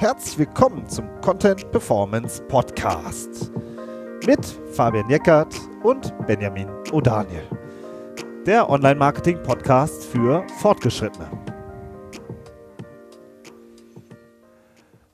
Herzlich 0.00 0.38
willkommen 0.38 0.88
zum 0.88 1.04
Content 1.20 1.70
Performance 1.72 2.42
Podcast 2.44 3.52
mit 4.26 4.46
Fabian 4.72 5.10
Jeckert 5.10 5.54
und 5.82 6.14
Benjamin 6.26 6.68
O'Daniel. 6.90 7.42
Der 8.46 8.70
Online-Marketing-Podcast 8.70 10.06
für 10.06 10.42
Fortgeschrittene. 10.58 11.28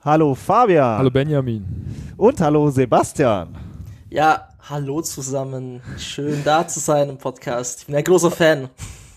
Hallo 0.05 0.33
Fabian. 0.33 0.99
Hallo 0.99 1.11
Benjamin. 1.11 1.65
Und 2.15 2.39
hallo 2.39 2.69
Sebastian. 2.69 3.57
Ja, 4.09 4.47
hallo 4.69 5.01
zusammen. 5.01 5.81
Schön 5.97 6.41
da 6.45 6.65
zu 6.65 6.79
sein 6.79 7.09
im 7.09 7.17
Podcast. 7.17 7.81
Ich 7.81 7.87
bin 7.87 7.95
ein 7.97 8.05
großer 8.05 8.31
Fan. 8.31 8.69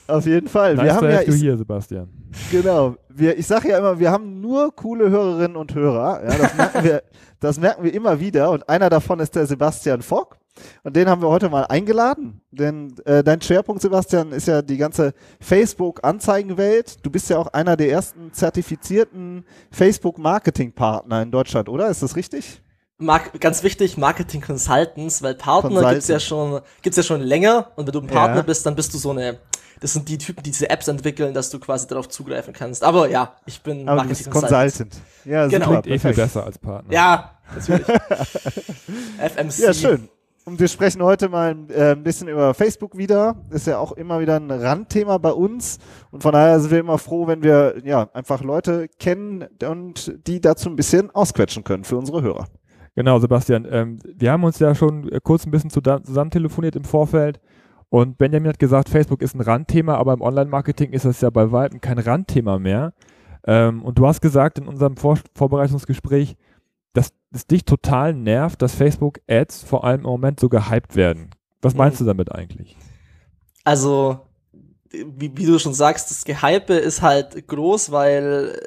Auf 0.09 0.27
jeden 0.27 0.49
Fall. 0.49 0.75
Nice 0.75 0.85
wir 0.85 0.95
haben 0.97 1.11
ja, 1.11 1.23
du 1.23 1.33
hier, 1.33 1.57
Sebastian. 1.57 2.09
Genau. 2.51 2.97
Wir, 3.09 3.39
ich 3.39 3.47
sage 3.47 3.69
ja 3.69 3.79
immer, 3.79 3.99
wir 3.99 4.11
haben 4.11 4.41
nur 4.41 4.75
coole 4.75 5.11
Hörerinnen 5.11 5.57
und 5.57 5.75
Hörer. 5.75 6.23
Ja, 6.25 6.39
das, 6.39 6.55
merken 6.55 6.85
wir, 6.85 7.03
das 7.41 7.61
merken 7.61 7.85
wir 7.85 7.95
immer 7.95 8.19
wieder. 8.21 8.51
Und 8.51 8.69
einer 8.69 8.91
davon 8.91 9.21
ist 9.21 9.35
der 9.35 9.47
Sebastian 9.47 10.03
Fock. 10.03 10.39
Und 10.83 10.97
den 10.97 11.09
haben 11.09 11.23
wir 11.23 11.29
heute 11.29 11.49
mal 11.49 11.65
eingeladen. 11.65 12.41
Denn 12.51 12.95
äh, 13.05 13.23
dein 13.23 13.41
Schwerpunkt, 13.41 13.83
Sebastian, 13.83 14.33
ist 14.33 14.49
ja 14.49 14.63
die 14.63 14.77
ganze 14.77 15.15
Facebook-Anzeigenwelt. 15.41 17.05
Du 17.05 17.11
bist 17.11 17.31
ja 17.31 17.39
auch 17.39 17.47
einer 17.49 17.77
der 17.77 17.91
ersten 17.91 18.33
zertifizierten 18.33 19.45
Facebook-Marketing-Partner 19.71 21.23
in 21.23 21.31
Deutschland, 21.31 21.69
oder? 21.69 21.89
Ist 21.89 22.03
das 22.03 22.17
richtig? 22.17 22.63
Mark 22.99 23.41
ganz 23.41 23.63
wichtig, 23.63 23.97
Marketing 23.97 24.43
Consultants, 24.43 25.23
weil 25.23 25.35
Partner 25.35 25.71
Consultant. 25.71 25.95
gibt's 25.95 26.09
ja 26.09 26.21
schon, 26.21 26.61
gibt's 26.83 26.99
ja 26.99 27.03
schon 27.03 27.23
länger 27.23 27.71
und 27.77 27.87
wenn 27.87 27.93
du 27.93 28.01
ein 28.01 28.07
Partner 28.07 28.37
ja. 28.37 28.43
bist, 28.43 28.67
dann 28.67 28.75
bist 28.75 28.93
du 28.93 28.99
so 28.99 29.11
eine, 29.11 29.39
das 29.81 29.95
sind 29.95 30.09
die 30.09 30.19
Typen, 30.19 30.43
die 30.43 30.51
diese 30.51 30.69
Apps 30.69 30.89
entwickeln, 30.89 31.35
dass 31.35 31.51
du 31.51 31.59
quasi 31.59 31.87
darauf 31.87 32.09
zugreifen 32.09 32.53
kannst. 32.53 32.85
Aber 32.85 33.09
ja, 33.09 33.35
ich 33.47 33.63
bin 33.63 33.89
Aber 33.89 34.03
Marketing 34.03 34.31
Consultant. 34.31 34.73
Consultant. 34.73 35.03
Ja, 35.25 35.47
genau. 35.47 35.69
Klingt 35.69 35.87
eh 35.87 35.99
viel 35.99 36.15
besser 36.15 36.45
als 36.45 36.59
Partner. 36.59 36.93
Ja, 36.93 37.39
natürlich. 37.55 37.87
FMC. 39.19 39.59
Ja, 39.59 39.75
schön. 39.75 40.09
Und 40.45 40.59
wir 40.59 40.69
sprechen 40.69 41.03
heute 41.03 41.29
mal 41.29 41.57
äh, 41.69 41.93
ein 41.93 42.03
bisschen 42.03 42.29
über 42.29 42.55
Facebook 42.55 42.97
wieder. 42.97 43.37
Ist 43.51 43.67
ja 43.67 43.79
auch 43.79 43.93
immer 43.93 44.21
wieder 44.21 44.37
ein 44.37 44.51
Randthema 44.51 45.19
bei 45.19 45.33
uns. 45.33 45.79
Und 46.11 46.23
von 46.23 46.33
daher 46.33 46.59
sind 46.61 46.71
wir 46.71 46.81
immer 46.81 46.99
froh, 46.99 47.27
wenn 47.27 47.43
wir 47.43 47.77
ja 47.85 48.09
einfach 48.15 48.43
Leute 48.43 48.89
kennen 48.99 49.47
und 49.63 50.15
die 50.27 50.41
dazu 50.41 50.69
ein 50.69 50.77
bisschen 50.77 51.11
ausquetschen 51.11 51.63
können 51.63 51.85
für 51.85 51.97
unsere 51.97 52.23
Hörer. 52.23 52.47
Genau, 52.97 53.19
Sebastian. 53.19 53.67
Ähm, 53.71 53.99
wir 54.05 54.33
haben 54.33 54.45
uns 54.45 54.59
ja 54.59 54.75
schon 54.75 55.09
äh, 55.11 55.21
kurz 55.23 55.47
ein 55.47 55.51
bisschen 55.51 55.71
zusammen 55.71 56.31
telefoniert 56.31 56.75
im 56.75 56.85
Vorfeld. 56.85 57.41
Und 57.91 58.19
Benjamin 58.19 58.49
hat 58.49 58.59
gesagt, 58.61 58.89
Facebook 58.89 59.21
ist 59.21 59.35
ein 59.35 59.41
Randthema, 59.41 59.97
aber 59.97 60.15
im 60.15 60.23
Online-Marketing 60.23 60.93
ist 60.93 61.05
das 61.05 61.21
ja 61.21 61.31
bei 61.31 61.51
weitem 61.51 61.81
kein 61.81 61.99
Randthema 61.99 62.59
mehr. 62.59 62.95
Ähm, 63.45 63.83
und 63.83 63.99
du 63.99 64.07
hast 64.07 64.21
gesagt 64.21 64.59
in 64.59 64.69
unserem 64.69 64.97
Vor 64.97 65.19
Vorbereitungsgespräch, 65.35 66.37
dass 66.93 67.13
es 67.33 67.47
dich 67.47 67.65
total 67.65 68.15
nervt, 68.15 68.63
dass 68.63 68.75
Facebook-Ads 68.75 69.65
vor 69.65 69.85
allem 69.85 70.01
im 70.01 70.07
Moment 70.07 70.39
so 70.39 70.49
gehypt 70.49 70.95
werden. 70.95 71.31
Was 71.63 71.75
meinst 71.75 72.01
mhm. 72.01 72.05
du 72.05 72.11
damit 72.11 72.33
eigentlich? 72.33 72.77
Also, 73.65 74.21
wie, 74.91 75.37
wie, 75.37 75.47
du 75.47 75.59
schon 75.59 75.75
sagst, 75.75 76.11
das 76.11 76.25
Gehype 76.25 76.75
ist 76.75 77.03
halt 77.03 77.47
groß, 77.47 77.91
weil 77.91 78.61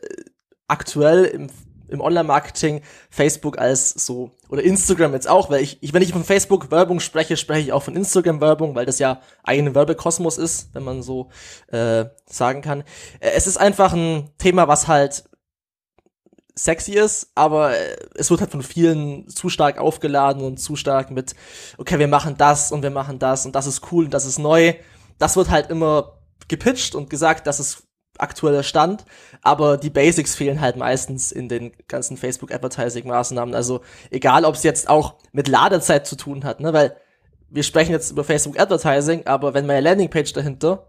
aktuell 0.68 1.26
im 1.26 1.48
im 1.94 2.02
Online-Marketing 2.02 2.82
Facebook 3.10 3.58
als 3.58 3.92
so 3.92 4.32
oder 4.50 4.64
Instagram 4.64 5.14
jetzt 5.14 5.30
auch, 5.30 5.50
weil 5.50 5.62
ich, 5.62 5.78
ich 5.82 5.94
wenn 5.94 6.02
ich 6.02 6.12
von 6.12 6.24
Facebook 6.24 6.72
Werbung 6.72 7.00
spreche, 7.00 7.38
spreche 7.38 7.62
ich 7.62 7.74
auch 7.74 7.84
von 7.84 7.96
Instagram 7.96 8.42
Werbung, 8.42 8.76
weil 8.76 8.86
das 8.86 9.00
ja 9.00 9.22
eigene 9.44 9.74
Werbekosmos 9.76 10.38
ist, 10.38 10.74
wenn 10.74 10.84
man 10.84 11.02
so 11.02 11.30
äh, 11.68 12.06
sagen 12.26 12.62
kann. 12.62 12.82
Äh, 13.20 13.32
es 13.36 13.48
ist 13.48 13.58
einfach 13.58 13.94
ein 13.94 14.30
Thema, 14.38 14.68
was 14.68 14.88
halt 14.88 15.24
sexy 16.56 16.94
ist, 16.94 17.32
aber 17.36 17.78
äh, 17.78 17.96
es 18.16 18.30
wird 18.30 18.42
halt 18.42 18.52
von 18.52 18.64
vielen 18.64 19.28
zu 19.28 19.50
stark 19.50 19.78
aufgeladen 19.78 20.44
und 20.44 20.58
zu 20.58 20.76
stark 20.76 21.12
mit, 21.12 21.36
okay, 21.78 22.00
wir 22.00 22.08
machen 22.08 22.36
das 22.38 22.72
und 22.72 22.84
wir 22.84 22.92
machen 22.92 23.20
das 23.20 23.46
und 23.46 23.56
das 23.56 23.68
ist 23.68 23.92
cool 23.92 24.06
und 24.06 24.14
das 24.14 24.26
ist 24.26 24.40
neu. 24.40 24.74
Das 25.18 25.36
wird 25.36 25.50
halt 25.50 25.70
immer 25.70 26.20
gepitcht 26.48 26.96
und 26.96 27.10
gesagt, 27.10 27.48
das 27.48 27.60
ist 27.60 27.84
aktueller 28.18 28.64
Stand, 28.64 29.06
aber 29.42 29.78
die 29.78 29.90
Basics 29.90 30.36
fehlen 30.36 30.62
halt 30.62 30.76
meistens 30.76 31.32
in 31.32 31.50
den 31.50 31.72
ganzen 31.88 32.18
Facebook-Advertising-Maßnahmen. 32.18 33.56
Also 33.56 33.82
egal, 34.12 34.46
ob 34.46 34.56
es 34.56 34.64
jetzt 34.64 34.88
auch 34.88 35.16
mit 35.32 35.48
Ladezeit 35.48 36.06
zu 36.06 36.16
tun 36.16 36.44
hat, 36.44 36.60
ne, 36.60 36.74
weil 36.74 36.96
wir 37.50 37.64
sprechen 37.64 37.92
jetzt 37.92 38.12
über 38.12 38.24
Facebook-Advertising, 38.24 39.28
aber 39.28 39.54
wenn 39.54 39.66
meine 39.66 39.82
Landingpage 39.82 40.34
dahinter 40.34 40.88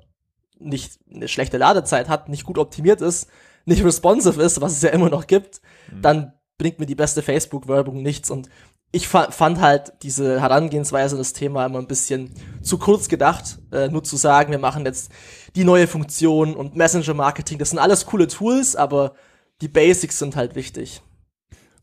nicht 0.59 0.99
eine 1.12 1.29
schlechte 1.29 1.59
Ladezeit 1.59 2.09
hat, 2.09 2.29
nicht 2.29 2.45
gut 2.45 2.59
optimiert 2.59 3.01
ist, 3.01 3.29
nicht 3.67 3.85
responsive 3.85 4.41
ist, 4.43 4.61
was 4.61 4.73
es 4.73 4.83
ja 4.83 4.91
immer 4.91 5.11
noch 5.11 5.27
gibt, 5.27 5.61
mhm. 5.91 6.03
dann 6.03 6.33
bringt 6.59 6.79
mir 6.79 6.87
die 6.87 6.95
beste 6.95 7.23
Facebook-Werbung 7.23 8.03
nichts. 8.03 8.31
Und 8.31 8.49
ich 8.93 9.09
fand 9.09 9.61
halt 9.61 9.93
diese 10.03 10.41
Herangehensweise 10.41 11.17
das 11.17 11.33
Thema 11.33 11.67
immer 11.67 11.81
ein 11.81 11.89
bisschen 11.89 12.31
zu 12.62 12.79
kurz 12.79 13.09
gedacht, 13.09 13.59
äh, 13.73 13.89
nur 13.89 14.05
zu 14.05 14.17
sagen, 14.17 14.53
wir 14.53 14.61
machen 14.61 14.87
jetzt 14.87 15.11
die 15.56 15.65
neue 15.65 15.87
Funktion 15.87 16.54
und 16.54 16.76
Messenger-Marketing, 16.76 17.59
das 17.59 17.70
sind 17.70 17.78
alles 17.78 18.06
coole 18.06 18.26
Tools, 18.26 18.76
aber 18.76 19.15
die 19.60 19.69
Basics 19.69 20.19
sind 20.19 20.37
halt 20.37 20.54
wichtig. 20.56 21.03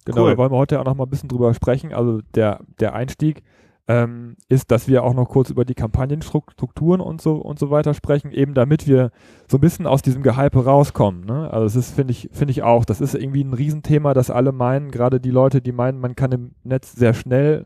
Genau, 0.05 0.23
cool. 0.23 0.31
da 0.31 0.37
wollen 0.37 0.51
wir 0.51 0.57
heute 0.57 0.79
auch 0.79 0.85
noch 0.85 0.95
mal 0.95 1.05
ein 1.05 1.09
bisschen 1.09 1.29
drüber 1.29 1.53
sprechen. 1.53 1.93
Also 1.93 2.21
der, 2.35 2.61
der 2.79 2.93
Einstieg 2.93 3.43
ähm, 3.87 4.35
ist, 4.47 4.71
dass 4.71 4.87
wir 4.87 5.03
auch 5.03 5.13
noch 5.13 5.27
kurz 5.29 5.49
über 5.49 5.65
die 5.65 5.73
Kampagnenstrukturen 5.73 7.01
und 7.01 7.21
so 7.21 7.35
und 7.35 7.59
so 7.59 7.71
weiter 7.71 7.93
sprechen, 7.93 8.31
eben 8.31 8.53
damit 8.53 8.87
wir 8.87 9.11
so 9.47 9.57
ein 9.57 9.61
bisschen 9.61 9.87
aus 9.87 10.01
diesem 10.01 10.23
Gehype 10.23 10.63
rauskommen. 10.63 11.25
Ne? 11.25 11.51
Also 11.51 11.65
das 11.65 11.75
ist, 11.75 11.95
finde 11.95 12.11
ich, 12.11 12.29
finde 12.31 12.51
ich 12.51 12.63
auch, 12.63 12.85
das 12.85 13.01
ist 13.01 13.15
irgendwie 13.15 13.43
ein 13.43 13.53
Riesenthema, 13.53 14.13
dass 14.13 14.29
alle 14.29 14.51
meinen, 14.51 14.91
gerade 14.91 15.19
die 15.19 15.31
Leute, 15.31 15.61
die 15.61 15.71
meinen, 15.71 15.99
man 15.99 16.15
kann 16.15 16.31
im 16.31 16.51
Netz 16.63 16.93
sehr 16.93 17.13
schnell 17.13 17.65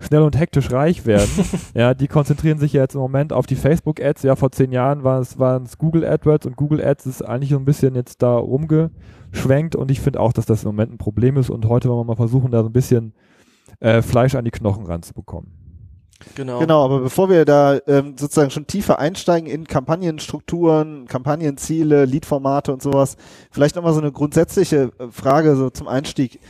schnell 0.00 0.22
und 0.22 0.38
hektisch 0.38 0.70
reich 0.70 1.06
werden. 1.06 1.30
ja, 1.74 1.94
die 1.94 2.08
konzentrieren 2.08 2.58
sich 2.58 2.72
ja 2.72 2.82
jetzt 2.82 2.94
im 2.94 3.00
Moment 3.00 3.32
auf 3.32 3.46
die 3.46 3.56
Facebook-Ads. 3.56 4.22
Ja, 4.22 4.36
vor 4.36 4.52
zehn 4.52 4.72
Jahren 4.72 5.04
waren 5.04 5.22
es, 5.22 5.38
waren 5.38 5.64
es 5.64 5.78
Google 5.78 6.04
AdWords 6.04 6.46
und 6.46 6.56
Google 6.56 6.84
Ads 6.84 7.06
ist 7.06 7.22
eigentlich 7.22 7.50
so 7.50 7.58
ein 7.58 7.64
bisschen 7.64 7.94
jetzt 7.94 8.22
da 8.22 8.36
rumgeschwenkt 8.36 9.76
und 9.76 9.90
ich 9.90 10.00
finde 10.00 10.20
auch, 10.20 10.32
dass 10.32 10.46
das 10.46 10.64
im 10.64 10.68
Moment 10.68 10.92
ein 10.92 10.98
Problem 10.98 11.36
ist 11.36 11.50
und 11.50 11.66
heute 11.66 11.88
wollen 11.88 12.00
wir 12.00 12.04
mal 12.04 12.16
versuchen, 12.16 12.50
da 12.50 12.62
so 12.62 12.68
ein 12.68 12.72
bisschen 12.72 13.14
äh, 13.80 14.02
Fleisch 14.02 14.34
an 14.34 14.44
die 14.44 14.50
Knochen 14.50 14.86
ranzubekommen. 14.86 15.52
Genau. 16.34 16.60
Genau, 16.60 16.84
aber 16.84 17.00
bevor 17.00 17.28
wir 17.28 17.44
da 17.44 17.78
ähm, 17.86 18.16
sozusagen 18.16 18.50
schon 18.50 18.66
tiefer 18.66 18.98
einsteigen 18.98 19.48
in 19.48 19.66
Kampagnenstrukturen, 19.66 21.06
Kampagnenziele, 21.06 22.04
Leadformate 22.06 22.72
und 22.72 22.82
sowas, 22.82 23.16
vielleicht 23.50 23.76
nochmal 23.76 23.92
so 23.92 24.00
eine 24.00 24.12
grundsätzliche 24.12 24.92
äh, 24.98 25.08
Frage 25.10 25.56
so 25.56 25.70
zum 25.70 25.88
Einstieg. 25.88 26.40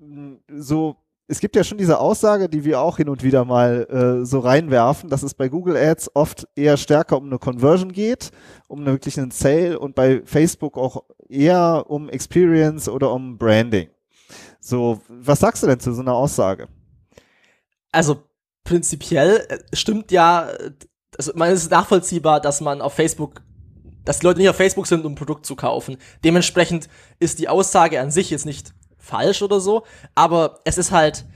Hm, 0.00 0.38
so, 0.48 0.96
es 1.32 1.40
gibt 1.40 1.56
ja 1.56 1.64
schon 1.64 1.78
diese 1.78 1.98
Aussage, 1.98 2.50
die 2.50 2.62
wir 2.62 2.78
auch 2.78 2.98
hin 2.98 3.08
und 3.08 3.22
wieder 3.22 3.46
mal 3.46 3.86
äh, 3.88 4.26
so 4.26 4.40
reinwerfen, 4.40 5.08
dass 5.08 5.22
es 5.22 5.32
bei 5.32 5.48
Google 5.48 5.78
Ads 5.78 6.10
oft 6.14 6.46
eher 6.54 6.76
stärker 6.76 7.16
um 7.16 7.24
eine 7.24 7.38
Conversion 7.38 7.90
geht, 7.90 8.32
um 8.68 8.80
eine 8.80 8.92
wirklich 8.92 9.18
einen 9.18 9.30
Sale 9.30 9.78
und 9.78 9.94
bei 9.94 10.20
Facebook 10.26 10.76
auch 10.76 11.04
eher 11.30 11.86
um 11.88 12.10
Experience 12.10 12.86
oder 12.86 13.10
um 13.14 13.38
Branding. 13.38 13.88
So, 14.60 15.00
was 15.08 15.40
sagst 15.40 15.62
du 15.62 15.68
denn 15.68 15.80
zu 15.80 15.94
so 15.94 16.02
einer 16.02 16.12
Aussage? 16.12 16.68
Also 17.92 18.24
prinzipiell 18.62 19.46
äh, 19.48 19.58
stimmt 19.74 20.12
ja, 20.12 20.48
also 21.16 21.32
man 21.34 21.50
ist 21.50 21.70
nachvollziehbar, 21.70 22.42
dass 22.42 22.60
man 22.60 22.82
auf 22.82 22.92
Facebook, 22.92 23.40
dass 24.04 24.18
die 24.18 24.26
Leute 24.26 24.40
nicht 24.40 24.50
auf 24.50 24.56
Facebook 24.56 24.86
sind, 24.86 25.02
um 25.06 25.12
ein 25.12 25.16
Produkt 25.16 25.46
zu 25.46 25.56
kaufen. 25.56 25.96
Dementsprechend 26.24 26.90
ist 27.20 27.38
die 27.38 27.48
Aussage 27.48 28.02
an 28.02 28.10
sich 28.10 28.28
jetzt 28.28 28.44
nicht 28.44 28.74
falsch 29.02 29.42
oder 29.42 29.60
so, 29.60 29.84
aber 30.14 30.60
es 30.64 30.78
ist 30.78 30.92
halt, 30.92 31.26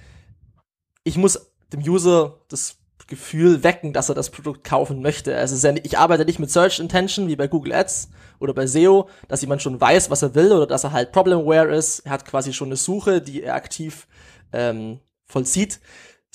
ich 1.04 1.16
muss 1.16 1.52
dem 1.72 1.80
User 1.80 2.38
das 2.48 2.76
Gefühl 3.08 3.62
wecken, 3.62 3.92
dass 3.92 4.08
er 4.08 4.14
das 4.14 4.30
Produkt 4.30 4.64
kaufen 4.64 5.00
möchte. 5.00 5.36
Also 5.36 5.68
ich 5.82 5.98
arbeite 5.98 6.24
nicht 6.24 6.38
mit 6.38 6.50
Search 6.50 6.80
Intention 6.80 7.28
wie 7.28 7.36
bei 7.36 7.46
Google 7.46 7.72
Ads 7.72 8.08
oder 8.40 8.52
bei 8.52 8.66
SEO, 8.66 9.08
dass 9.28 9.42
jemand 9.42 9.62
schon 9.62 9.80
weiß, 9.80 10.10
was 10.10 10.22
er 10.22 10.34
will 10.34 10.50
oder 10.52 10.66
dass 10.66 10.84
er 10.84 10.92
halt 10.92 11.12
Problemware 11.12 11.74
ist. 11.74 12.00
Er 12.00 12.12
hat 12.12 12.24
quasi 12.24 12.52
schon 12.52 12.68
eine 12.68 12.76
Suche, 12.76 13.20
die 13.20 13.42
er 13.42 13.54
aktiv 13.54 14.08
ähm, 14.52 15.00
vollzieht 15.24 15.80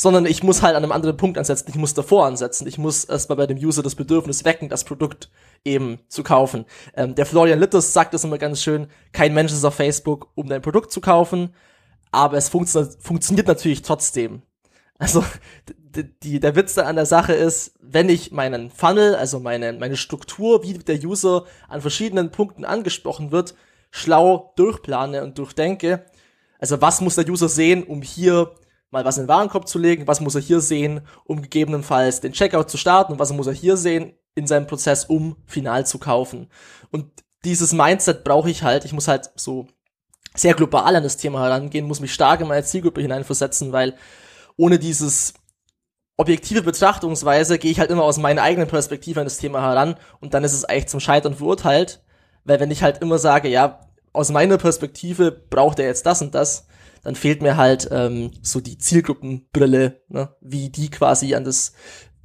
sondern 0.01 0.25
ich 0.25 0.41
muss 0.41 0.63
halt 0.63 0.75
an 0.75 0.83
einem 0.83 0.91
anderen 0.91 1.15
Punkt 1.15 1.37
ansetzen. 1.37 1.67
Ich 1.69 1.75
muss 1.75 1.93
davor 1.93 2.25
ansetzen. 2.25 2.65
Ich 2.65 2.79
muss 2.79 3.03
erstmal 3.03 3.35
bei 3.35 3.45
dem 3.45 3.59
User 3.59 3.83
das 3.83 3.93
Bedürfnis 3.93 4.43
wecken, 4.43 4.67
das 4.67 4.83
Produkt 4.83 5.29
eben 5.63 5.99
zu 6.07 6.23
kaufen. 6.23 6.65
Ähm, 6.95 7.13
der 7.13 7.27
Florian 7.27 7.59
Litters 7.59 7.93
sagt 7.93 8.15
das 8.15 8.23
immer 8.23 8.39
ganz 8.39 8.63
schön, 8.63 8.87
kein 9.11 9.31
Mensch 9.35 9.51
ist 9.51 9.63
auf 9.63 9.75
Facebook, 9.75 10.31
um 10.33 10.49
dein 10.49 10.63
Produkt 10.63 10.91
zu 10.91 11.01
kaufen, 11.01 11.53
aber 12.09 12.37
es 12.37 12.49
funktio 12.49 12.83
funktioniert 12.99 13.45
natürlich 13.45 13.83
trotzdem. 13.83 14.41
Also 14.97 15.23
die, 16.23 16.39
der 16.39 16.55
Witz 16.55 16.79
an 16.79 16.95
der 16.95 17.05
Sache 17.05 17.33
ist, 17.33 17.75
wenn 17.79 18.09
ich 18.09 18.31
meinen 18.31 18.71
Funnel, 18.71 19.13
also 19.13 19.39
meine, 19.39 19.71
meine 19.73 19.97
Struktur, 19.97 20.63
wie 20.63 20.79
der 20.79 20.97
User 21.03 21.45
an 21.67 21.81
verschiedenen 21.81 22.31
Punkten 22.31 22.65
angesprochen 22.65 23.31
wird, 23.31 23.53
schlau 23.91 24.51
durchplane 24.55 25.23
und 25.23 25.37
durchdenke, 25.37 26.05
also 26.57 26.81
was 26.81 27.01
muss 27.01 27.15
der 27.15 27.29
User 27.29 27.49
sehen, 27.49 27.83
um 27.83 28.01
hier 28.01 28.55
mal 28.91 29.05
was 29.05 29.17
in 29.17 29.23
den 29.23 29.29
Warenkorb 29.29 29.67
zu 29.67 29.79
legen, 29.79 30.07
was 30.07 30.21
muss 30.21 30.35
er 30.35 30.41
hier 30.41 30.61
sehen, 30.61 31.01
um 31.23 31.41
gegebenenfalls 31.41 32.19
den 32.19 32.33
Checkout 32.33 32.69
zu 32.69 32.77
starten 32.77 33.13
und 33.13 33.19
was 33.19 33.33
muss 33.33 33.47
er 33.47 33.53
hier 33.53 33.77
sehen 33.77 34.13
in 34.35 34.47
seinem 34.47 34.67
Prozess, 34.67 35.05
um 35.05 35.37
final 35.45 35.85
zu 35.85 35.97
kaufen. 35.97 36.49
Und 36.91 37.05
dieses 37.43 37.73
Mindset 37.73 38.23
brauche 38.23 38.49
ich 38.49 38.63
halt. 38.63 38.85
Ich 38.85 38.93
muss 38.93 39.07
halt 39.07 39.31
so 39.35 39.67
sehr 40.35 40.53
global 40.53 40.95
an 40.95 41.03
das 41.03 41.17
Thema 41.17 41.41
herangehen, 41.41 41.87
muss 41.87 41.99
mich 41.99 42.13
stark 42.13 42.41
in 42.41 42.47
meine 42.47 42.63
Zielgruppe 42.63 43.01
hineinversetzen, 43.01 43.71
weil 43.71 43.95
ohne 44.57 44.79
dieses 44.79 45.33
objektive 46.17 46.61
Betrachtungsweise 46.61 47.57
gehe 47.57 47.71
ich 47.71 47.79
halt 47.79 47.89
immer 47.89 48.03
aus 48.03 48.17
meiner 48.17 48.43
eigenen 48.43 48.67
Perspektive 48.67 49.19
an 49.19 49.25
das 49.25 49.37
Thema 49.37 49.61
heran 49.61 49.95
und 50.19 50.33
dann 50.33 50.43
ist 50.43 50.53
es 50.53 50.65
eigentlich 50.65 50.87
zum 50.87 50.99
Scheitern 50.99 51.35
verurteilt, 51.35 52.03
weil 52.43 52.59
wenn 52.59 52.71
ich 52.71 52.83
halt 52.83 52.99
immer 52.99 53.17
sage, 53.17 53.49
ja, 53.49 53.81
aus 54.13 54.29
meiner 54.29 54.57
Perspektive 54.57 55.31
braucht 55.31 55.79
er 55.79 55.85
jetzt 55.85 56.05
das 56.05 56.21
und 56.21 56.35
das, 56.35 56.67
dann 57.03 57.15
fehlt 57.15 57.41
mir 57.41 57.57
halt 57.57 57.89
ähm, 57.91 58.31
so 58.41 58.59
die 58.59 58.77
Zielgruppenbrille, 58.77 60.01
ne? 60.09 60.35
wie 60.41 60.69
die 60.69 60.89
quasi 60.89 61.35
an 61.35 61.43
das 61.43 61.73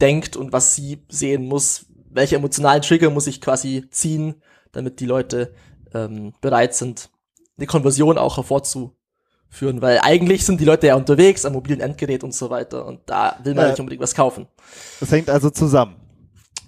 denkt 0.00 0.36
und 0.36 0.52
was 0.52 0.74
sie 0.74 1.04
sehen 1.08 1.46
muss, 1.46 1.86
welche 2.10 2.36
emotionalen 2.36 2.82
Trigger 2.82 3.10
muss 3.10 3.26
ich 3.26 3.40
quasi 3.40 3.88
ziehen, 3.90 4.42
damit 4.72 5.00
die 5.00 5.06
Leute 5.06 5.54
ähm, 5.94 6.32
bereit 6.40 6.74
sind, 6.74 7.10
eine 7.56 7.66
Konversion 7.66 8.18
auch 8.18 8.36
hervorzuführen, 8.36 9.80
weil 9.80 10.00
eigentlich 10.02 10.44
sind 10.44 10.60
die 10.60 10.66
Leute 10.66 10.88
ja 10.88 10.96
unterwegs 10.96 11.46
am 11.46 11.54
mobilen 11.54 11.80
Endgerät 11.80 12.22
und 12.22 12.34
so 12.34 12.50
weiter 12.50 12.84
und 12.84 13.00
da 13.06 13.38
will 13.42 13.54
man 13.54 13.64
ja. 13.64 13.70
nicht 13.70 13.80
unbedingt 13.80 14.02
was 14.02 14.14
kaufen. 14.14 14.46
Das 15.00 15.10
hängt 15.10 15.30
also 15.30 15.50
zusammen. 15.50 15.96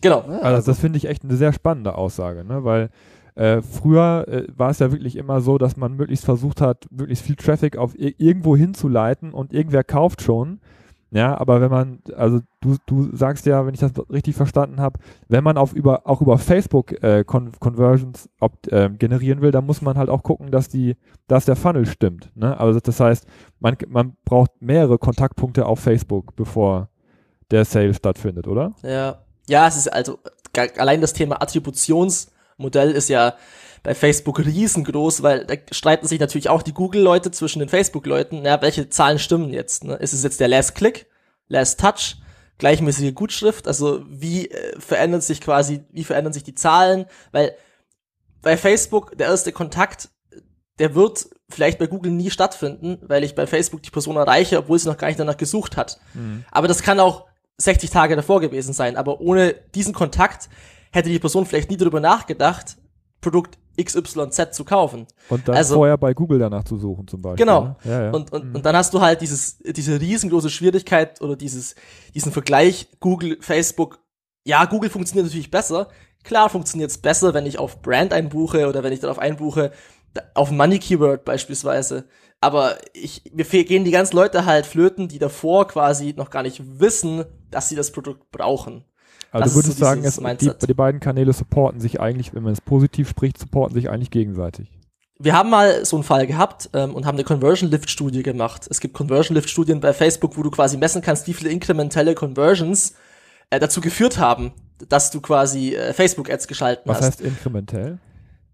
Genau. 0.01 0.25
Ja, 0.29 0.39
also 0.41 0.71
das 0.71 0.81
finde 0.81 0.97
ich 0.97 1.07
echt 1.07 1.25
eine 1.25 1.37
sehr 1.37 1.53
spannende 1.53 1.97
Aussage, 1.97 2.45
ne? 2.45 2.65
weil 2.65 2.91
äh, 3.39 3.63
früher 3.63 4.27
äh, 4.27 4.47
war 4.57 4.71
es 4.71 4.81
ja 4.81 4.91
wirklich 4.91 5.15
immer 5.15 5.41
so, 5.41 5.59
dass 5.59 5.77
man 5.77 5.95
möglichst 5.95 6.25
versucht 6.25 6.61
hat, 6.61 6.87
möglichst 6.91 7.25
viel 7.25 7.37
Traffic 7.37 7.77
auf 7.77 7.93
irgendwo 7.97 8.57
hinzuleiten 8.57 9.33
und 9.33 9.53
irgendwer 9.53 9.85
kauft 9.85 10.23
schon. 10.23 10.61
Ja, 11.11 11.39
aber 11.39 11.61
wenn 11.61 11.71
man, 11.71 12.01
also 12.17 12.41
du, 12.61 12.77
du 12.87 13.17
sagst 13.17 13.47
ja, 13.47 13.65
wenn 13.65 13.73
ich 13.73 13.81
das 13.81 13.93
richtig 14.11 14.35
verstanden 14.35 14.81
habe, 14.81 14.99
wenn 15.29 15.45
man 15.45 15.57
auf 15.57 15.73
über, 15.73 16.07
auch 16.07 16.21
über 16.21 16.37
Facebook 16.37 17.03
äh, 17.03 17.23
Con 17.25 17.53
Conversions 17.61 18.29
ob, 18.41 18.67
äh, 18.73 18.91
generieren 18.91 19.41
will, 19.41 19.53
dann 19.53 19.65
muss 19.65 19.81
man 19.83 19.97
halt 19.97 20.11
auch 20.11 20.25
gucken, 20.25 20.51
dass 20.51 20.69
die, 20.69 20.97
dass 21.29 21.45
der 21.45 21.57
Funnel 21.57 21.87
stimmt. 21.87 22.31
Ne? 22.35 22.59
Also 22.59 22.81
das 22.81 22.99
heißt, 22.99 23.25
man, 23.61 23.77
man 23.87 24.17
braucht 24.25 24.51
mehrere 24.61 24.99
Kontaktpunkte 24.99 25.65
auf 25.65 25.79
Facebook, 25.79 26.35
bevor 26.35 26.89
der 27.53 27.65
Sale 27.65 27.95
stattfindet, 27.95 28.49
oder? 28.49 28.75
Ja. 28.83 29.21
Ja, 29.49 29.67
es 29.67 29.79
ist 29.79 29.91
also 29.91 30.19
allein 30.77 31.01
das 31.01 31.15
Thema 31.15 31.37
Attributionsmodell 32.59 32.91
ist 32.93 33.09
ja 33.09 33.37
bei 33.83 33.95
Facebook 33.95 34.41
riesengroß, 34.41 35.23
weil 35.23 35.47
da 35.47 35.55
streiten 35.71 36.07
sich 36.07 36.21
natürlich 36.21 36.49
auch 36.49 36.63
die 36.63 36.75
Google-Leute 36.75 37.31
zwischen 37.31 37.61
den 37.61 37.69
Facebook-Leuten, 37.69 38.45
ja, 38.45 38.61
welche 38.61 38.89
Zahlen 38.89 39.19
stimmen 39.19 39.53
jetzt? 39.53 39.85
Ne? 39.85 39.95
Ist 39.95 40.13
es 40.13 40.25
jetzt 40.25 40.41
der 40.41 40.49
Last 40.49 40.75
Click, 40.75 41.07
Last 41.47 41.81
Touch, 41.81 42.17
gleichmäßige 42.59 43.15
Gutschrift? 43.15 43.69
Also 43.69 44.03
wie 44.09 44.51
äh, 44.51 44.79
verändert 44.81 45.23
sich 45.23 45.41
quasi, 45.41 45.85
wie 45.93 46.05
verändern 46.05 46.33
sich 46.33 46.43
die 46.43 46.55
Zahlen? 46.55 47.07
Weil 47.31 47.55
bei 48.43 48.57
Facebook 48.57 49.17
der 49.17 49.29
erste 49.29 49.53
Kontakt, 49.53 50.11
der 50.79 50.95
wird 50.95 51.29
vielleicht 51.49 51.79
bei 51.79 51.87
Google 51.87 52.13
nie 52.13 52.31
stattfinden, 52.31 52.99
weil 53.03 53.25
ich 53.25 53.35
bei 53.35 53.47
Facebook 53.47 53.83
die 53.83 53.91
Person 53.91 54.17
erreiche, 54.17 54.59
obwohl 54.59 54.79
sie 54.79 54.89
noch 54.89 54.99
gar 54.99 55.09
nicht 55.09 55.21
danach 55.21 55.37
gesucht 55.37 55.77
hat. 55.77 55.99
Mhm. 56.15 56.45
Aber 56.51 56.69
das 56.69 56.83
kann 56.83 57.01
auch 57.01 57.27
60 57.59 57.91
Tage 57.91 58.17
davor 58.17 58.41
gewesen 58.41 58.73
sein. 58.73 58.97
Aber 58.97 59.21
ohne 59.21 59.55
diesen 59.75 59.95
Kontakt 59.95 60.49
hätte 60.93 61.09
die 61.09 61.19
Person 61.19 61.47
vielleicht 61.47 61.71
nie 61.71 61.77
darüber 61.77 62.01
nachgedacht, 62.01 62.77
Produkt 63.21 63.59
XYZ 63.83 64.53
zu 64.53 64.65
kaufen. 64.65 65.07
Und 65.29 65.47
dann 65.47 65.57
also, 65.57 65.77
vorher 65.77 65.97
bei 65.97 66.13
Google 66.15 66.39
danach 66.39 66.65
zu 66.65 66.77
suchen 66.77 67.07
zum 67.07 67.23
Beispiel. 67.23 67.45
Genau. 67.45 67.63
Ne? 67.63 67.77
Ja, 67.85 68.03
ja. 68.05 68.11
Und, 68.11 68.33
und, 68.33 68.45
mhm. 68.45 68.55
und 68.57 68.67
dann 68.67 68.77
hast 68.77 68.93
du 68.93 69.01
halt 69.01 69.21
dieses, 69.21 69.59
diese 69.59 70.01
riesengroße 70.01 70.51
Schwierigkeit 70.51 71.21
oder 71.21 71.37
dieses, 71.37 71.75
diesen 72.15 72.33
Vergleich 72.33 72.89
Google, 73.01 73.39
Facebook. 73.41 74.01
Ja, 74.45 74.65
Google 74.65 74.91
funktioniert 74.91 75.27
natürlich 75.27 75.51
besser. 75.51 75.89
Klar 76.25 76.51
funktioniert 76.51 76.91
es 76.91 76.99
besser, 76.99 77.35
wenn 77.35 77.47
ich 77.47 77.59
auf 77.59 77.81
Brand 77.81 78.13
einbuche 78.13 78.69
oder 78.69 78.83
wenn 78.83 78.93
ich 78.93 79.01
darauf 79.01 79.19
einbuche, 79.19 79.73
auf 80.35 80.51
Money 80.51 80.79
Keyword 80.79 81.25
beispielsweise. 81.25 82.07
Aber 82.41 82.79
ich, 82.93 83.33
mir 83.33 83.45
gehen 83.45 83.85
die 83.85 83.91
ganzen 83.91 84.17
Leute 84.17 84.45
halt 84.45 84.67
flöten, 84.67 85.09
die 85.09 85.19
davor 85.19 85.69
quasi 85.69 86.15
noch 86.17 86.31
gar 86.31 86.43
nicht 86.43 86.63
wissen, 86.81 87.25
dass 87.51 87.69
sie 87.69 87.77
das 87.77 87.93
Produkt 87.93 88.31
brauchen. 88.31 88.85
Also 89.31 89.55
würdest 89.55 89.79
so 89.79 89.85
sagen, 89.85 90.05
es, 90.05 90.17
die, 90.17 90.67
die 90.67 90.75
beiden 90.75 91.01
Kanäle 91.01 91.33
supporten 91.33 91.81
sich 91.81 92.01
eigentlich, 92.01 92.35
wenn 92.35 92.43
man 92.43 92.53
es 92.53 92.61
positiv 92.61 93.09
spricht, 93.09 93.39
supporten 93.39 93.75
sich 93.75 93.91
eigentlich 93.91 94.11
gegenseitig. 94.11 94.71
Wir 95.21 95.33
haben 95.33 95.51
mal 95.51 95.85
so 95.85 95.97
einen 95.97 96.05
Fall 96.05 96.27
gehabt 96.27 96.71
ähm, 96.75 96.95
und 96.95 97.05
haben 97.05 97.17
eine 97.17 97.25
Conversion 97.25 97.71
Lift 97.71 97.91
Studie 97.91 98.23
gemacht. 98.23 98.67
Es 98.71 98.81
gibt 98.81 98.95
Conversion 98.95 99.35
Lift 99.35 99.51
Studien 99.51 99.81
bei 99.81 99.93
Facebook, 99.93 100.37
wo 100.37 100.43
du 100.43 100.51
quasi 100.51 100.77
messen 100.77 101.03
kannst, 101.03 101.27
wie 101.27 101.35
viele 101.35 101.51
inkrementelle 101.51 102.15
Conversions 102.15 102.95
äh, 103.51 103.59
dazu 103.59 103.81
geführt 103.81 104.19
haben, 104.19 104.53
dass 104.89 105.11
du 105.11 105.21
quasi 105.21 105.75
äh, 105.75 105.93
Facebook 105.93 106.31
Ads 106.31 106.47
geschalten 106.47 106.89
Was 106.89 106.99
hast. 106.99 107.05
Was 107.05 107.15
heißt 107.17 107.21
inkrementell? 107.21 107.99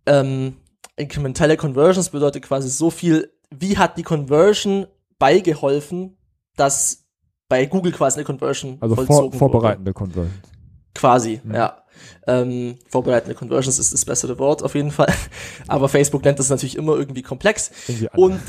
Ähm, 0.06 0.56
inkrementelle 0.96 1.56
Conversions 1.56 2.10
bedeutet 2.10 2.42
quasi 2.42 2.70
so 2.70 2.90
viel, 2.90 3.30
wie 3.50 3.76
hat 3.76 3.98
die 3.98 4.02
Conversion 4.02 4.86
beigeholfen, 5.18 6.16
dass 6.56 7.04
bei 7.48 7.66
Google 7.66 7.92
quasi 7.92 8.18
eine 8.18 8.24
Conversion 8.24 8.78
also 8.80 8.96
vor, 8.96 9.32
vorbereitende. 9.32 9.92
Conversions. 9.92 10.53
Quasi, 10.94 11.40
mhm. 11.42 11.54
ja. 11.54 11.78
Ähm, 12.26 12.78
vorbereitende 12.88 13.34
Conversions 13.34 13.78
ist 13.78 13.92
das 13.92 14.04
bessere 14.04 14.38
Wort 14.38 14.62
auf 14.62 14.74
jeden 14.74 14.90
Fall. 14.90 15.12
Aber 15.68 15.88
Facebook 15.88 16.24
nennt 16.24 16.38
das 16.38 16.48
natürlich 16.48 16.76
immer 16.76 16.96
irgendwie 16.96 17.22
komplex. 17.22 17.70
Irgendwie 17.86 18.08
und 18.16 18.40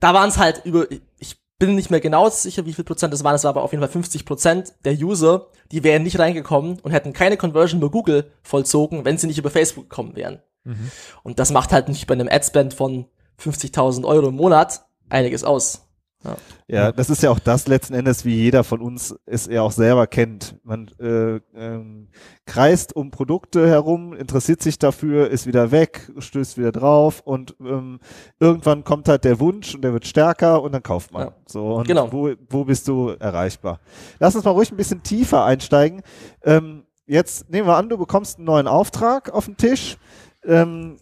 da 0.00 0.14
waren 0.14 0.28
es 0.28 0.38
halt 0.38 0.62
über, 0.64 0.86
ich 1.18 1.36
bin 1.58 1.74
nicht 1.74 1.90
mehr 1.90 2.00
genau 2.00 2.28
sicher, 2.28 2.66
wie 2.66 2.72
viel 2.72 2.84
Prozent 2.84 3.12
das 3.12 3.24
waren, 3.24 3.34
es 3.34 3.44
war 3.44 3.50
aber 3.50 3.62
auf 3.62 3.72
jeden 3.72 3.82
Fall 3.82 3.90
50 3.90 4.24
Prozent 4.24 4.74
der 4.84 4.94
User, 4.94 5.46
die 5.70 5.84
wären 5.84 6.02
nicht 6.02 6.18
reingekommen 6.18 6.80
und 6.80 6.90
hätten 6.90 7.12
keine 7.12 7.36
Conversion 7.36 7.80
über 7.80 7.90
Google 7.90 8.30
vollzogen, 8.42 9.04
wenn 9.04 9.18
sie 9.18 9.26
nicht 9.26 9.38
über 9.38 9.50
Facebook 9.50 9.88
gekommen 9.88 10.16
wären. 10.16 10.40
Mhm. 10.64 10.90
Und 11.22 11.38
das 11.38 11.52
macht 11.52 11.72
halt 11.72 11.88
nicht 11.88 12.06
bei 12.06 12.14
einem 12.14 12.28
Adspend 12.28 12.74
von 12.74 13.06
50.000 13.40 14.04
Euro 14.04 14.28
im 14.28 14.36
Monat 14.36 14.84
einiges 15.08 15.44
aus. 15.44 15.83
Ja. 16.24 16.36
ja, 16.68 16.92
das 16.92 17.10
ist 17.10 17.22
ja 17.22 17.30
auch 17.30 17.38
das 17.38 17.66
letzten 17.68 17.94
Endes, 17.94 18.24
wie 18.24 18.34
jeder 18.34 18.64
von 18.64 18.80
uns 18.80 19.14
es 19.26 19.46
ja 19.46 19.62
auch 19.62 19.72
selber 19.72 20.06
kennt. 20.06 20.56
Man 20.64 20.90
äh, 20.98 21.40
ähm, 21.54 22.08
kreist 22.46 22.96
um 22.96 23.10
Produkte 23.10 23.68
herum, 23.68 24.14
interessiert 24.14 24.62
sich 24.62 24.78
dafür, 24.78 25.30
ist 25.30 25.46
wieder 25.46 25.70
weg, 25.70 26.10
stößt 26.18 26.56
wieder 26.56 26.72
drauf 26.72 27.20
und 27.20 27.54
ähm, 27.60 28.00
irgendwann 28.40 28.84
kommt 28.84 29.08
halt 29.08 29.24
der 29.24 29.38
Wunsch 29.40 29.74
und 29.74 29.82
der 29.82 29.92
wird 29.92 30.06
stärker 30.06 30.62
und 30.62 30.72
dann 30.72 30.82
kauft 30.82 31.12
man. 31.12 31.28
Ja. 31.28 31.34
So 31.46 31.74
und 31.74 31.86
genau. 31.86 32.10
wo, 32.10 32.32
wo 32.48 32.64
bist 32.64 32.88
du 32.88 33.10
erreichbar? 33.10 33.80
Lass 34.18 34.34
uns 34.34 34.44
mal 34.44 34.52
ruhig 34.52 34.70
ein 34.70 34.76
bisschen 34.76 35.02
tiefer 35.02 35.44
einsteigen. 35.44 36.02
Ähm, 36.42 36.84
jetzt 37.06 37.50
nehmen 37.50 37.68
wir 37.68 37.76
an, 37.76 37.90
du 37.90 37.98
bekommst 37.98 38.38
einen 38.38 38.46
neuen 38.46 38.66
Auftrag 38.66 39.30
auf 39.30 39.44
den 39.44 39.56
Tisch. 39.56 39.98
Ähm, 40.44 40.96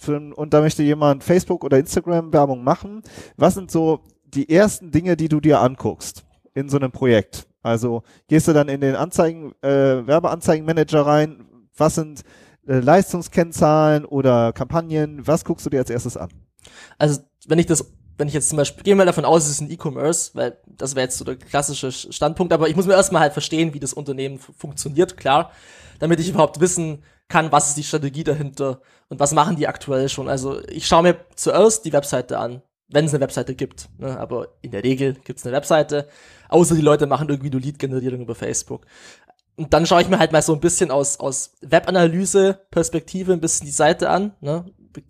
für, 0.00 0.18
und 0.34 0.54
da 0.54 0.60
möchte 0.62 0.82
jemand 0.82 1.22
Facebook 1.22 1.62
oder 1.62 1.78
Instagram 1.78 2.32
Werbung 2.32 2.64
machen. 2.64 3.02
Was 3.36 3.54
sind 3.54 3.70
so 3.70 4.00
die 4.34 4.48
ersten 4.50 4.90
Dinge, 4.90 5.16
die 5.16 5.28
du 5.28 5.40
dir 5.40 5.60
anguckst 5.60 6.24
in 6.54 6.68
so 6.68 6.76
einem 6.76 6.92
Projekt? 6.92 7.46
Also 7.62 8.02
gehst 8.28 8.48
du 8.48 8.52
dann 8.52 8.68
in 8.68 8.80
den 8.80 8.96
Anzeigen, 8.96 9.52
äh, 9.62 10.06
Werbeanzeigenmanager 10.06 11.04
rein? 11.04 11.46
Was 11.76 11.96
sind 11.96 12.22
äh, 12.66 12.80
Leistungskennzahlen 12.80 14.04
oder 14.04 14.52
Kampagnen? 14.52 15.26
Was 15.26 15.44
guckst 15.44 15.66
du 15.66 15.70
dir 15.70 15.78
als 15.78 15.90
erstes 15.90 16.16
an? 16.16 16.30
Also 16.98 17.20
wenn 17.46 17.58
ich 17.58 17.66
das 17.66 17.84
wenn 18.20 18.28
ich 18.28 18.34
jetzt 18.34 18.50
zum 18.50 18.58
Beispiel, 18.58 18.84
gehen 18.84 18.98
wir 18.98 19.06
davon 19.06 19.24
aus, 19.24 19.44
es 19.44 19.52
ist 19.52 19.60
ein 19.62 19.70
E-Commerce, 19.70 20.32
weil 20.34 20.58
das 20.66 20.94
wäre 20.94 21.04
jetzt 21.04 21.16
so 21.16 21.24
der 21.24 21.36
klassische 21.36 21.90
Standpunkt, 21.90 22.52
aber 22.52 22.68
ich 22.68 22.76
muss 22.76 22.86
mir 22.86 22.92
erstmal 22.92 23.22
halt 23.22 23.32
verstehen, 23.32 23.72
wie 23.72 23.80
das 23.80 23.94
Unternehmen 23.94 24.38
funktioniert, 24.38 25.16
klar, 25.16 25.52
damit 26.00 26.20
ich 26.20 26.28
überhaupt 26.28 26.60
wissen 26.60 27.02
kann, 27.28 27.50
was 27.50 27.68
ist 27.68 27.78
die 27.78 27.82
Strategie 27.82 28.22
dahinter 28.22 28.82
und 29.08 29.20
was 29.20 29.32
machen 29.32 29.56
die 29.56 29.66
aktuell 29.66 30.10
schon. 30.10 30.28
Also 30.28 30.60
ich 30.68 30.86
schaue 30.86 31.02
mir 31.02 31.16
zuerst 31.34 31.86
die 31.86 31.94
Webseite 31.94 32.38
an 32.38 32.60
wenn 32.92 33.04
es 33.04 33.14
eine 33.14 33.22
Webseite 33.22 33.54
gibt. 33.54 33.88
Ne? 33.98 34.18
Aber 34.18 34.48
in 34.62 34.70
der 34.70 34.84
Regel 34.84 35.14
gibt 35.24 35.38
es 35.38 35.46
eine 35.46 35.54
Webseite, 35.54 36.08
außer 36.48 36.74
die 36.74 36.80
Leute 36.80 37.06
machen 37.06 37.28
irgendwie 37.28 37.50
nur 37.50 37.60
Lead-Generierung 37.60 38.20
über 38.20 38.34
Facebook. 38.34 38.86
Und 39.56 39.72
dann 39.74 39.86
schaue 39.86 40.02
ich 40.02 40.08
mir 40.08 40.18
halt 40.18 40.32
mal 40.32 40.42
so 40.42 40.54
ein 40.54 40.60
bisschen 40.60 40.90
aus, 40.90 41.20
aus 41.20 41.54
Webanalyse-Perspektive 41.60 43.32
ein 43.32 43.40
bisschen 43.40 43.66
die 43.66 43.72
Seite 43.72 44.08
an, 44.08 44.32
ne? 44.40 44.64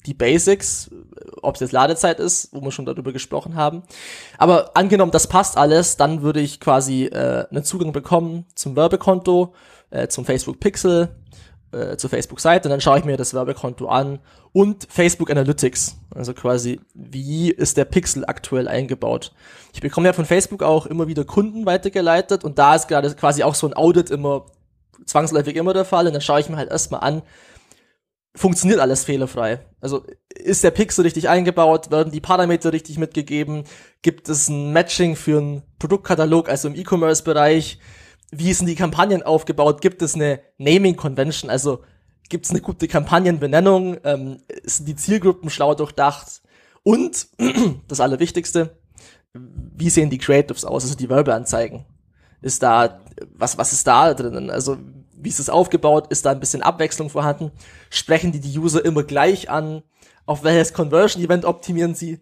die 0.06 0.14
Basics, 0.14 0.90
ob 1.42 1.54
es 1.54 1.60
jetzt 1.60 1.72
Ladezeit 1.72 2.20
ist, 2.20 2.52
wo 2.52 2.60
wir 2.60 2.70
schon 2.72 2.84
darüber 2.84 3.12
gesprochen 3.12 3.54
haben. 3.54 3.82
Aber 4.38 4.76
angenommen, 4.76 5.12
das 5.12 5.26
passt 5.26 5.56
alles, 5.56 5.96
dann 5.96 6.22
würde 6.22 6.40
ich 6.40 6.60
quasi 6.60 7.04
äh, 7.04 7.46
einen 7.50 7.64
Zugang 7.64 7.92
bekommen 7.92 8.46
zum 8.54 8.76
Werbekonto, 8.76 9.54
äh, 9.90 10.08
zum 10.08 10.24
Facebook 10.24 10.60
Pixel, 10.60 11.16
äh, 11.72 11.96
zur 11.96 12.10
Facebook-Seite 12.10 12.68
und 12.68 12.70
dann 12.70 12.80
schaue 12.80 12.98
ich 12.98 13.04
mir 13.04 13.16
das 13.16 13.34
Werbekonto 13.34 13.88
an 13.88 14.18
und 14.52 14.86
Facebook 14.90 15.30
Analytics. 15.30 15.96
Also 16.14 16.34
quasi, 16.34 16.80
wie 16.94 17.50
ist 17.50 17.76
der 17.76 17.84
Pixel 17.84 18.24
aktuell 18.26 18.68
eingebaut? 18.68 19.32
Ich 19.72 19.80
bekomme 19.80 20.08
ja 20.08 20.12
von 20.12 20.24
Facebook 20.24 20.62
auch 20.62 20.86
immer 20.86 21.06
wieder 21.06 21.24
Kunden 21.24 21.66
weitergeleitet 21.66 22.44
und 22.44 22.58
da 22.58 22.74
ist 22.74 22.88
gerade 22.88 23.14
quasi 23.14 23.42
auch 23.42 23.54
so 23.54 23.66
ein 23.66 23.74
Audit 23.74 24.10
immer 24.10 24.46
zwangsläufig 25.06 25.56
immer 25.56 25.72
der 25.72 25.84
Fall 25.84 26.06
und 26.06 26.12
dann 26.12 26.22
schaue 26.22 26.40
ich 26.40 26.48
mir 26.48 26.56
halt 26.56 26.70
erstmal 26.70 27.00
an, 27.00 27.22
funktioniert 28.34 28.80
alles 28.80 29.04
fehlerfrei? 29.04 29.60
Also 29.80 30.04
ist 30.34 30.64
der 30.64 30.70
Pixel 30.70 31.02
richtig 31.02 31.28
eingebaut? 31.28 31.90
Werden 31.90 32.12
die 32.12 32.20
Parameter 32.20 32.72
richtig 32.72 32.98
mitgegeben? 32.98 33.64
Gibt 34.02 34.28
es 34.28 34.48
ein 34.48 34.72
Matching 34.72 35.16
für 35.16 35.38
einen 35.38 35.62
Produktkatalog, 35.78 36.48
also 36.48 36.68
im 36.68 36.74
E-Commerce-Bereich? 36.74 37.78
Wie 38.30 38.52
sind 38.52 38.66
die 38.66 38.74
Kampagnen 38.74 39.22
aufgebaut? 39.22 39.80
Gibt 39.80 40.02
es 40.02 40.14
eine 40.14 40.40
Naming 40.58 40.96
Convention? 40.96 41.50
Also 41.50 41.82
gibt 42.28 42.46
es 42.46 42.50
eine 42.50 42.60
gute 42.60 42.88
Kampagnenbenennung? 42.88 43.98
Ähm, 44.04 44.38
sind 44.64 44.86
die 44.88 44.96
Zielgruppen 44.96 45.50
schlau 45.50 45.74
durchdacht? 45.74 46.42
Und 46.82 47.28
das 47.88 48.00
Allerwichtigste, 48.00 48.78
wie 49.32 49.90
sehen 49.90 50.10
die 50.10 50.18
Creatives 50.18 50.64
aus, 50.64 50.84
also 50.84 50.96
die 50.96 51.08
Werbeanzeigen? 51.08 51.84
Ist 52.40 52.62
da, 52.62 53.00
was, 53.34 53.58
was 53.58 53.72
ist 53.72 53.86
da 53.86 54.14
drinnen? 54.14 54.50
Also, 54.50 54.78
wie 55.12 55.28
ist 55.28 55.40
es 55.40 55.50
aufgebaut? 55.50 56.06
Ist 56.10 56.24
da 56.24 56.30
ein 56.30 56.40
bisschen 56.40 56.62
Abwechslung 56.62 57.10
vorhanden? 57.10 57.50
Sprechen 57.90 58.32
die 58.32 58.40
die 58.40 58.58
User 58.58 58.82
immer 58.82 59.02
gleich 59.02 59.50
an? 59.50 59.82
Auf 60.24 60.42
welches 60.42 60.72
Conversion-Event 60.72 61.44
optimieren 61.44 61.94
sie? 61.94 62.20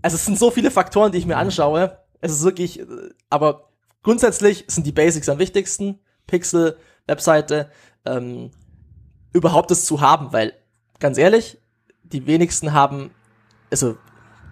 Also, 0.00 0.14
es 0.14 0.24
sind 0.24 0.38
so 0.38 0.50
viele 0.50 0.70
Faktoren, 0.70 1.12
die 1.12 1.18
ich 1.18 1.26
mir 1.26 1.36
anschaue. 1.36 1.98
Es 2.20 2.32
ist 2.32 2.44
wirklich, 2.44 2.82
aber 3.28 3.68
grundsätzlich 4.02 4.64
sind 4.68 4.86
die 4.86 4.92
Basics 4.92 5.28
am 5.28 5.38
wichtigsten. 5.38 6.00
Pixel, 6.26 6.76
Webseite, 7.06 7.70
ähm, 8.04 8.50
überhaupt 9.32 9.70
das 9.70 9.84
zu 9.84 10.00
haben, 10.00 10.32
weil, 10.32 10.52
ganz 11.00 11.18
ehrlich, 11.18 11.58
die 12.04 12.26
wenigsten 12.26 12.72
haben, 12.72 13.10
also 13.70 13.96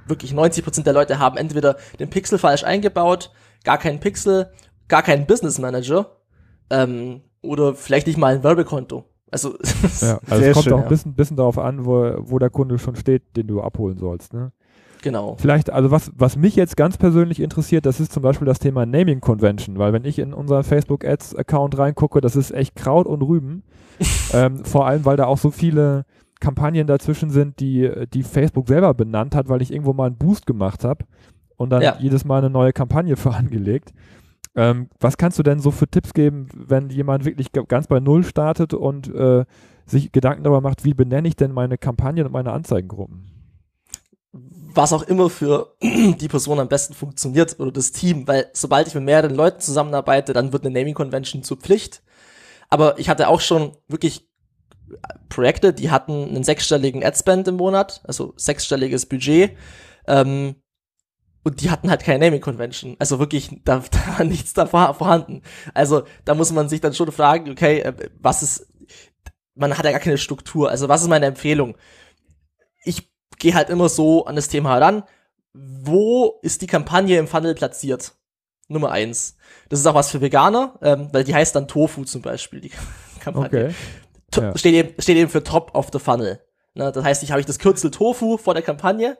wirklich 0.07 0.33
90% 0.33 0.83
der 0.83 0.93
Leute 0.93 1.19
haben 1.19 1.37
entweder 1.37 1.77
den 1.99 2.11
Pixel 2.11 2.39
falsch 2.39 2.65
eingebaut, 2.65 3.31
gar 3.65 3.79
keinen 3.79 4.01
Pixel, 4.01 4.51
gar 4.89 5.03
keinen 5.03 5.27
Business 5.27 5.59
Manager 5.59 6.17
ähm, 6.71 7.23
oder 7.43 7.75
vielleicht 7.75 8.07
nicht 8.07 8.19
mal 8.19 8.35
ein 8.35 8.43
Werbekonto. 8.43 9.05
Also, 9.31 9.57
ja, 10.01 10.21
also 10.29 10.45
es 10.45 10.53
kommt 10.53 10.65
schön, 10.65 10.73
auch 10.75 10.83
ein 10.83 10.89
bisschen, 10.89 11.15
bisschen 11.15 11.37
darauf 11.37 11.59
an, 11.59 11.85
wo, 11.85 12.15
wo 12.19 12.39
der 12.39 12.51
Kunde 12.51 12.79
schon 12.79 12.97
steht, 12.97 13.37
den 13.37 13.49
du 13.49 13.61
abholen 13.61 13.99
sollst. 13.99 14.33
Ne? 14.33 14.53
Genau. 15.03 15.37
Vielleicht, 15.39 15.71
also 15.71 15.91
was, 15.91 16.11
was 16.17 16.37
mich 16.37 16.57
jetzt 16.57 16.77
ganz 16.77 16.97
persönlich 16.97 17.41
interessiert, 17.41 17.87
das 17.87 18.01
ist 18.01 18.13
zum 18.13 18.23
Beispiel 18.23 18.47
das 18.47 18.59
Thema 18.59 18.87
Naming 18.87 19.21
Convention, 19.21 19.79
weil 19.79 19.93
wenn 19.93 20.05
ich 20.05 20.19
in 20.19 20.33
unseren 20.33 20.65
Facebook 20.65 21.05
Ads 21.05 21.37
Account 21.37 21.79
reingucke, 21.79 22.21
das 22.21 22.37
ist 22.37 22.51
echt 22.51 22.75
Kraut 22.77 23.07
und 23.07 23.23
Rüben. 23.23 23.63
ähm, 24.33 24.65
vor 24.65 24.87
allem, 24.87 25.05
weil 25.05 25.17
da 25.17 25.27
auch 25.27 25.39
so 25.39 25.51
viele 25.51 26.05
Kampagnen 26.41 26.87
dazwischen 26.87 27.31
sind, 27.31 27.61
die, 27.61 27.91
die 28.13 28.23
Facebook 28.23 28.69
selber 28.69 28.93
benannt 28.95 29.35
hat, 29.35 29.49
weil 29.49 29.63
ich 29.63 29.73
irgendwo 29.73 29.93
mal 29.93 30.07
einen 30.07 30.17
Boost 30.17 30.47
gemacht 30.47 30.85
habe 30.85 31.05
und 31.57 31.71
dann 31.71 31.83
ja. 31.83 31.97
jedes 31.99 32.25
Mal 32.25 32.39
eine 32.39 32.51
neue 32.51 32.73
Kampagne 32.73 33.17
für 33.17 33.33
angelegt. 33.33 33.93
Ähm, 34.55 34.89
was 35.01 35.19
kannst 35.19 35.39
du 35.39 35.43
denn 35.43 35.61
so 35.61 35.71
für 35.71 35.87
Tipps 35.87 36.15
geben, 36.15 36.49
wenn 36.55 36.89
jemand 36.89 37.25
wirklich 37.25 37.53
ganz 37.53 37.87
bei 37.87 38.01
Null 38.01 38.25
startet 38.25 38.73
und 38.73 39.15
äh, 39.15 39.45
sich 39.85 40.13
Gedanken 40.13 40.45
darüber 40.45 40.63
macht, 40.63 40.85
wie 40.85 40.95
benenne 40.95 41.29
ich 41.29 41.37
denn 41.37 41.53
meine 41.53 41.79
Kampagnen 41.79 42.27
und 42.27 42.33
meine 42.33 42.53
Anzeigengruppen? 42.53 43.36
Was 44.75 44.93
auch 44.93 45.03
immer 45.03 45.31
für 45.31 45.77
die 45.83 46.29
Person 46.29 46.61
am 46.61 46.69
besten 46.69 46.95
funktioniert 46.95 47.59
oder 47.59 47.73
das 47.73 47.93
Team, 47.93 48.27
weil 48.29 48.51
sobald 48.53 48.89
ich 48.89 48.95
mit 48.95 49.05
mehreren 49.05 49.35
Leuten 49.35 49.61
zusammenarbeite, 49.61 50.33
dann 50.33 50.53
wird 50.53 50.65
eine 50.65 50.79
Naming 50.79 50.95
Convention 50.95 51.43
zur 51.43 51.57
Pflicht. 51.57 52.03
Aber 52.69 52.99
ich 52.99 53.09
hatte 53.09 53.29
auch 53.29 53.41
schon 53.41 53.77
wirklich 53.89 54.29
Projekte, 55.29 55.73
die 55.73 55.91
hatten 55.91 56.29
einen 56.29 56.45
sechsstelligen 56.45 57.05
Adspend 57.05 57.49
im 57.49 57.57
Monat, 57.57 58.01
also 58.05 58.35
sechsstelliges 58.37 59.07
Budget. 59.07 59.57
Ähm, 60.07 60.57
und 61.43 61.61
die 61.61 61.71
hatten 61.71 61.91
halt 61.91 62.03
keine 62.03 62.25
Naming 62.25 62.41
Convention. 62.41 62.97
Also 62.99 63.19
wirklich, 63.19 63.51
da, 63.65 63.79
da 63.91 64.19
war 64.19 64.25
nichts 64.25 64.53
da 64.53 64.67
vorhanden. 64.67 65.43
Also 65.75 66.03
da 66.25 66.35
muss 66.35 66.53
man 66.53 66.69
sich 66.69 66.81
dann 66.81 66.95
schon 66.95 67.13
fragen, 67.13 67.51
okay, 67.51 67.81
äh, 67.81 67.95
was 68.21 68.43
ist, 68.43 68.67
man 69.55 69.77
hat 69.77 69.85
ja 69.85 69.93
gar 69.93 70.01
keine 70.01 70.19
Struktur. 70.19 70.71
Also 70.71 70.89
was 70.89 71.03
ist 71.03 71.09
meine 71.09 71.27
Empfehlung? 71.27 71.77
Ich 72.85 73.13
gehe 73.39 73.55
halt 73.55 73.71
immer 73.71 73.89
so 73.89 74.27
an 74.27 74.37
das 74.37 74.49
Thema 74.49 74.75
heran. 74.75 75.03
Wo 75.53 76.39
ist 76.43 76.63
die 76.63 76.67
Kampagne 76.67 77.19
im 77.19 77.29
Funnel 77.29 77.55
platziert? 77.55 78.15
Nummer 78.69 78.91
eins. 78.91 79.37
Das 79.69 79.79
ist 79.79 79.87
auch 79.87 79.95
was 79.95 80.11
für 80.11 80.21
Veganer, 80.21 80.79
ähm, 80.83 81.09
weil 81.13 81.25
die 81.25 81.35
heißt 81.35 81.55
dann 81.55 81.69
Tofu 81.69 82.05
zum 82.05 82.23
Beispiel, 82.23 82.61
die 82.61 82.73
Kampagne. 83.21 83.67
Okay. 83.67 83.75
Ja. 84.35 84.57
Steht, 84.57 84.75
eben, 84.75 85.01
steht 85.01 85.17
eben 85.17 85.31
für 85.31 85.43
Top 85.43 85.75
of 85.75 85.89
the 85.93 85.99
Funnel. 85.99 86.41
Ne, 86.75 86.93
das 86.93 87.05
heißt, 87.05 87.23
ich 87.23 87.31
habe 87.31 87.41
ich 87.41 87.47
das 87.47 87.59
Kürzel 87.59 87.91
Tofu 87.91 88.37
vor 88.37 88.53
der 88.55 88.63
Kampagne. 88.63 89.17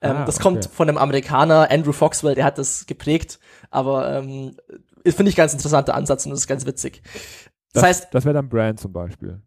Ähm, 0.00 0.16
ah, 0.18 0.24
das 0.24 0.36
okay. 0.36 0.42
kommt 0.42 0.66
von 0.66 0.88
einem 0.88 0.98
Amerikaner, 0.98 1.70
Andrew 1.70 1.92
Foxwell, 1.92 2.34
der 2.34 2.44
hat 2.44 2.58
das 2.58 2.86
geprägt. 2.86 3.38
Aber 3.70 4.12
ähm, 4.18 4.56
finde 5.04 5.30
ich 5.30 5.36
ganz 5.36 5.52
interessanter 5.52 5.94
Ansatz 5.94 6.26
und 6.26 6.30
das 6.30 6.40
ist 6.40 6.46
ganz 6.46 6.66
witzig. 6.66 7.02
Das, 7.72 7.82
das 7.82 7.82
heißt, 7.82 8.08
das 8.12 8.24
wäre 8.24 8.34
dann 8.34 8.48
Brand 8.48 8.78
zum 8.78 8.92
Beispiel. 8.92 9.40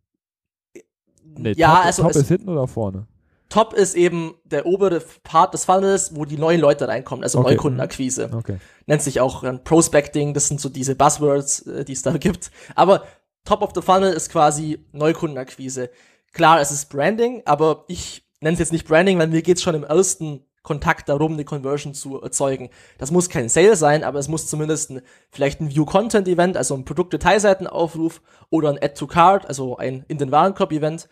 Nee, 1.24 1.54
ja, 1.56 1.76
top, 1.76 1.86
also 1.86 2.02
top 2.04 2.16
ist 2.16 2.28
hinten 2.28 2.50
oder 2.50 2.68
vorne? 2.68 3.08
Top 3.52 3.74
ist 3.74 3.96
eben 3.96 4.36
der 4.46 4.66
obere 4.66 5.02
Part 5.24 5.54
des 5.54 5.66
Funnels, 5.66 6.16
wo 6.16 6.24
die 6.24 6.38
neuen 6.38 6.62
Leute 6.62 6.88
reinkommen, 6.88 7.22
also 7.22 7.40
okay. 7.40 7.52
Neukundenakquise. 7.52 8.32
Okay. 8.34 8.58
Nennt 8.86 9.02
sich 9.02 9.20
auch 9.20 9.44
äh, 9.44 9.58
Prospecting, 9.58 10.34
das 10.34 10.48
sind 10.48 10.62
so 10.62 10.70
diese 10.70 10.96
Buzzwords, 10.96 11.68
äh, 11.68 11.84
die 11.84 11.92
es 11.92 12.02
da 12.02 12.12
gibt. 12.18 12.50
Aber 12.76 13.04
Top 13.44 13.62
of 13.62 13.72
the 13.76 13.82
Funnel 13.82 14.14
ist 14.14 14.32
quasi 14.32 14.86
Neukundenakquise. 14.94 15.90
Klar, 16.32 16.62
es 16.62 16.72
ist 16.72 16.90
Branding, 16.90 17.42
aber 17.46 17.84
ich 17.90 18.24
nenne 18.40 18.54
es 18.54 18.60
jetzt 18.60 18.72
nicht 18.72 18.88
Branding, 18.88 19.20
weil 19.20 19.28
mir 19.28 19.42
geht's 19.42 19.62
schon 19.62 19.76
im 19.76 19.84
ersten 19.84 20.46
Kontakt 20.64 21.10
darum, 21.10 21.34
eine 21.34 21.44
Conversion 21.44 21.94
zu 21.94 22.22
erzeugen. 22.22 22.70
Das 23.00 23.12
muss 23.12 23.30
kein 23.30 23.50
Sale 23.50 23.76
sein, 23.76 24.06
aber 24.06 24.20
es 24.20 24.30
muss 24.30 24.48
zumindest 24.48 24.92
ein, 24.92 25.02
vielleicht 25.30 25.60
ein 25.60 25.72
View-Content-Event, 25.72 26.56
also 26.56 26.74
ein 26.76 26.86
Produkt-Detailseitenaufruf 26.86 28.22
oder 28.50 28.70
ein 28.70 28.78
Add-to-Card, 28.82 29.46
also 29.46 29.76
ein 29.76 30.06
in 30.08 30.20
den 30.20 30.32
Warenkorb-Event 30.32 31.10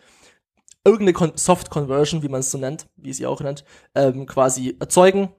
irgendeine 0.84 1.32
Soft 1.36 1.70
Conversion, 1.70 2.22
wie 2.22 2.28
man 2.28 2.40
es 2.40 2.50
so 2.50 2.58
nennt, 2.58 2.86
wie 2.96 3.12
sie 3.12 3.26
auch 3.26 3.40
nennt, 3.40 3.64
ähm, 3.94 4.26
quasi 4.26 4.76
erzeugen. 4.78 5.30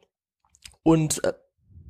Und 0.83 1.24
äh, 1.24 1.33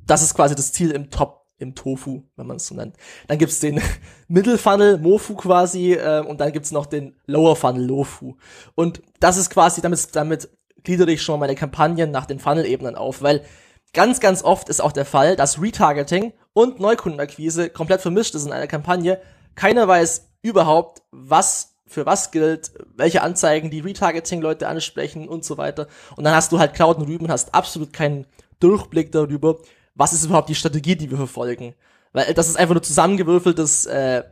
das 0.06 0.22
ist 0.22 0.34
quasi 0.34 0.54
das 0.54 0.72
Ziel 0.72 0.90
im 0.90 1.10
Top, 1.10 1.46
im 1.58 1.74
Tofu, 1.74 2.22
wenn 2.36 2.46
man 2.46 2.56
es 2.56 2.66
so 2.66 2.74
nennt. 2.74 2.96
Dann 3.28 3.38
gibt's 3.38 3.60
den 3.60 3.80
Middle 4.28 4.58
Funnel, 4.58 4.98
Mofu 4.98 5.34
quasi, 5.34 5.92
äh, 5.92 6.24
und 6.26 6.40
dann 6.40 6.52
gibt's 6.52 6.72
noch 6.72 6.86
den 6.86 7.16
Lower 7.26 7.56
Funnel, 7.56 7.84
Lofu. 7.84 8.36
Und 8.74 9.02
das 9.20 9.36
ist 9.36 9.50
quasi, 9.50 9.80
damit, 9.80 10.14
damit 10.16 10.50
gliedere 10.82 11.12
ich 11.12 11.22
schon 11.22 11.40
meine 11.40 11.54
Kampagnen 11.54 12.10
nach 12.10 12.26
den 12.26 12.38
Funnel-Ebenen 12.38 12.96
auf, 12.96 13.22
weil 13.22 13.44
ganz, 13.92 14.20
ganz 14.20 14.42
oft 14.42 14.68
ist 14.68 14.80
auch 14.80 14.92
der 14.92 15.04
Fall, 15.04 15.36
dass 15.36 15.60
Retargeting 15.60 16.32
und 16.52 16.80
Neukundenakquise 16.80 17.70
komplett 17.70 18.00
vermischt 18.00 18.34
ist 18.34 18.46
in 18.46 18.52
einer 18.52 18.66
Kampagne. 18.66 19.20
Keiner 19.54 19.86
weiß 19.86 20.30
überhaupt, 20.42 21.02
was 21.10 21.71
für 21.92 22.06
was 22.06 22.30
gilt, 22.30 22.72
welche 22.96 23.22
Anzeigen 23.22 23.70
die 23.70 23.80
Retargeting-Leute 23.80 24.66
ansprechen 24.68 25.28
und 25.28 25.44
so 25.44 25.58
weiter. 25.58 25.86
Und 26.16 26.24
dann 26.24 26.34
hast 26.34 26.52
du 26.52 26.58
halt 26.58 26.74
Cloud 26.74 26.98
und 26.98 27.08
Rüben, 27.08 27.28
hast 27.28 27.54
absolut 27.54 27.92
keinen 27.92 28.26
Durchblick 28.60 29.12
darüber, 29.12 29.58
was 29.94 30.12
ist 30.12 30.24
überhaupt 30.24 30.48
die 30.48 30.54
Strategie, 30.54 30.96
die 30.96 31.10
wir 31.10 31.18
verfolgen. 31.18 31.74
Weil 32.12 32.34
das 32.34 32.48
ist 32.48 32.56
einfach 32.56 32.74
nur 32.74 32.82
zusammengewürfeltes, 32.82 33.86
äh, 33.86 34.24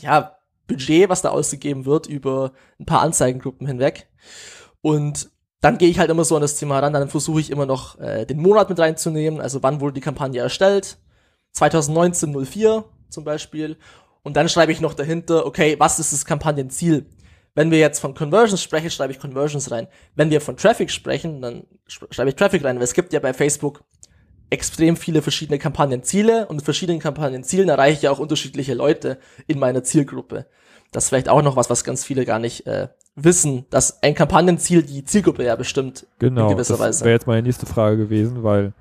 ja, 0.00 0.36
Budget, 0.66 1.08
was 1.08 1.22
da 1.22 1.30
ausgegeben 1.30 1.84
wird 1.84 2.06
über 2.06 2.52
ein 2.78 2.86
paar 2.86 3.00
Anzeigengruppen 3.00 3.66
hinweg. 3.66 4.08
Und 4.80 5.30
dann 5.60 5.78
gehe 5.78 5.88
ich 5.88 5.98
halt 5.98 6.10
immer 6.10 6.24
so 6.24 6.34
an 6.34 6.42
das 6.42 6.56
Thema 6.56 6.78
ran, 6.80 6.92
dann 6.92 7.08
versuche 7.08 7.40
ich 7.40 7.50
immer 7.50 7.66
noch 7.66 7.98
äh, 7.98 8.26
den 8.26 8.40
Monat 8.40 8.68
mit 8.68 8.78
reinzunehmen, 8.78 9.40
also 9.40 9.62
wann 9.62 9.80
wurde 9.80 9.94
die 9.94 10.00
Kampagne 10.00 10.40
erstellt. 10.40 10.98
2019 11.52 12.44
04 12.44 12.84
zum 13.10 13.24
Beispiel. 13.24 13.76
Und 14.22 14.36
dann 14.36 14.48
schreibe 14.48 14.72
ich 14.72 14.80
noch 14.80 14.94
dahinter, 14.94 15.46
okay, 15.46 15.76
was 15.78 15.98
ist 15.98 16.12
das 16.12 16.24
Kampagnenziel? 16.24 17.06
Wenn 17.54 17.70
wir 17.70 17.78
jetzt 17.78 17.98
von 17.98 18.14
Conversions 18.14 18.62
sprechen, 18.62 18.90
schreibe 18.90 19.12
ich 19.12 19.18
Conversions 19.18 19.70
rein. 19.70 19.88
Wenn 20.14 20.30
wir 20.30 20.40
von 20.40 20.56
Traffic 20.56 20.90
sprechen, 20.90 21.42
dann 21.42 21.64
schreibe 21.86 22.30
ich 22.30 22.36
Traffic 22.36 22.64
rein, 22.64 22.76
weil 22.76 22.84
es 22.84 22.94
gibt 22.94 23.12
ja 23.12 23.20
bei 23.20 23.34
Facebook 23.34 23.84
extrem 24.48 24.96
viele 24.96 25.22
verschiedene 25.22 25.58
Kampagnenziele 25.58 26.46
und 26.46 26.56
mit 26.56 26.64
verschiedenen 26.64 27.00
Kampagnenzielen 27.00 27.68
erreiche 27.68 27.96
ich 27.96 28.02
ja 28.02 28.10
auch 28.10 28.18
unterschiedliche 28.18 28.74
Leute 28.74 29.18
in 29.46 29.58
meiner 29.58 29.82
Zielgruppe. 29.82 30.46
Das 30.92 31.04
ist 31.04 31.08
vielleicht 31.08 31.30
auch 31.30 31.42
noch 31.42 31.56
was, 31.56 31.70
was 31.70 31.84
ganz 31.84 32.04
viele 32.04 32.26
gar 32.26 32.38
nicht 32.38 32.66
äh, 32.66 32.88
wissen, 33.16 33.64
dass 33.70 34.02
ein 34.02 34.14
Kampagnenziel 34.14 34.82
die 34.82 35.04
Zielgruppe 35.04 35.44
ja 35.44 35.56
bestimmt 35.56 36.06
genau, 36.18 36.48
in 36.48 36.56
gewisser 36.56 36.76
das 36.76 37.00
wäre 37.00 37.12
jetzt 37.12 37.26
meine 37.26 37.42
nächste 37.42 37.64
Frage 37.64 37.96
gewesen, 37.96 38.42
weil 38.42 38.74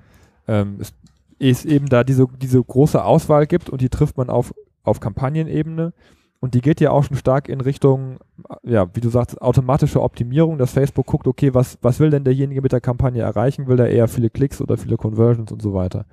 ähm, 0.47 0.77
es, 0.81 0.93
es 1.39 1.63
eben 1.63 1.87
da 1.87 2.03
diese, 2.03 2.27
diese 2.41 2.61
große 2.61 3.01
Auswahl 3.01 3.47
gibt 3.47 3.69
und 3.69 3.79
die 3.79 3.89
trifft 3.89 4.17
man 4.17 4.29
auf 4.29 4.53
auf 4.83 4.99
Kampagnenebene. 4.99 5.93
Und 6.39 6.55
die 6.55 6.61
geht 6.61 6.81
ja 6.81 6.89
auch 6.89 7.03
schon 7.03 7.17
stark 7.17 7.49
in 7.49 7.61
Richtung, 7.61 8.17
ja, 8.63 8.87
wie 8.95 8.99
du 8.99 9.09
sagst, 9.09 9.39
automatische 9.41 10.01
Optimierung, 10.01 10.57
dass 10.57 10.71
Facebook 10.71 11.05
guckt, 11.05 11.27
okay, 11.27 11.53
was, 11.53 11.77
was 11.83 11.99
will 11.99 12.09
denn 12.09 12.23
derjenige 12.23 12.63
mit 12.63 12.71
der 12.71 12.81
Kampagne 12.81 13.21
erreichen? 13.21 13.67
Will 13.67 13.79
er 13.79 13.89
eher 13.89 14.07
viele 14.07 14.31
Klicks 14.31 14.59
oder 14.59 14.75
viele 14.75 14.97
Conversions 14.97 15.51
und 15.51 15.61
so 15.61 15.75
weiter? 15.75 16.05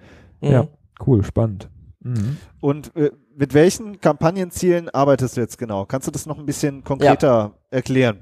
Mhm. 0.43 0.51
Ja, 0.51 0.69
cool, 1.07 1.25
spannend. 1.25 1.71
Mhm. 2.01 2.37
Und 2.61 2.95
äh, 2.95 3.11
mit 3.35 3.55
welchen 3.55 4.01
Kampagnenzielen 4.01 4.91
arbeitest 4.91 5.37
du 5.37 5.41
jetzt 5.41 5.59
genau? 5.59 5.87
Kannst 5.87 6.07
du 6.07 6.11
das 6.11 6.27
noch 6.27 6.39
ein 6.39 6.47
bisschen 6.47 6.85
konkreter 6.85 7.27
ja. 7.29 7.55
erklären? 7.71 8.19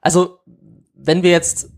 Also, 0.00 0.38
wenn 0.94 1.22
wir 1.22 1.30
jetzt 1.30 1.70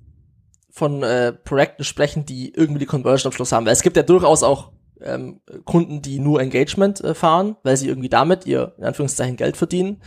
von 0.71 1.03
äh, 1.03 1.33
Projekten 1.33 1.85
sprechen, 1.85 2.25
die 2.25 2.55
irgendwie 2.55 2.81
die 2.81 2.87
Conversion 2.87 3.31
am 3.31 3.35
Schluss 3.35 3.53
haben, 3.53 3.67
weil 3.67 3.73
es 3.73 3.83
gibt 3.83 3.97
ja 3.97 4.03
durchaus 4.03 4.43
auch 4.43 4.72
ähm, 5.05 5.41
Kunden, 5.65 6.03
die 6.03 6.19
nur 6.19 6.41
Engagement 6.41 7.03
äh, 7.03 7.15
fahren, 7.15 7.57
weil 7.63 7.77
sie 7.77 7.89
irgendwie 7.89 8.09
damit 8.09 8.47
ihr, 8.47 8.75
in 8.79 8.85
Anführungszeichen, 8.85 9.37
Geld 9.37 9.57
verdienen, 9.57 10.01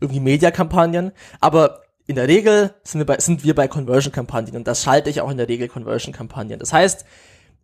irgendwie 0.00 0.20
Mediakampagnen. 0.20 1.12
Aber 1.40 1.82
in 2.06 2.16
der 2.16 2.28
Regel 2.28 2.74
sind 2.82 3.00
wir 3.00 3.06
bei, 3.06 3.18
sind 3.18 3.44
wir 3.44 3.54
bei 3.54 3.68
Conversion-Kampagnen 3.68 4.56
und 4.56 4.66
das 4.66 4.82
schalte 4.82 5.10
ich 5.10 5.20
auch 5.20 5.30
in 5.30 5.38
der 5.38 5.48
Regel 5.48 5.68
Conversion-Kampagnen. 5.68 6.58
Das 6.58 6.72
heißt, 6.72 7.04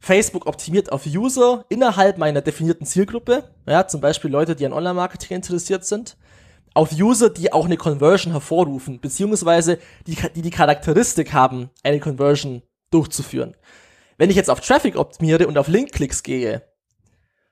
Facebook 0.00 0.46
optimiert 0.46 0.90
auf 0.90 1.06
User 1.06 1.64
innerhalb 1.68 2.18
meiner 2.18 2.40
definierten 2.40 2.86
Zielgruppe, 2.86 3.44
ja, 3.66 3.86
zum 3.86 4.00
Beispiel 4.00 4.32
Leute, 4.32 4.56
die 4.56 4.66
an 4.66 4.72
Online-Marketing 4.72 5.36
interessiert 5.36 5.84
sind, 5.84 6.16
auf 6.74 6.92
User, 6.92 7.30
die 7.30 7.52
auch 7.52 7.66
eine 7.66 7.76
Conversion 7.76 8.32
hervorrufen, 8.32 9.00
beziehungsweise 9.00 9.78
die 10.06 10.16
die, 10.34 10.42
die 10.42 10.50
Charakteristik 10.50 11.32
haben, 11.32 11.70
eine 11.84 12.00
Conversion 12.00 12.62
durchzuführen. 12.90 13.54
Wenn 14.18 14.30
ich 14.30 14.36
jetzt 14.36 14.50
auf 14.50 14.60
Traffic 14.60 14.96
optimiere 14.96 15.46
und 15.46 15.58
auf 15.58 15.68
Link-Klicks 15.68 16.22
gehe, 16.22 16.62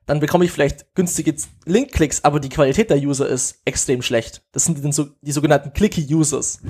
dann 0.07 0.21
bekomme 0.21 0.45
ich 0.45 0.53
vielleicht 0.53 0.95
günstige 0.95 1.35
Link-Klicks, 1.67 2.25
aber 2.25 2.41
die 2.41 2.49
Qualität 2.49 2.91
der 2.91 2.99
User 2.99 3.29
ist 3.29 3.61
extrem 3.65 4.03
schlecht. 4.03 4.43
Das 4.53 4.65
sind 4.65 4.79
die, 4.79 5.11
die 5.23 5.33
sogenannten 5.33 5.73
Clicky-Users. 5.73 6.61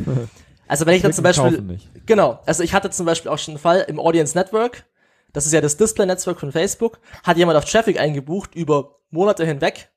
Also 0.70 0.86
wenn 0.86 0.94
ich 0.94 1.02
dann 1.02 1.12
zum 1.12 1.24
Beispiel, 1.24 1.80
genau, 2.06 2.38
also 2.46 2.62
ich 2.62 2.72
hatte 2.72 2.90
zum 2.90 3.04
Beispiel 3.04 3.28
auch 3.28 3.38
schon 3.38 3.54
einen 3.54 3.60
Fall 3.60 3.84
im 3.88 3.98
Audience 3.98 4.38
Network, 4.38 4.86
das 5.32 5.44
ist 5.44 5.52
ja 5.52 5.60
das 5.60 5.76
Display-Netzwerk 5.76 6.38
von 6.38 6.52
Facebook, 6.52 7.00
hat 7.24 7.36
jemand 7.36 7.58
auf 7.58 7.64
Traffic 7.64 7.98
eingebucht 7.98 8.54
über 8.54 9.00
Monate 9.10 9.44
hinweg, 9.44 9.90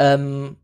ähm, 0.00 0.56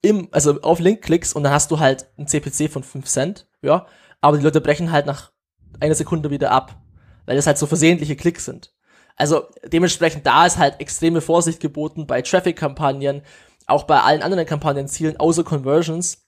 im, 0.00 0.28
also 0.30 0.58
auf 0.62 0.80
Link-Klicks 0.80 1.34
und 1.34 1.42
dann 1.42 1.52
hast 1.52 1.70
du 1.70 1.80
halt 1.80 2.06
ein 2.16 2.26
CPC 2.26 2.70
von 2.72 2.82
5 2.82 3.04
Cent, 3.04 3.46
ja, 3.60 3.86
aber 4.22 4.38
die 4.38 4.44
Leute 4.44 4.62
brechen 4.62 4.90
halt 4.90 5.04
nach 5.04 5.32
einer 5.78 5.94
Sekunde 5.94 6.30
wieder 6.30 6.50
ab, 6.50 6.80
weil 7.26 7.36
das 7.36 7.46
halt 7.46 7.58
so 7.58 7.66
versehentliche 7.66 8.16
Klicks 8.16 8.46
sind. 8.46 8.72
Also 9.20 9.44
dementsprechend 9.70 10.26
da 10.26 10.46
ist 10.46 10.56
halt 10.56 10.80
extreme 10.80 11.20
Vorsicht 11.20 11.60
geboten 11.60 12.06
bei 12.06 12.22
Traffic-Kampagnen, 12.22 13.20
auch 13.66 13.82
bei 13.82 14.00
allen 14.00 14.22
anderen 14.22 14.46
Kampagnenzielen 14.46 15.20
außer 15.20 15.44
Conversions, 15.44 16.26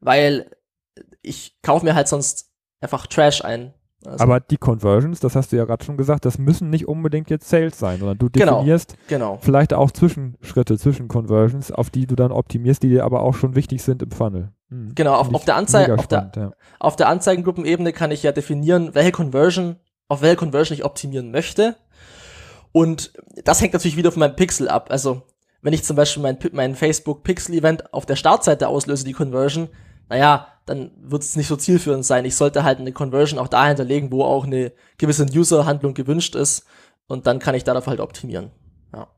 weil 0.00 0.50
ich 1.20 1.58
kaufe 1.60 1.84
mir 1.84 1.94
halt 1.94 2.08
sonst 2.08 2.50
einfach 2.80 3.06
Trash 3.06 3.44
ein. 3.44 3.74
Also 4.02 4.24
Aber 4.24 4.40
die 4.40 4.56
Conversions, 4.56 5.20
das 5.20 5.36
hast 5.36 5.52
du 5.52 5.56
ja 5.56 5.66
gerade 5.66 5.84
schon 5.84 5.98
gesagt, 5.98 6.24
das 6.24 6.38
müssen 6.38 6.70
nicht 6.70 6.88
unbedingt 6.88 7.28
jetzt 7.28 7.50
Sales 7.50 7.78
sein, 7.78 7.98
sondern 7.98 8.16
du 8.16 8.30
genau, 8.30 8.60
definierst 8.60 8.96
genau, 9.08 9.32
genau. 9.32 9.38
vielleicht 9.42 9.74
auch 9.74 9.90
Zwischenschritte 9.90 10.78
zwischen 10.78 11.08
Conversions, 11.08 11.70
auf 11.70 11.90
die 11.90 12.06
du 12.06 12.16
dann 12.16 12.32
optimierst, 12.32 12.82
die 12.82 12.88
dir 12.88 13.04
aber 13.04 13.20
auch 13.20 13.34
schon 13.34 13.54
wichtig 13.54 13.82
sind 13.82 14.02
im 14.02 14.10
Funnel. 14.10 14.52
Hm. 14.70 14.94
Genau, 14.94 15.16
auf, 15.16 15.34
auf, 15.34 15.44
der 15.44 15.56
Anzeige, 15.56 15.98
auf, 15.98 16.06
der, 16.06 16.32
ja. 16.34 16.52
auf 16.78 16.96
der 16.96 17.10
Anzeigengruppenebene 17.10 17.92
kann 17.92 18.10
ich 18.10 18.22
ja 18.22 18.32
definieren, 18.32 18.94
welche 18.94 19.12
Conversion, 19.12 19.76
auf 20.08 20.22
welche 20.22 20.36
Conversion 20.36 20.78
ich 20.78 20.84
optimieren 20.84 21.30
möchte. 21.30 21.76
Und 22.76 23.14
das 23.42 23.62
hängt 23.62 23.72
natürlich 23.72 23.96
wieder 23.96 24.12
von 24.12 24.20
meinem 24.20 24.36
Pixel 24.36 24.68
ab. 24.68 24.88
Also, 24.90 25.22
wenn 25.62 25.72
ich 25.72 25.82
zum 25.82 25.96
Beispiel 25.96 26.22
mein, 26.22 26.36
mein 26.52 26.74
Facebook 26.74 27.22
Pixel 27.22 27.54
Event 27.54 27.94
auf 27.94 28.04
der 28.04 28.16
Startseite 28.16 28.68
auslöse, 28.68 29.06
die 29.06 29.14
Conversion, 29.14 29.70
naja, 30.10 30.48
dann 30.66 30.90
wird 31.00 31.22
es 31.22 31.36
nicht 31.36 31.46
so 31.46 31.56
zielführend 31.56 32.04
sein. 32.04 32.26
Ich 32.26 32.36
sollte 32.36 32.64
halt 32.64 32.78
eine 32.78 32.92
Conversion 32.92 33.40
auch 33.40 33.48
da 33.48 33.66
hinterlegen, 33.66 34.12
wo 34.12 34.24
auch 34.24 34.44
eine 34.44 34.72
gewisse 34.98 35.24
User-Handlung 35.24 35.94
gewünscht 35.94 36.34
ist. 36.34 36.66
Und 37.06 37.26
dann 37.26 37.38
kann 37.38 37.54
ich 37.54 37.64
darauf 37.64 37.86
halt 37.86 37.98
optimieren. 37.98 38.50
Ja. 38.92 39.08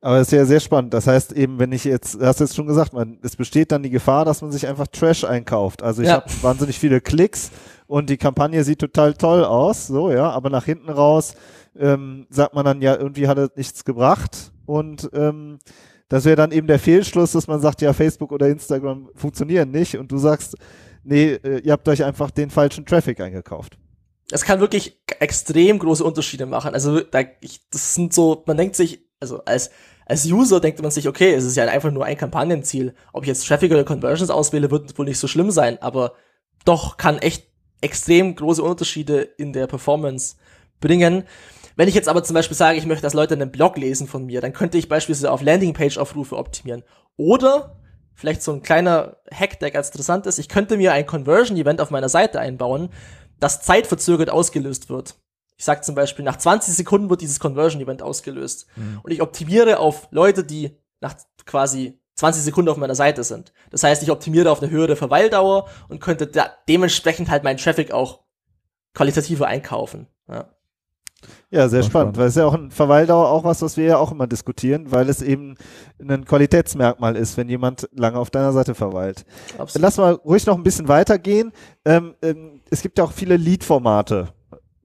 Aber 0.00 0.18
es 0.18 0.28
ist 0.28 0.32
ja 0.32 0.44
sehr 0.44 0.60
spannend. 0.60 0.94
Das 0.94 1.08
heißt 1.08 1.32
eben, 1.32 1.58
wenn 1.58 1.72
ich 1.72 1.82
jetzt, 1.82 2.16
hast 2.20 2.38
du 2.38 2.44
jetzt 2.44 2.54
schon 2.54 2.68
gesagt, 2.68 2.92
man, 2.92 3.18
es 3.24 3.34
besteht 3.34 3.72
dann 3.72 3.82
die 3.82 3.90
Gefahr, 3.90 4.24
dass 4.24 4.40
man 4.40 4.52
sich 4.52 4.68
einfach 4.68 4.86
Trash 4.86 5.24
einkauft. 5.24 5.82
Also 5.82 6.02
ich 6.02 6.08
ja. 6.08 6.14
habe 6.14 6.30
wahnsinnig 6.42 6.78
viele 6.78 7.00
Klicks 7.00 7.50
und 7.88 8.08
die 8.08 8.18
Kampagne 8.18 8.62
sieht 8.62 8.78
total 8.78 9.14
toll 9.14 9.44
aus, 9.44 9.88
so 9.88 10.12
ja, 10.12 10.30
aber 10.30 10.48
nach 10.48 10.64
hinten 10.64 10.90
raus 10.90 11.34
ähm, 11.78 12.26
sagt 12.30 12.54
man 12.54 12.64
dann 12.64 12.82
ja, 12.82 12.96
irgendwie 12.96 13.28
hat 13.28 13.38
es 13.38 13.50
nichts 13.56 13.84
gebracht 13.84 14.52
und 14.66 15.10
ähm, 15.12 15.58
das 16.08 16.24
wäre 16.24 16.36
dann 16.36 16.52
eben 16.52 16.66
der 16.66 16.78
Fehlschluss, 16.78 17.32
dass 17.32 17.46
man 17.46 17.60
sagt, 17.60 17.80
ja, 17.80 17.92
Facebook 17.92 18.32
oder 18.32 18.48
Instagram 18.48 19.10
funktionieren 19.14 19.70
nicht 19.70 19.96
und 19.96 20.12
du 20.12 20.18
sagst, 20.18 20.56
nee, 21.04 21.32
äh, 21.32 21.60
ihr 21.60 21.72
habt 21.72 21.88
euch 21.88 22.04
einfach 22.04 22.30
den 22.30 22.50
falschen 22.50 22.84
Traffic 22.84 23.20
eingekauft. 23.20 23.78
Es 24.30 24.44
kann 24.44 24.60
wirklich 24.60 25.00
extrem 25.20 25.78
große 25.78 26.04
Unterschiede 26.04 26.46
machen. 26.46 26.74
Also 26.74 27.00
da, 27.00 27.20
ich, 27.40 27.68
das 27.70 27.94
sind 27.94 28.12
so, 28.12 28.44
man 28.46 28.56
denkt 28.56 28.76
sich, 28.76 29.06
also 29.20 29.42
als 29.44 29.70
als 30.06 30.26
User 30.26 30.60
denkt 30.60 30.82
man 30.82 30.90
sich, 30.90 31.08
okay, 31.08 31.32
es 31.32 31.44
ist 31.44 31.56
ja 31.56 31.64
einfach 31.64 31.90
nur 31.90 32.04
ein 32.04 32.16
Kampagnenziel. 32.16 32.94
Ob 33.12 33.22
ich 33.22 33.28
jetzt 33.28 33.46
Traffic 33.46 33.70
oder 33.70 33.84
Conversions 33.84 34.30
auswähle, 34.30 34.70
wird 34.70 34.98
wohl 34.98 35.06
nicht 35.06 35.18
so 35.18 35.28
schlimm 35.28 35.50
sein, 35.50 35.80
aber 35.80 36.14
doch 36.64 36.96
kann 36.96 37.18
echt 37.18 37.46
extrem 37.80 38.34
große 38.34 38.62
Unterschiede 38.62 39.22
in 39.22 39.52
der 39.52 39.66
Performance 39.66 40.36
bringen. 40.80 41.24
Wenn 41.76 41.88
ich 41.88 41.94
jetzt 41.94 42.08
aber 42.08 42.22
zum 42.22 42.34
Beispiel 42.34 42.56
sage, 42.56 42.78
ich 42.78 42.86
möchte, 42.86 43.02
dass 43.02 43.14
Leute 43.14 43.34
einen 43.34 43.50
Blog 43.50 43.76
lesen 43.76 44.06
von 44.06 44.26
mir, 44.26 44.40
dann 44.40 44.52
könnte 44.52 44.78
ich 44.78 44.88
beispielsweise 44.88 45.30
auf 45.30 45.42
Landingpage-Aufrufe 45.42 46.36
optimieren. 46.36 46.82
Oder 47.16 47.80
vielleicht 48.14 48.42
so 48.42 48.52
ein 48.52 48.62
kleiner 48.62 49.16
Hack, 49.32 49.58
der 49.60 49.70
ganz 49.70 49.88
interessant 49.88 50.26
ist, 50.26 50.38
ich 50.38 50.48
könnte 50.48 50.76
mir 50.76 50.92
ein 50.92 51.06
Conversion-Event 51.06 51.80
auf 51.80 51.90
meiner 51.90 52.08
Seite 52.08 52.40
einbauen, 52.40 52.90
das 53.40 53.62
zeitverzögert 53.62 54.30
ausgelöst 54.30 54.88
wird. 54.88 55.16
Ich 55.56 55.64
sage 55.64 55.80
zum 55.82 55.94
Beispiel, 55.94 56.24
nach 56.24 56.38
20 56.38 56.74
Sekunden 56.74 57.10
wird 57.10 57.20
dieses 57.20 57.40
Conversion-Event 57.40 58.02
ausgelöst. 58.02 58.66
Mhm. 58.76 59.00
Und 59.02 59.10
ich 59.10 59.22
optimiere 59.22 59.78
auf 59.78 60.08
Leute, 60.10 60.44
die 60.44 60.76
nach 61.00 61.14
quasi 61.46 62.00
20 62.16 62.42
Sekunden 62.42 62.68
auf 62.68 62.76
meiner 62.76 62.94
Seite 62.94 63.24
sind. 63.24 63.52
Das 63.70 63.82
heißt, 63.82 64.02
ich 64.02 64.10
optimiere 64.10 64.50
auf 64.50 64.62
eine 64.62 64.70
höhere 64.70 64.96
Verweildauer 64.96 65.68
und 65.88 66.00
könnte 66.00 66.30
dementsprechend 66.68 67.30
halt 67.30 67.44
meinen 67.44 67.56
Traffic 67.56 67.92
auch 67.92 68.20
qualitativer 68.94 69.46
einkaufen. 69.46 70.08
Ja. 70.28 70.54
Ja, 71.50 71.68
sehr 71.68 71.82
spannend, 71.82 72.14
spannend, 72.14 72.16
weil 72.18 72.26
es 72.28 72.34
ja 72.34 72.46
auch 72.46 72.54
ein 72.54 72.70
Verweildauer 72.70 73.28
auch 73.28 73.44
was, 73.44 73.62
was 73.62 73.76
wir 73.76 73.84
ja 73.84 73.96
auch 73.98 74.12
immer 74.12 74.26
diskutieren, 74.26 74.90
weil 74.90 75.08
es 75.08 75.22
eben 75.22 75.56
ein 76.00 76.24
Qualitätsmerkmal 76.24 77.16
ist, 77.16 77.36
wenn 77.36 77.48
jemand 77.48 77.88
lange 77.92 78.18
auf 78.18 78.30
deiner 78.30 78.52
Seite 78.52 78.74
verweilt. 78.74 79.24
Absolut. 79.58 79.82
Lass 79.82 79.96
mal 79.98 80.12
ruhig 80.12 80.46
noch 80.46 80.56
ein 80.56 80.62
bisschen 80.62 80.88
weitergehen. 80.88 81.52
Ähm, 81.84 82.14
ähm, 82.22 82.60
es 82.70 82.82
gibt 82.82 82.98
ja 82.98 83.04
auch 83.04 83.12
viele 83.12 83.36
Lead-Formate 83.36 84.28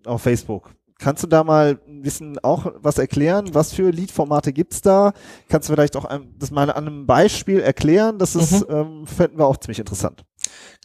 auf 0.06 0.22
Facebook. 0.22 0.72
Kannst 1.00 1.24
du 1.24 1.28
da 1.28 1.44
mal 1.44 1.80
ein 1.88 2.02
bisschen 2.02 2.40
auch 2.40 2.74
was 2.82 2.98
erklären? 2.98 3.54
Was 3.54 3.72
für 3.72 3.92
Lead-Formate 3.92 4.52
gibt's 4.52 4.82
da? 4.82 5.14
Kannst 5.48 5.70
du 5.70 5.74
vielleicht 5.74 5.96
auch 5.96 6.06
ein, 6.06 6.34
das 6.40 6.50
mal 6.50 6.72
an 6.72 6.88
einem 6.88 7.06
Beispiel 7.06 7.60
erklären? 7.60 8.18
Das 8.18 8.36
ist, 8.36 8.68
mhm. 8.68 8.76
ähm, 8.76 9.08
fänden 9.08 9.38
wir 9.38 9.46
auch 9.46 9.58
ziemlich 9.58 9.80
interessant. 9.80 10.26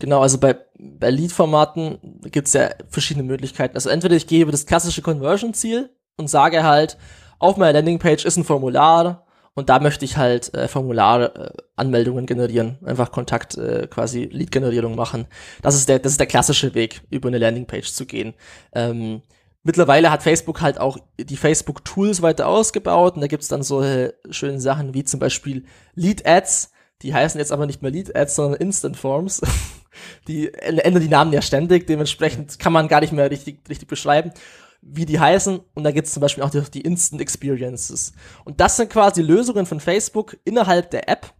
Genau, 0.00 0.20
also 0.20 0.38
bei, 0.38 0.56
bei 0.78 1.10
Lead-Formaten 1.10 2.20
gibt's 2.30 2.52
ja 2.52 2.70
verschiedene 2.88 3.24
Möglichkeiten. 3.24 3.74
Also 3.74 3.88
entweder 3.88 4.16
ich 4.16 4.26
gebe 4.26 4.50
das 4.50 4.66
klassische 4.66 5.02
Conversion-Ziel 5.02 5.90
und 6.16 6.28
sage 6.28 6.64
halt, 6.64 6.98
auf 7.38 7.56
meiner 7.56 7.74
Landingpage 7.74 8.24
ist 8.24 8.36
ein 8.36 8.44
Formular 8.44 9.26
und 9.54 9.68
da 9.68 9.80
möchte 9.80 10.04
ich 10.04 10.16
halt 10.16 10.54
äh, 10.54 10.68
Formular-Anmeldungen 10.68 12.24
äh, 12.24 12.26
generieren, 12.26 12.78
einfach 12.84 13.12
Kontakt 13.12 13.56
äh, 13.58 13.86
quasi 13.88 14.24
Lead-Generierung 14.24 14.94
machen. 14.94 15.26
Das 15.60 15.74
ist 15.74 15.88
der, 15.88 15.98
das 15.98 16.12
ist 16.12 16.20
der 16.20 16.26
klassische 16.26 16.74
Weg, 16.74 17.02
über 17.10 17.28
eine 17.28 17.38
Landingpage 17.38 17.92
zu 17.92 18.06
gehen. 18.06 18.34
Ähm, 18.74 19.22
Mittlerweile 19.64 20.10
hat 20.10 20.24
Facebook 20.24 20.60
halt 20.60 20.80
auch 20.80 20.98
die 21.16 21.36
Facebook-Tools 21.36 22.20
weiter 22.20 22.48
ausgebaut 22.48 23.14
und 23.14 23.20
da 23.20 23.28
gibt's 23.28 23.46
dann 23.46 23.62
so 23.62 23.84
schöne 24.28 24.60
Sachen 24.60 24.92
wie 24.92 25.04
zum 25.04 25.20
Beispiel 25.20 25.66
Lead-Ads. 25.94 26.71
Die 27.02 27.12
heißen 27.12 27.38
jetzt 27.38 27.52
aber 27.52 27.66
nicht 27.66 27.82
mehr 27.82 27.90
Lead-Ads, 27.90 28.34
sondern 28.34 28.60
Instant-Forms. 28.60 29.42
die 30.28 30.52
ändern 30.54 31.02
die 31.02 31.08
Namen 31.08 31.32
ja 31.32 31.42
ständig, 31.42 31.86
dementsprechend 31.86 32.58
kann 32.58 32.72
man 32.72 32.88
gar 32.88 33.00
nicht 33.00 33.12
mehr 33.12 33.30
richtig, 33.30 33.60
richtig 33.68 33.88
beschreiben, 33.88 34.32
wie 34.80 35.06
die 35.06 35.20
heißen. 35.20 35.60
Und 35.74 35.84
da 35.84 35.90
gibt's 35.90 36.12
zum 36.12 36.20
Beispiel 36.20 36.44
auch 36.44 36.50
die, 36.50 36.62
die 36.70 36.80
Instant 36.82 37.20
Experiences. 37.20 38.12
Und 38.44 38.60
das 38.60 38.76
sind 38.76 38.90
quasi 38.90 39.22
Lösungen 39.22 39.66
von 39.66 39.80
Facebook 39.80 40.36
innerhalb 40.44 40.90
der 40.90 41.08
App, 41.08 41.32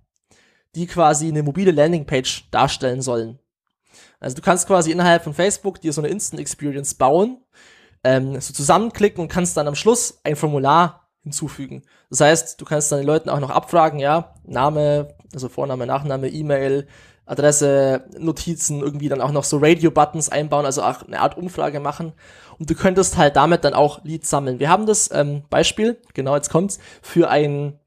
die 0.75 0.87
quasi 0.87 1.29
eine 1.29 1.43
mobile 1.43 1.71
Landingpage 1.71 2.51
darstellen 2.51 3.03
sollen. 3.03 3.39
Also 4.21 4.37
du 4.37 4.43
kannst 4.43 4.67
quasi 4.67 4.91
innerhalb 4.91 5.25
von 5.25 5.35
Facebook 5.35 5.81
dir 5.81 5.93
so 5.93 6.01
eine 6.01 6.09
Instant 6.09 6.41
Experience 6.41 6.95
bauen 6.95 7.43
ähm, 8.05 8.41
so 8.41 8.53
zusammenklicken 8.53 9.23
und 9.23 9.29
kannst 9.29 9.57
dann 9.57 9.69
am 9.69 9.75
Schluss 9.75 10.21
ein 10.25 10.37
Formular 10.37 11.02
hinzufügen. 11.23 11.83
Das 12.11 12.21
heißt, 12.21 12.61
du 12.61 12.65
kannst 12.65 12.91
dann 12.91 13.01
den 13.01 13.07
Leuten 13.07 13.29
auch 13.29 13.41
noch 13.41 13.51
abfragen, 13.51 13.99
ja, 13.99 14.35
Name, 14.45 15.15
also 15.33 15.49
Vorname, 15.49 15.87
Nachname, 15.87 16.29
E-Mail, 16.29 16.89
Adresse, 17.25 18.05
Notizen, 18.19 18.81
irgendwie 18.81 19.09
dann 19.09 19.21
auch 19.21 19.31
noch 19.31 19.45
so 19.45 19.59
Radio-Buttons 19.59 20.29
einbauen, 20.29 20.67
also 20.67 20.83
auch 20.83 21.03
eine 21.03 21.21
Art 21.21 21.37
Umfrage 21.37 21.81
machen. 21.81 22.13
Und 22.59 22.69
du 22.69 22.75
könntest 22.75 23.17
halt 23.17 23.37
damit 23.37 23.65
dann 23.65 23.75
auch 23.75 24.05
Leads 24.05 24.29
sammeln. 24.29 24.59
Wir 24.59 24.69
haben 24.69 24.87
das 24.87 25.11
ähm, 25.13 25.45
Beispiel, 25.49 26.01
genau 26.15 26.35
jetzt 26.35 26.51
kommt's, 26.51 26.79
für 27.01 27.31
ein 27.31 27.79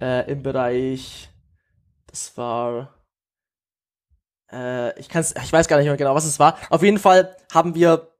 äh, 0.00 0.30
im 0.30 0.42
Bereich, 0.42 1.30
das 2.06 2.36
war, 2.36 2.94
äh, 4.52 4.98
ich 4.98 5.08
kann's, 5.08 5.34
ich 5.42 5.52
weiß 5.52 5.66
gar 5.66 5.78
nicht 5.78 5.86
mehr 5.86 5.96
genau, 5.96 6.14
was 6.14 6.24
es 6.24 6.38
war. 6.38 6.56
Auf 6.70 6.82
jeden 6.82 6.98
Fall 6.98 7.36
haben 7.52 7.74
wir 7.74 8.13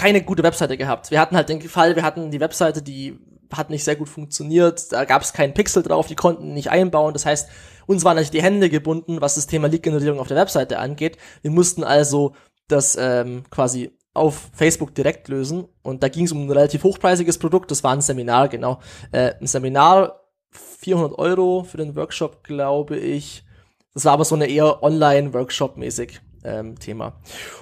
keine 0.00 0.22
gute 0.22 0.42
Webseite 0.42 0.78
gehabt. 0.78 1.10
Wir 1.10 1.20
hatten 1.20 1.36
halt 1.36 1.50
den 1.50 1.60
Fall, 1.60 1.94
wir 1.94 2.02
hatten 2.02 2.30
die 2.30 2.40
Webseite, 2.40 2.80
die 2.80 3.18
hat 3.52 3.68
nicht 3.68 3.84
sehr 3.84 3.96
gut 3.96 4.08
funktioniert, 4.08 4.90
da 4.92 5.04
gab 5.04 5.20
es 5.20 5.34
keinen 5.34 5.52
Pixel 5.52 5.82
drauf, 5.82 6.06
die 6.06 6.14
konnten 6.14 6.54
nicht 6.54 6.70
einbauen. 6.70 7.12
Das 7.12 7.26
heißt, 7.26 7.50
uns 7.86 8.02
waren 8.02 8.16
nicht 8.16 8.32
die 8.32 8.42
Hände 8.42 8.70
gebunden, 8.70 9.20
was 9.20 9.34
das 9.34 9.46
Thema 9.46 9.68
Lead-Generierung 9.68 10.18
auf 10.18 10.28
der 10.28 10.38
Webseite 10.38 10.78
angeht. 10.78 11.18
Wir 11.42 11.50
mussten 11.50 11.84
also 11.84 12.34
das 12.66 12.96
ähm, 12.98 13.42
quasi 13.50 13.90
auf 14.14 14.48
Facebook 14.54 14.94
direkt 14.94 15.28
lösen 15.28 15.66
und 15.82 16.02
da 16.02 16.08
ging 16.08 16.24
es 16.24 16.32
um 16.32 16.46
ein 16.46 16.50
relativ 16.50 16.82
hochpreisiges 16.82 17.36
Produkt, 17.38 17.70
das 17.70 17.84
war 17.84 17.92
ein 17.92 18.00
Seminar, 18.00 18.48
genau. 18.48 18.80
Äh, 19.12 19.34
ein 19.38 19.46
Seminar, 19.46 20.20
400 20.50 21.18
Euro 21.18 21.64
für 21.64 21.76
den 21.76 21.94
Workshop, 21.94 22.42
glaube 22.42 22.96
ich. 22.96 23.44
Das 23.92 24.06
war 24.06 24.14
aber 24.14 24.24
so 24.24 24.34
eine 24.34 24.46
eher 24.46 24.82
Online-Workshop-mäßig 24.82 26.20
ähm, 26.44 26.78
Thema. 26.78 27.14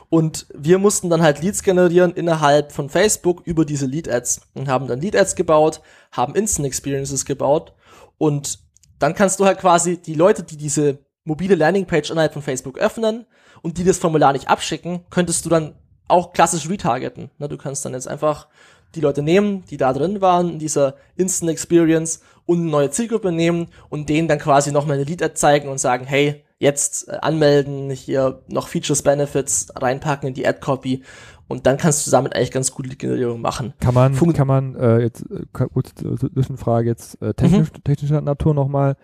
Und 0.09 0.47
wir 0.55 0.79
mussten 0.79 1.11
dann 1.11 1.23
halt 1.23 1.43
Leads 1.43 1.63
generieren 1.63 2.13
innerhalb 2.13 2.73
von 2.73 2.89
Facebook 2.89 3.43
über 3.45 3.65
diese 3.65 3.87
Lead-Ads 3.87 4.43
und 4.55 4.69
haben 4.69 4.87
dann 4.87 5.01
Lead-Ads 5.01 5.35
gebaut, 5.35 5.81
haben 6.13 6.35
Instant 6.35 6.67
Experiences 6.67 7.25
gebaut 7.25 7.75
und 8.19 8.61
dann 8.99 9.15
kannst 9.15 9.39
du 9.41 9.47
halt 9.47 9.59
quasi 9.59 9.97
die 9.99 10.15
Leute, 10.15 10.43
die 10.43 10.57
diese 10.57 10.99
mobile 11.25 11.55
Landingpage 11.55 12.11
innerhalb 12.11 12.33
von 12.33 12.43
Facebook 12.43 12.79
öffnen 12.79 13.27
und 13.63 13.79
die 13.79 13.85
das 13.85 13.99
Formular 13.99 14.33
nicht 14.33 14.49
abschicken, 14.49 15.05
könntest 15.11 15.45
du 15.45 15.51
dann 15.51 15.75
auch 16.09 16.33
klassisch 16.33 16.69
retargeten. 16.69 17.31
Ne? 17.39 17.49
Du 17.49 17.57
kannst 17.57 17.85
dann 17.85 17.93
jetzt 17.93 18.09
einfach 18.09 18.49
die 18.95 19.01
Leute 19.01 19.23
nehmen, 19.23 19.65
die 19.67 19.77
da 19.77 19.93
drin 19.93 20.21
waren, 20.21 20.51
in 20.51 20.59
dieser 20.59 20.97
Instant 21.17 21.51
Experience 21.51 22.23
und 22.47 22.61
eine 22.61 22.71
neue 22.71 22.91
Zielgruppe 22.91 23.31
nehmen 23.31 23.69
und 23.91 24.09
denen 24.09 24.29
dann 24.29 24.39
quasi 24.39 24.73
nochmal 24.73 24.97
eine 24.97 25.05
Lead-Ad 25.05 25.35
zeigen 25.35 25.69
und 25.69 25.79
sagen, 25.79 26.07
hey, 26.07 26.45
jetzt 26.59 27.09
äh, 27.09 27.19
anmelden, 27.21 27.91
hier 27.91 28.43
noch 28.49 28.69
Features, 28.69 29.03
Benefits 29.03 29.69
reinpacken 29.75 30.29
in 30.29 30.35
die 30.35 30.47
Ad-Copy 30.47 31.03
und 31.49 31.67
dann 31.67 31.79
kannst 31.79 32.07
du 32.07 32.11
damit 32.11 32.35
eigentlich 32.35 32.51
ganz 32.51 32.73
gut 32.73 32.99
Generierung 32.99 33.41
machen. 33.41 33.73
Kann 33.81 33.95
man, 33.95 34.15
Fun 34.15 34.33
kann 34.33 34.47
man 34.47 34.75
äh, 34.77 34.99
jetzt, 34.99 35.25
äh, 35.31 35.45
kurz 35.73 35.95
Zwischenfrage 35.95 36.89
jetzt 36.89 37.21
äh, 37.23 37.35
technisch, 37.35 37.73
mhm. 37.73 37.85
technischer 37.85 38.21
Natur 38.21 38.55
nochmal, 38.55 38.97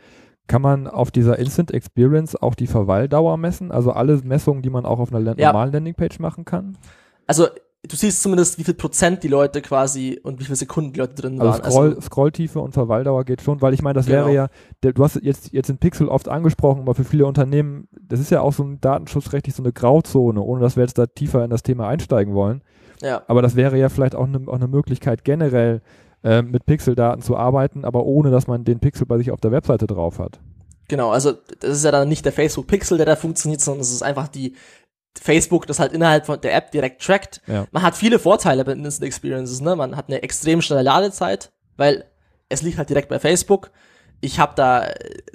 kann 0.47 0.61
man 0.61 0.87
auf 0.87 1.11
dieser 1.11 1.39
Instant 1.39 1.73
Experience 1.73 2.37
auch 2.37 2.55
die 2.55 2.67
Verweildauer 2.67 3.39
messen? 3.39 3.73
Also 3.73 3.93
alle 3.93 4.17
Messungen, 4.19 4.63
die 4.63 4.69
man 4.69 4.85
auch 4.85 4.99
auf 4.99 5.13
einer 5.13 5.39
ja. 5.39 5.53
normalen 5.53 5.73
Landingpage 5.73 6.19
machen 6.19 6.45
kann? 6.45 6.77
Also 7.27 7.49
du 7.89 7.97
siehst 7.97 8.23
zumindest, 8.23 8.59
wie 8.59 8.65
viel 8.65 8.75
Prozent 8.75 9.23
die 9.23 9.29
Leute 9.29 9.61
quasi 9.61 10.21
und 10.23 10.41
wie 10.41 10.45
viele 10.45 10.57
Sekunden 10.57 10.93
die 10.93 11.01
Leute 11.01 11.15
drin 11.15 11.41
also 11.41 11.63
waren. 11.63 11.71
Scroll, 11.71 11.89
also 11.91 12.01
Scrolltiefe 12.01 12.61
und 12.61 12.73
Verweildauer 12.73 13.25
geht 13.25 13.43
schon, 13.43 13.61
weil 13.63 13.75
ich 13.75 13.83
meine, 13.83 13.95
das 13.95 14.07
genau. 14.07 14.19
wäre 14.19 14.35
ja, 14.35 14.49
der, 14.83 14.93
du 14.93 15.05
hast 15.05 15.21
jetzt, 15.23 15.53
jetzt 15.53 15.69
den 15.69 15.79
Pixel 15.79 16.09
oft 16.09 16.29
angesprochen, 16.29 16.83
aber 16.83 16.95
für 16.95 17.05
viele 17.05 17.27
Unternehmen, 17.27 17.89
das 18.01 18.21
ist 18.21 18.31
ja 18.31 18.41
auch 18.41 18.53
so 18.53 18.65
ein 18.65 18.81
datenschutzrechtlich 18.81 19.55
so 19.55 19.63
eine 19.63 19.73
Grauzone, 19.73 20.41
ohne 20.41 20.61
dass 20.61 20.77
wir 20.77 20.83
jetzt 20.83 20.99
da 20.99 21.07
tiefer 21.07 21.45
in 21.45 21.51
das 21.51 21.63
Thema 21.63 21.89
einsteigen 21.89 22.35
wollen. 22.35 22.63
Ja. 23.03 23.23
Aber 23.27 23.43
das 23.43 23.57
wäre 23.57 23.79
ja 23.79 23.89
vielleicht 23.89 24.15
auch 24.15 24.27
eine 24.27 24.41
auch 24.47 24.59
ne 24.59 24.69
Möglichkeit 24.69 25.25
generell 25.25 25.83
äh, 26.23 26.43
mit 26.43 26.65
Pixeldaten 26.67 27.23
zu 27.23 27.37
arbeiten, 27.37 27.85
aber 27.85 28.05
ohne, 28.07 28.31
dass 28.31 28.47
man 28.47 28.65
den 28.65 28.81
Pixel 28.81 29.07
bei 29.07 29.19
sich 29.19 29.31
auf 29.31 29.41
der 29.41 29.53
Webseite 29.53 29.87
drauf 29.87 30.19
hat. 30.19 30.41
Genau, 30.89 31.11
also 31.11 31.33
das 31.61 31.79
ist 31.79 31.85
ja 31.85 31.91
dann 31.91 32.09
nicht 32.09 32.25
der 32.25 32.33
Facebook 32.33 32.67
Pixel, 32.67 32.99
der 32.99 33.07
da 33.07 33.17
funktioniert, 33.17 33.61
sondern 33.61 33.81
es 33.81 33.93
ist 33.93 34.03
einfach 34.03 34.29
die 34.29 34.55
Facebook 35.21 35.67
das 35.67 35.79
halt 35.79 35.93
innerhalb 35.93 36.27
von 36.27 36.41
der 36.41 36.55
App 36.55 36.71
direkt 36.71 37.03
trackt. 37.03 37.41
Ja. 37.47 37.67
Man 37.71 37.83
hat 37.83 37.97
viele 37.97 38.19
Vorteile 38.19 38.65
bei 38.65 38.73
Instant 38.73 39.07
Experiences, 39.07 39.61
ne? 39.61 39.77
Man 39.77 39.97
hat 39.97 40.09
eine 40.09 40.23
extrem 40.23 40.61
schnelle 40.61 40.83
Ladezeit, 40.83 41.53
weil 41.77 42.05
es 42.49 42.63
liegt 42.63 42.79
halt 42.79 42.91
direkt 42.91 43.09
bei 43.09 43.19
Facebook. 43.19 43.71
Ich 44.21 44.39
habe 44.39 44.55
da 44.57 44.89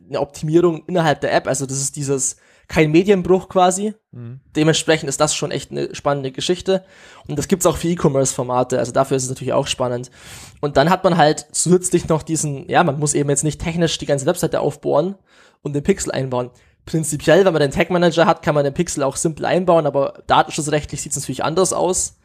eine 0.07 0.19
Optimierung 0.19 0.83
innerhalb 0.87 1.21
der 1.21 1.33
App, 1.33 1.47
also 1.47 1.65
das 1.65 1.79
ist 1.79 1.95
dieses 1.95 2.37
kein 2.67 2.91
Medienbruch 2.91 3.49
quasi. 3.49 3.95
Mhm. 4.11 4.41
Dementsprechend 4.55 5.09
ist 5.09 5.19
das 5.19 5.35
schon 5.35 5.51
echt 5.51 5.71
eine 5.71 5.93
spannende 5.95 6.31
Geschichte. 6.31 6.85
Und 7.27 7.37
das 7.37 7.47
gibt's 7.47 7.65
auch 7.65 7.77
für 7.77 7.87
E-Commerce-Formate, 7.87 8.77
also 8.77 8.91
dafür 8.91 9.17
ist 9.17 9.23
es 9.23 9.29
natürlich 9.29 9.53
auch 9.53 9.67
spannend. 9.67 10.11
Und 10.61 10.77
dann 10.77 10.89
hat 10.89 11.03
man 11.03 11.17
halt 11.17 11.47
zusätzlich 11.51 12.07
noch 12.07 12.21
diesen, 12.21 12.69
ja, 12.69 12.83
man 12.83 12.99
muss 12.99 13.15
eben 13.15 13.29
jetzt 13.29 13.43
nicht 13.43 13.59
technisch 13.59 13.97
die 13.97 14.05
ganze 14.05 14.27
Webseite 14.27 14.61
aufbohren 14.61 15.15
und 15.61 15.73
den 15.73 15.83
Pixel 15.83 16.11
einbauen 16.11 16.51
prinzipiell, 16.89 17.45
wenn 17.45 17.53
man 17.53 17.61
den 17.61 17.71
Tag 17.71 17.91
Manager 17.91 18.25
hat, 18.25 18.41
kann 18.41 18.55
man 18.55 18.63
den 18.63 18.73
Pixel 18.73 19.03
auch 19.03 19.15
simpel 19.15 19.45
einbauen, 19.45 19.85
aber 19.85 20.23
datenschutzrechtlich 20.25 21.01
sieht 21.01 21.11
es 21.11 21.17
natürlich 21.19 21.43
anders 21.43 21.71
aus. 21.71 22.17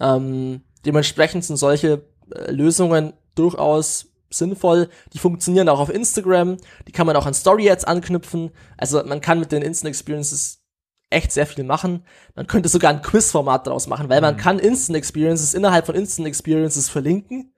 Ähm, 0.00 0.62
dementsprechend 0.86 1.44
sind 1.44 1.58
solche 1.58 2.02
äh, 2.34 2.50
Lösungen 2.50 3.12
durchaus 3.34 4.06
sinnvoll. 4.30 4.88
Die 5.12 5.18
funktionieren 5.18 5.68
auch 5.68 5.78
auf 5.78 5.90
Instagram. 5.90 6.56
Die 6.86 6.92
kann 6.92 7.06
man 7.06 7.16
auch 7.16 7.26
an 7.26 7.34
Story 7.34 7.70
Ads 7.70 7.84
anknüpfen. 7.84 8.50
Also 8.78 9.02
man 9.04 9.20
kann 9.20 9.40
mit 9.40 9.52
den 9.52 9.62
Instant 9.62 9.88
Experiences 9.88 10.62
echt 11.10 11.32
sehr 11.32 11.46
viel 11.46 11.64
machen. 11.64 12.04
Man 12.34 12.46
könnte 12.46 12.68
sogar 12.68 12.90
ein 12.90 13.02
Quiz-Format 13.02 13.66
daraus 13.66 13.88
machen, 13.88 14.08
weil 14.08 14.20
man 14.22 14.34
mhm. 14.34 14.38
kann 14.38 14.58
Instant 14.58 14.96
Experiences 14.96 15.52
innerhalb 15.52 15.84
von 15.84 15.94
Instant 15.94 16.28
Experiences 16.28 16.88
verlinken. 16.88 17.54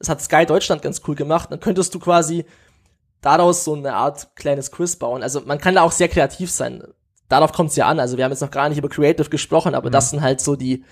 Das 0.00 0.08
hat 0.08 0.20
Sky 0.20 0.46
Deutschland 0.46 0.82
ganz 0.82 1.00
cool 1.06 1.14
gemacht. 1.14 1.52
Dann 1.52 1.60
könntest 1.60 1.94
du 1.94 2.00
quasi 2.00 2.44
daraus 3.22 3.64
so 3.64 3.74
eine 3.74 3.94
Art 3.94 4.36
kleines 4.36 4.70
Quiz 4.70 4.96
bauen. 4.96 5.22
Also 5.22 5.40
man 5.46 5.58
kann 5.58 5.74
da 5.74 5.82
auch 5.82 5.92
sehr 5.92 6.08
kreativ 6.08 6.50
sein. 6.50 6.82
Darauf 7.28 7.52
kommt 7.52 7.70
es 7.70 7.76
ja 7.76 7.86
an. 7.86 7.98
Also 7.98 8.18
wir 8.18 8.24
haben 8.24 8.32
jetzt 8.32 8.42
noch 8.42 8.50
gar 8.50 8.68
nicht 8.68 8.76
über 8.76 8.90
Creative 8.90 9.30
gesprochen, 9.30 9.74
aber 9.74 9.88
mhm. 9.88 9.92
das 9.92 10.10
sind 10.10 10.20
halt 10.20 10.40
so 10.40 10.56
die, 10.56 10.84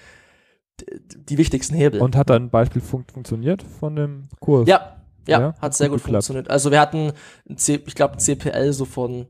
die 1.14 1.37
wichtigsten 1.37 1.75
Hebel. 1.75 2.01
Und 2.01 2.16
hat 2.16 2.31
da 2.31 2.37
ein 2.37 2.49
Beispiel 2.49 2.81
fun 2.81 3.05
funktioniert 3.12 3.62
von 3.62 3.97
dem 3.97 4.29
Kurs? 4.38 4.66
Ja, 4.69 4.97
ja, 5.27 5.40
ja 5.40 5.55
hat 5.61 5.75
sehr 5.75 5.88
gut, 5.88 6.03
gut 6.03 6.12
funktioniert. 6.12 6.49
Also 6.49 6.71
wir 6.71 6.81
hatten, 6.81 7.12
C, 7.57 7.83
ich 7.85 7.95
glaube, 7.95 8.16
CPL 8.16 8.73
so 8.73 8.85
von 8.85 9.27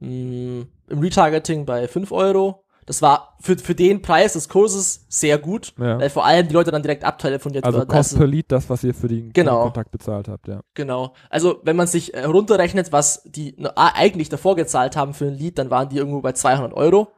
mh, 0.00 0.08
mm, 0.08 0.68
im 0.88 0.98
Retargeting 0.98 1.64
bei 1.64 1.88
5 1.88 2.12
Euro 2.12 2.63
das 2.86 3.00
war 3.02 3.36
für, 3.40 3.56
für 3.56 3.74
den 3.74 4.02
Preis 4.02 4.34
des 4.34 4.48
Kurses 4.48 5.06
sehr 5.08 5.38
gut, 5.38 5.72
ja. 5.78 5.98
weil 5.98 6.10
vor 6.10 6.24
allem 6.24 6.48
die 6.48 6.54
Leute 6.54 6.70
dann 6.70 6.82
direkt 6.82 7.04
abtelefoniert 7.04 7.64
also 7.64 7.78
werden. 7.78 7.88
Cost 7.88 8.12
also 8.12 8.18
per 8.18 8.26
Lead, 8.26 8.46
das, 8.48 8.68
was 8.68 8.84
ihr 8.84 8.94
für 8.94 9.08
den 9.08 9.32
genau. 9.32 9.62
Kontakt 9.62 9.90
bezahlt 9.90 10.28
habt, 10.28 10.48
ja. 10.48 10.60
Genau. 10.74 11.14
Also 11.30 11.60
wenn 11.62 11.76
man 11.76 11.86
sich 11.86 12.12
herunterrechnet, 12.12 12.92
was 12.92 13.22
die 13.24 13.56
eigentlich 13.74 14.28
davor 14.28 14.56
gezahlt 14.56 14.96
haben 14.96 15.14
für 15.14 15.26
ein 15.26 15.34
Lead, 15.34 15.58
dann 15.58 15.70
waren 15.70 15.88
die 15.88 15.96
irgendwo 15.96 16.20
bei 16.20 16.32
200 16.32 16.74
Euro. 16.74 17.08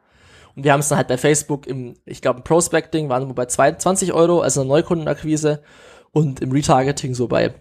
Und 0.55 0.65
wir 0.65 0.73
haben 0.73 0.81
es 0.81 0.89
dann 0.89 0.99
halt 0.99 1.09
bei 1.09 1.19
Facebook 1.19 1.67
im, 1.67 1.95
ich 2.07 2.23
glaube, 2.23 2.39
im 2.39 2.45
Prospecting 2.45 3.09
waren 3.09 3.27
wir 3.27 3.35
bei 3.35 3.47
22 3.47 4.13
Euro, 4.13 4.41
also 4.41 4.61
eine 4.61 4.69
Neukundenakquise. 4.69 5.63
Und 6.13 6.41
im 6.41 6.51
Retargeting 6.51 7.15
so 7.15 7.29
bei 7.29 7.55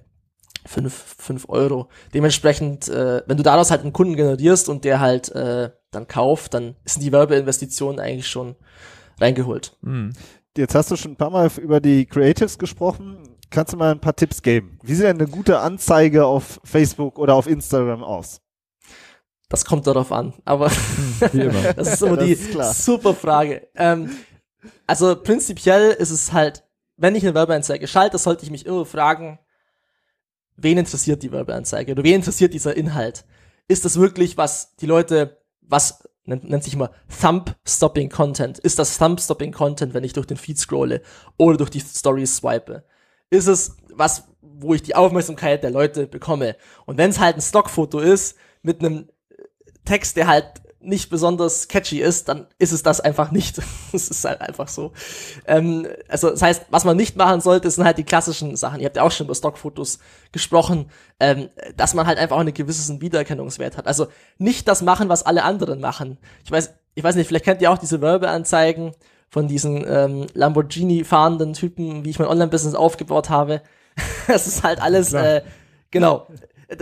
5, 0.66 1.16
5 1.20 1.50
Euro. 1.50 1.90
Dementsprechend, 2.14 2.88
äh, 2.88 3.22
wenn 3.26 3.36
du 3.38 3.44
daraus 3.44 3.70
halt 3.70 3.82
einen 3.82 3.94
Kunden 3.94 4.16
generierst 4.16 4.70
und 4.70 4.86
der 4.86 5.00
halt 5.00 5.30
äh, 5.36 5.72
dann 5.96 6.08
kauft, 6.08 6.54
dann 6.54 6.76
sind 6.86 7.02
die 7.04 7.12
Werbeinvestitionen 7.12 8.00
eigentlich 8.00 8.28
schon 8.28 8.56
reingeholt. 9.20 9.78
Mhm. 9.82 10.14
Jetzt 10.58 10.76
hast 10.76 10.92
du 10.92 10.96
schon 10.96 11.12
ein 11.12 11.18
paar 11.18 11.32
Mal 11.32 11.50
über 11.62 11.82
die 11.82 12.06
Creatives 12.06 12.58
gesprochen. 12.58 13.18
Kannst 13.50 13.74
du 13.74 13.78
mal 13.78 13.92
ein 13.92 14.00
paar 14.00 14.16
Tipps 14.16 14.42
geben? 14.42 14.80
Wie 14.84 14.96
sieht 14.96 15.06
denn 15.06 15.20
eine 15.20 15.28
gute 15.28 15.60
Anzeige 15.60 16.26
auf 16.26 16.60
Facebook 16.64 17.20
oder 17.20 17.36
auf 17.36 17.48
Instagram 17.48 18.04
aus? 18.04 18.42
Das 19.50 19.64
kommt 19.64 19.86
darauf 19.86 20.12
an, 20.12 20.34
aber 20.44 20.72
hm, 20.72 21.52
das 21.76 21.94
ist 21.94 22.02
immer 22.02 22.18
die 22.18 22.32
ist 22.32 22.86
super 22.86 23.14
Frage. 23.14 23.68
Ähm, 23.76 24.10
also 24.88 25.16
prinzipiell 25.16 25.92
ist 25.92 26.10
es 26.10 26.34
halt, 26.34 26.64
wenn 26.98 27.16
ich 27.16 27.24
eine 27.24 27.36
Werbeanzeige 27.36 27.88
schalte, 27.88 28.18
sollte 28.18 28.44
ich 28.44 28.52
mich 28.52 28.66
immer 28.66 28.86
fragen, 28.86 29.40
wen 30.58 30.78
interessiert 30.78 31.22
die 31.22 31.32
Werbeanzeige 31.32 31.92
oder 31.92 32.04
wen 32.04 32.16
interessiert 32.16 32.54
dieser 32.54 32.76
Inhalt? 32.76 33.26
Ist 33.68 33.86
das 33.86 34.00
wirklich, 34.00 34.38
was 34.38 34.76
die 34.78 34.86
Leute 34.88 35.42
was 35.68 36.08
nennt, 36.26 36.50
nennt 36.50 36.64
sich 36.64 36.74
immer 36.74 36.92
Thumb-Stopping 37.22 38.10
Content. 38.10 38.60
Ist 38.60 38.80
das 38.80 38.98
Thumb-Stopping 38.98 39.52
Content, 39.52 39.94
wenn 39.94 40.04
ich 40.04 40.14
durch 40.14 40.28
den 40.28 40.38
Feed 40.38 40.58
scrolle 40.58 41.02
oder 41.38 41.58
durch 41.58 41.70
die 41.70 41.82
Stories 41.82 42.38
swipe? 42.38 42.84
Ist 43.30 43.48
es 43.48 43.78
was, 43.94 44.24
wo 44.42 44.74
ich 44.74 44.84
die 44.84 44.96
Aufmerksamkeit 44.96 45.64
der 45.64 45.72
Leute 45.72 46.08
bekomme? 46.08 46.56
Und 46.86 46.98
wenn 46.98 47.10
es 47.10 47.20
halt 47.20 47.38
ein 47.38 47.42
Stockfoto 47.42 48.00
ist 48.00 48.38
mit 48.62 48.80
einem 48.80 49.10
Text, 49.86 50.18
der 50.18 50.28
halt 50.28 50.62
nicht 50.86 51.10
besonders 51.10 51.68
catchy 51.68 52.02
ist, 52.02 52.30
dann 52.30 52.48
ist 52.58 52.72
es 52.72 52.84
das 52.84 53.00
einfach 53.00 53.32
nicht. 53.32 53.62
Es 53.94 54.10
ist 54.10 54.26
halt 54.26 54.42
einfach 54.42 54.68
so. 54.68 54.92
Ähm, 55.48 55.88
also 56.10 56.30
das 56.30 56.42
heißt, 56.42 56.66
was 56.70 56.84
man 56.84 56.98
nicht 56.98 57.16
machen 57.16 57.40
sollte, 57.40 57.70
sind 57.70 57.86
halt 57.86 57.98
die 57.98 58.04
klassischen 58.04 58.56
Sachen. 58.56 58.80
Ihr 58.80 58.86
habt 58.88 58.98
ja 58.98 59.04
auch 59.04 59.12
schon 59.12 59.28
über 59.28 59.36
Stockfotos 59.36 60.00
gesprochen, 60.32 60.90
ähm, 61.20 61.50
dass 61.78 61.94
man 61.94 62.08
halt 62.08 62.18
einfach 62.18 62.36
auch 62.36 62.42
einen 62.42 62.54
gewissen 62.54 63.02
Wiedererkennungswert 63.02 63.78
hat. 63.78 63.88
Also 63.88 64.08
nicht 64.38 64.68
das 64.68 64.82
machen, 64.82 65.08
was 65.08 65.24
alle 65.24 65.44
anderen 65.44 65.80
machen. 65.80 66.18
Ich 66.44 66.52
weiß, 66.52 66.74
ich 66.94 67.04
weiß 67.04 67.16
nicht, 67.16 67.28
vielleicht 67.28 67.46
kennt 67.46 67.62
ihr 67.62 67.72
auch 67.72 67.78
diese 67.78 68.02
Werbeanzeigen 68.02 68.92
von 69.30 69.48
diesen 69.48 69.86
ähm, 69.88 70.28
Lamborghini 70.34 71.04
fahrenden 71.04 71.54
Typen, 71.54 72.04
wie 72.04 72.10
ich 72.10 72.20
mein 72.20 72.28
Online-Business 72.28 72.76
aufgebaut 72.76 73.30
habe. 73.30 73.62
Es 74.28 74.48
ist 74.48 74.64
halt 74.64 74.82
alles, 74.82 75.14
äh, 75.14 75.42
genau 75.92 76.28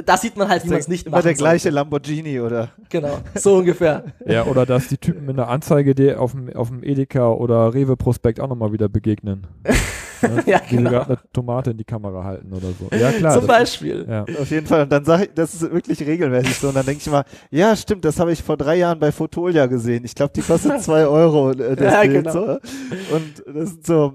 da 0.06 0.18
sieht 0.18 0.38
man 0.38 0.48
halt, 0.48 0.64
wie 0.64 0.70
man 0.70 0.80
es 0.80 0.88
nicht 0.88 1.10
macht. 1.10 1.26
der 1.26 1.34
gleiche 1.34 1.64
sollte. 1.64 1.76
Lamborghini, 1.76 2.40
oder? 2.40 2.70
Genau, 2.90 3.20
so 3.36 3.58
ungefähr. 3.58 4.04
Ja, 4.26 4.46
oder 4.46 4.66
dass 4.66 4.88
die 4.88 4.98
Typen 4.98 5.26
mit 5.26 5.38
einer 5.38 5.50
Anzeige 5.50 5.94
die 5.96 6.16
auf 6.16 6.32
dem, 6.32 6.56
auf 6.56 6.70
dem 6.70 6.84
Edeka 6.84 7.30
oder 7.32 7.74
Rewe-Prospekt 7.74 8.40
auch 8.40 8.48
nochmal 8.48 8.72
wieder 8.72 8.88
begegnen. 8.88 9.48
ne? 10.22 10.44
ja, 10.46 10.60
die 10.60 10.78
genau. 10.78 10.90
gerade 10.90 11.08
eine 11.08 11.20
Tomate 11.34 11.72
in 11.72 11.78
die 11.78 11.84
Kamera 11.84 12.24
halten 12.24 12.54
oder 12.54 12.70
so. 12.80 12.96
Ja, 12.96 13.12
klar. 13.12 13.38
Zum 13.38 13.48
Beispiel. 13.48 14.06
ja. 14.10 14.24
Auf 14.24 14.50
jeden 14.50 14.66
Fall. 14.66 14.84
Und 14.84 14.92
dann 14.92 15.04
sage 15.04 15.26
ich, 15.26 15.30
das 15.36 15.54
ist 15.54 15.62
wirklich 15.72 16.00
regelmäßig 16.02 16.58
so. 16.58 16.70
Und 16.70 16.76
dann 16.76 16.86
denke 16.86 17.02
ich 17.02 17.12
mal, 17.12 17.26
ja, 17.52 17.76
stimmt, 17.76 18.06
das 18.06 18.20
habe 18.20 18.32
ich 18.32 18.42
vor 18.42 18.58
drei 18.58 18.78
Jahren 18.78 19.00
bei 19.00 19.12
Fotolia 19.12 19.66
gesehen. 19.66 20.06
Ich 20.06 20.16
glaube, 20.16 20.34
die 20.34 20.42
kostet 20.42 20.82
zwei 20.82 21.06
Euro, 21.06 21.52
äh, 21.52 21.76
das 21.76 21.94
ja, 21.94 22.02
Bild. 22.02 22.14
Genau. 22.14 22.32
So. 22.32 22.42
Und 23.16 23.44
das 23.54 23.70
sind 23.72 23.86
so, 23.86 24.14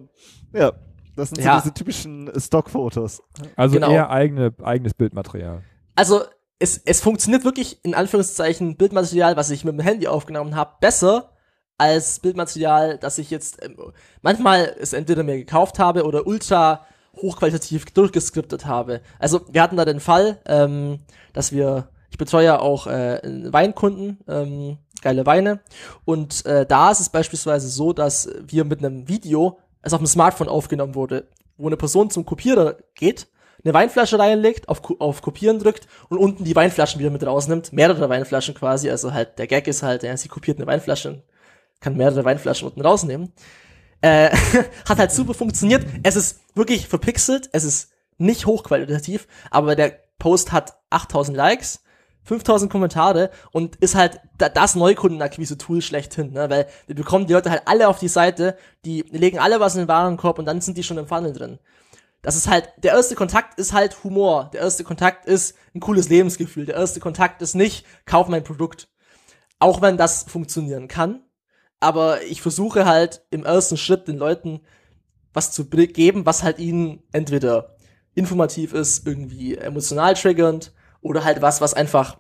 ja, 0.52 0.72
das 1.18 1.30
sind 1.30 1.44
ja. 1.44 1.56
so 1.56 1.62
diese 1.62 1.74
typischen 1.74 2.30
Stockfotos. 2.38 3.22
Also 3.56 3.74
genau. 3.74 3.90
eher 3.90 4.10
eigene, 4.10 4.54
eigenes 4.62 4.94
Bildmaterial. 4.94 5.62
Also 5.94 6.22
es, 6.58 6.78
es 6.84 7.00
funktioniert 7.00 7.44
wirklich 7.44 7.84
in 7.84 7.94
Anführungszeichen 7.94 8.76
Bildmaterial, 8.76 9.36
was 9.36 9.50
ich 9.50 9.64
mit 9.64 9.74
dem 9.74 9.80
Handy 9.80 10.08
aufgenommen 10.08 10.56
habe, 10.56 10.72
besser 10.80 11.30
als 11.76 12.18
Bildmaterial, 12.20 12.98
das 12.98 13.18
ich 13.18 13.30
jetzt 13.30 13.64
ähm, 13.64 13.76
manchmal 14.22 14.74
es 14.80 14.92
entweder 14.92 15.22
mir 15.22 15.36
gekauft 15.36 15.78
habe 15.78 16.04
oder 16.04 16.26
ultra 16.26 16.84
hochqualitativ 17.16 17.86
durchgeskriptet 17.86 18.66
habe. 18.66 19.00
Also 19.18 19.40
wir 19.50 19.62
hatten 19.62 19.76
da 19.76 19.84
den 19.84 20.00
Fall, 20.00 20.40
ähm, 20.46 21.00
dass 21.32 21.52
wir, 21.52 21.88
ich 22.10 22.18
betreue 22.18 22.44
ja 22.44 22.58
auch 22.60 22.86
äh, 22.86 23.20
Weinkunden, 23.52 24.18
ähm, 24.28 24.78
geile 25.02 25.26
Weine, 25.26 25.60
und 26.04 26.44
äh, 26.46 26.66
da 26.66 26.90
ist 26.90 27.00
es 27.00 27.08
beispielsweise 27.08 27.68
so, 27.68 27.92
dass 27.92 28.28
wir 28.46 28.64
mit 28.64 28.80
einem 28.80 29.08
Video 29.08 29.58
es 29.82 29.92
auf 29.92 30.00
dem 30.00 30.06
Smartphone 30.06 30.48
aufgenommen 30.48 30.94
wurde, 30.94 31.28
wo 31.56 31.66
eine 31.66 31.76
Person 31.76 32.10
zum 32.10 32.24
Kopierer 32.24 32.76
geht, 32.94 33.28
eine 33.64 33.74
Weinflasche 33.74 34.18
reinlegt, 34.18 34.68
auf, 34.68 34.82
auf 35.00 35.22
Kopieren 35.22 35.58
drückt 35.58 35.88
und 36.08 36.18
unten 36.18 36.44
die 36.44 36.54
Weinflaschen 36.54 37.00
wieder 37.00 37.10
mit 37.10 37.26
rausnimmt. 37.26 37.72
Mehrere 37.72 38.08
Weinflaschen 38.08 38.54
quasi. 38.54 38.88
Also 38.88 39.12
halt, 39.12 39.38
der 39.38 39.48
Gag 39.48 39.66
ist 39.66 39.82
halt, 39.82 40.04
ja, 40.04 40.16
sie 40.16 40.28
kopiert 40.28 40.58
eine 40.58 40.66
Weinflasche 40.66 41.22
kann 41.80 41.96
mehrere 41.96 42.24
Weinflaschen 42.24 42.68
unten 42.68 42.80
rausnehmen. 42.80 43.32
Äh, 44.00 44.30
hat 44.88 44.98
halt 44.98 45.12
super 45.12 45.34
funktioniert. 45.34 45.84
Es 46.02 46.16
ist 46.16 46.40
wirklich 46.54 46.88
verpixelt, 46.88 47.48
es 47.52 47.64
ist 47.64 47.90
nicht 48.16 48.46
hochqualitativ, 48.46 49.28
aber 49.50 49.76
der 49.76 49.98
Post 50.18 50.52
hat 50.52 50.78
8000 50.90 51.36
Likes 51.36 51.82
5000 52.28 52.70
Kommentare 52.70 53.30
und 53.52 53.76
ist 53.76 53.94
halt 53.94 54.20
das 54.36 54.74
Neukundenakquise-Tool 54.74 55.80
schlechthin, 55.80 56.32
ne? 56.32 56.50
weil 56.50 56.68
wir 56.86 56.94
bekommen 56.94 57.26
die 57.26 57.32
Leute 57.32 57.50
halt 57.50 57.62
alle 57.64 57.88
auf 57.88 57.98
die 57.98 58.08
Seite, 58.08 58.56
die 58.84 59.02
legen 59.10 59.38
alle 59.38 59.60
was 59.60 59.74
in 59.74 59.82
den 59.82 59.88
Warenkorb 59.88 60.38
und 60.38 60.44
dann 60.44 60.60
sind 60.60 60.76
die 60.76 60.82
schon 60.82 60.98
im 60.98 61.06
Funnel 61.06 61.32
drin. 61.32 61.58
Das 62.20 62.36
ist 62.36 62.48
halt, 62.48 62.70
der 62.76 62.92
erste 62.92 63.14
Kontakt 63.14 63.58
ist 63.58 63.72
halt 63.72 64.04
Humor, 64.04 64.50
der 64.52 64.60
erste 64.60 64.84
Kontakt 64.84 65.24
ist 65.24 65.56
ein 65.74 65.80
cooles 65.80 66.10
Lebensgefühl, 66.10 66.66
der 66.66 66.76
erste 66.76 67.00
Kontakt 67.00 67.40
ist 67.40 67.54
nicht, 67.54 67.86
kauf 68.04 68.28
mein 68.28 68.44
Produkt. 68.44 68.88
Auch 69.58 69.80
wenn 69.80 69.96
das 69.96 70.24
funktionieren 70.24 70.86
kann, 70.86 71.22
aber 71.80 72.22
ich 72.24 72.42
versuche 72.42 72.84
halt 72.84 73.22
im 73.30 73.44
ersten 73.44 73.76
Schritt 73.76 74.06
den 74.06 74.18
Leuten 74.18 74.60
was 75.32 75.52
zu 75.52 75.64
geben, 75.66 76.26
was 76.26 76.42
halt 76.42 76.58
ihnen 76.58 77.02
entweder 77.12 77.76
informativ 78.14 78.74
ist, 78.74 79.06
irgendwie 79.06 79.56
emotional 79.56 80.14
triggernd 80.14 80.72
oder 81.00 81.24
halt 81.24 81.42
was, 81.42 81.60
was 81.60 81.74
einfach 81.74 82.18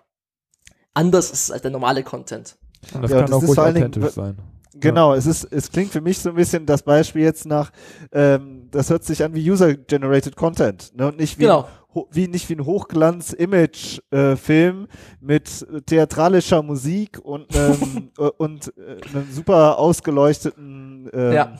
anders 0.94 1.30
ist 1.30 1.50
als 1.50 1.62
der 1.62 1.70
normale 1.70 2.02
Content. 2.02 2.56
Und 2.94 3.02
das 3.02 3.10
ja, 3.10 3.18
kann 3.18 3.30
das 3.30 3.42
auch 3.42 3.48
ruhig 3.48 3.58
authentisch 3.58 4.12
sein. 4.12 4.36
Genau, 4.74 5.12
ja. 5.12 5.18
es 5.18 5.26
ist, 5.26 5.44
es 5.44 5.70
klingt 5.70 5.90
für 5.90 6.00
mich 6.00 6.18
so 6.18 6.30
ein 6.30 6.36
bisschen 6.36 6.66
das 6.66 6.82
Beispiel 6.82 7.22
jetzt 7.22 7.46
nach, 7.46 7.70
ähm, 8.12 8.68
das 8.70 8.90
hört 8.90 9.04
sich 9.04 9.24
an 9.24 9.34
wie 9.34 9.50
User-Generated 9.50 10.36
Content, 10.36 10.94
ne? 10.94 11.08
Und 11.08 11.18
nicht 11.18 11.38
wie, 11.38 11.44
genau. 11.44 11.66
ein, 11.94 12.02
wie 12.12 12.28
nicht 12.28 12.48
wie 12.48 12.54
ein 12.54 12.64
Hochglanz-Image-Film 12.64 14.84
äh, 14.84 14.88
mit 15.20 15.66
theatralischer 15.86 16.62
Musik 16.62 17.18
und 17.20 17.46
ähm, 17.56 18.12
und 18.36 18.72
äh, 18.76 19.00
einem 19.08 19.26
super 19.32 19.78
ausgeleuchteten 19.78 21.10
ähm, 21.12 21.32
ja 21.32 21.56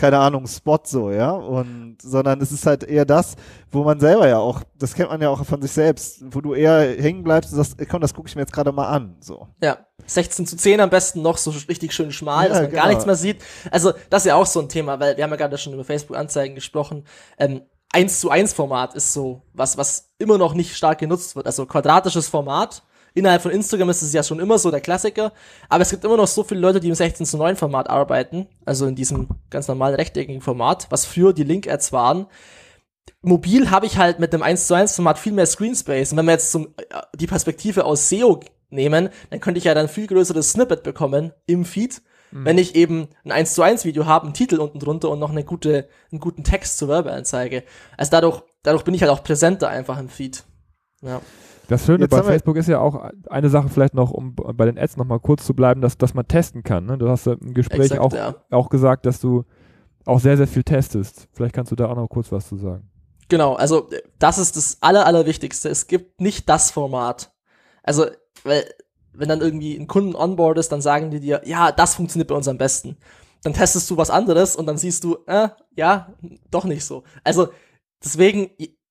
keine 0.00 0.18
Ahnung, 0.18 0.46
Spot 0.46 0.80
so, 0.82 1.10
ja. 1.10 1.30
Und 1.30 1.98
sondern 2.00 2.40
es 2.40 2.50
ist 2.50 2.64
halt 2.64 2.84
eher 2.84 3.04
das, 3.04 3.36
wo 3.70 3.84
man 3.84 4.00
selber 4.00 4.26
ja 4.26 4.38
auch, 4.38 4.62
das 4.78 4.94
kennt 4.94 5.10
man 5.10 5.20
ja 5.20 5.28
auch 5.28 5.44
von 5.44 5.60
sich 5.60 5.72
selbst, 5.72 6.24
wo 6.30 6.40
du 6.40 6.54
eher 6.54 6.96
hängen 7.00 7.22
bleibst 7.22 7.52
und 7.52 7.62
sagst, 7.62 7.76
komm, 7.88 8.00
das 8.00 8.14
gucke 8.14 8.28
ich 8.28 8.34
mir 8.34 8.42
jetzt 8.42 8.52
gerade 8.52 8.72
mal 8.72 8.88
an. 8.88 9.16
So. 9.20 9.46
Ja. 9.62 9.78
16 10.06 10.46
zu 10.46 10.56
10 10.56 10.80
am 10.80 10.88
besten 10.88 11.20
noch 11.20 11.36
so 11.36 11.50
richtig 11.68 11.92
schön 11.92 12.10
schmal, 12.10 12.44
ja, 12.44 12.48
dass 12.48 12.58
man 12.62 12.70
genau. 12.70 12.82
gar 12.82 12.88
nichts 12.88 13.04
mehr 13.04 13.14
sieht. 13.14 13.42
Also, 13.70 13.92
das 14.08 14.22
ist 14.22 14.28
ja 14.28 14.36
auch 14.36 14.46
so 14.46 14.60
ein 14.60 14.70
Thema, 14.70 14.98
weil 14.98 15.18
wir 15.18 15.22
haben 15.22 15.30
ja 15.30 15.36
gerade 15.36 15.58
schon 15.58 15.74
über 15.74 15.84
Facebook-Anzeigen 15.84 16.54
gesprochen. 16.54 17.04
Ähm, 17.38 17.60
1 17.92 18.20
zu 18.20 18.30
1 18.30 18.54
Format 18.54 18.94
ist 18.94 19.12
so 19.12 19.42
was, 19.52 19.76
was 19.76 20.12
immer 20.18 20.38
noch 20.38 20.54
nicht 20.54 20.74
stark 20.74 20.98
genutzt 20.98 21.36
wird. 21.36 21.46
Also 21.46 21.66
quadratisches 21.66 22.28
Format 22.28 22.82
Innerhalb 23.14 23.42
von 23.42 23.50
Instagram 23.50 23.90
ist 23.90 24.02
es 24.02 24.12
ja 24.12 24.22
schon 24.22 24.40
immer 24.40 24.58
so 24.58 24.70
der 24.70 24.80
Klassiker, 24.80 25.32
aber 25.68 25.82
es 25.82 25.90
gibt 25.90 26.04
immer 26.04 26.16
noch 26.16 26.26
so 26.26 26.44
viele 26.44 26.60
Leute, 26.60 26.80
die 26.80 26.88
im 26.88 26.94
16 26.94 27.26
zu 27.26 27.36
9 27.36 27.56
Format 27.56 27.90
arbeiten, 27.90 28.46
also 28.64 28.86
in 28.86 28.94
diesem 28.94 29.28
ganz 29.50 29.68
normalen 29.68 29.96
rechteckigen 29.96 30.40
Format, 30.40 30.86
was 30.90 31.06
früher 31.06 31.32
die 31.32 31.44
Link-Ads 31.44 31.92
waren. 31.92 32.26
Mobil 33.22 33.70
habe 33.70 33.86
ich 33.86 33.98
halt 33.98 34.18
mit 34.18 34.32
dem 34.32 34.42
1 34.42 34.66
zu 34.66 34.74
1 34.74 34.94
Format 34.94 35.18
viel 35.18 35.32
mehr 35.32 35.46
Screenspace. 35.46 36.12
Und 36.12 36.18
wenn 36.18 36.26
wir 36.26 36.32
jetzt 36.32 36.52
zum, 36.52 36.68
äh, 36.76 37.00
die 37.16 37.26
Perspektive 37.26 37.84
aus 37.84 38.08
SEO 38.08 38.40
nehmen, 38.70 39.10
dann 39.30 39.40
könnte 39.40 39.58
ich 39.58 39.64
ja 39.64 39.74
dann 39.74 39.88
viel 39.88 40.06
größeres 40.06 40.52
Snippet 40.52 40.82
bekommen 40.82 41.32
im 41.46 41.64
Feed, 41.64 42.02
mhm. 42.30 42.44
wenn 42.44 42.58
ich 42.58 42.74
eben 42.76 43.08
ein 43.24 43.32
1 43.32 43.54
zu 43.54 43.62
1 43.62 43.84
Video 43.84 44.06
habe, 44.06 44.24
einen 44.24 44.34
Titel 44.34 44.58
unten 44.58 44.78
drunter 44.78 45.10
und 45.10 45.18
noch 45.18 45.30
eine 45.30 45.44
gute, 45.44 45.88
einen 46.10 46.20
guten 46.20 46.44
Text 46.44 46.78
zur 46.78 46.88
Werbeanzeige. 46.88 47.64
Also 47.96 48.10
dadurch, 48.10 48.42
dadurch 48.62 48.84
bin 48.84 48.94
ich 48.94 49.02
halt 49.02 49.12
auch 49.12 49.22
präsenter 49.22 49.68
einfach 49.68 49.98
im 49.98 50.08
Feed. 50.08 50.44
Ja. 51.02 51.20
Das 51.70 51.86
Schöne 51.86 52.00
Jetzt 52.00 52.10
bei 52.10 52.24
Facebook 52.24 52.56
ist 52.56 52.66
ja 52.66 52.80
auch 52.80 53.12
eine 53.28 53.48
Sache 53.48 53.68
vielleicht 53.68 53.94
noch, 53.94 54.10
um 54.10 54.34
bei 54.34 54.64
den 54.64 54.76
Ads 54.76 54.96
nochmal 54.96 55.20
kurz 55.20 55.46
zu 55.46 55.54
bleiben, 55.54 55.80
dass, 55.80 55.96
dass 55.96 56.14
man 56.14 56.26
testen 56.26 56.64
kann. 56.64 56.84
Ne? 56.84 56.98
Du 56.98 57.08
hast 57.08 57.26
ja 57.26 57.34
im 57.34 57.54
Gespräch 57.54 57.92
Exakt, 57.92 58.00
auch, 58.00 58.12
ja. 58.12 58.34
auch 58.50 58.70
gesagt, 58.70 59.06
dass 59.06 59.20
du 59.20 59.44
auch 60.04 60.18
sehr, 60.18 60.36
sehr 60.36 60.48
viel 60.48 60.64
testest. 60.64 61.28
Vielleicht 61.32 61.54
kannst 61.54 61.70
du 61.70 61.76
da 61.76 61.86
auch 61.88 61.94
noch 61.94 62.08
kurz 62.08 62.32
was 62.32 62.48
zu 62.48 62.56
sagen. 62.56 62.90
Genau, 63.28 63.54
also 63.54 63.88
das 64.18 64.38
ist 64.38 64.56
das 64.56 64.78
Aller, 64.80 65.06
Allerwichtigste. 65.06 65.68
Es 65.68 65.86
gibt 65.86 66.20
nicht 66.20 66.48
das 66.48 66.72
Format. 66.72 67.32
Also, 67.84 68.06
weil, 68.42 68.64
wenn 69.12 69.28
dann 69.28 69.40
irgendwie 69.40 69.76
ein 69.76 69.86
Kunden 69.86 70.16
onboard 70.16 70.58
ist, 70.58 70.72
dann 70.72 70.82
sagen 70.82 71.12
die 71.12 71.20
dir, 71.20 71.40
ja, 71.44 71.70
das 71.70 71.94
funktioniert 71.94 72.26
bei 72.26 72.34
uns 72.34 72.48
am 72.48 72.58
besten. 72.58 72.96
Dann 73.44 73.52
testest 73.52 73.88
du 73.88 73.96
was 73.96 74.10
anderes 74.10 74.56
und 74.56 74.66
dann 74.66 74.76
siehst 74.76 75.04
du, 75.04 75.18
äh, 75.28 75.50
ja, 75.76 76.14
doch 76.50 76.64
nicht 76.64 76.84
so. 76.84 77.04
Also, 77.22 77.50
deswegen, 78.02 78.50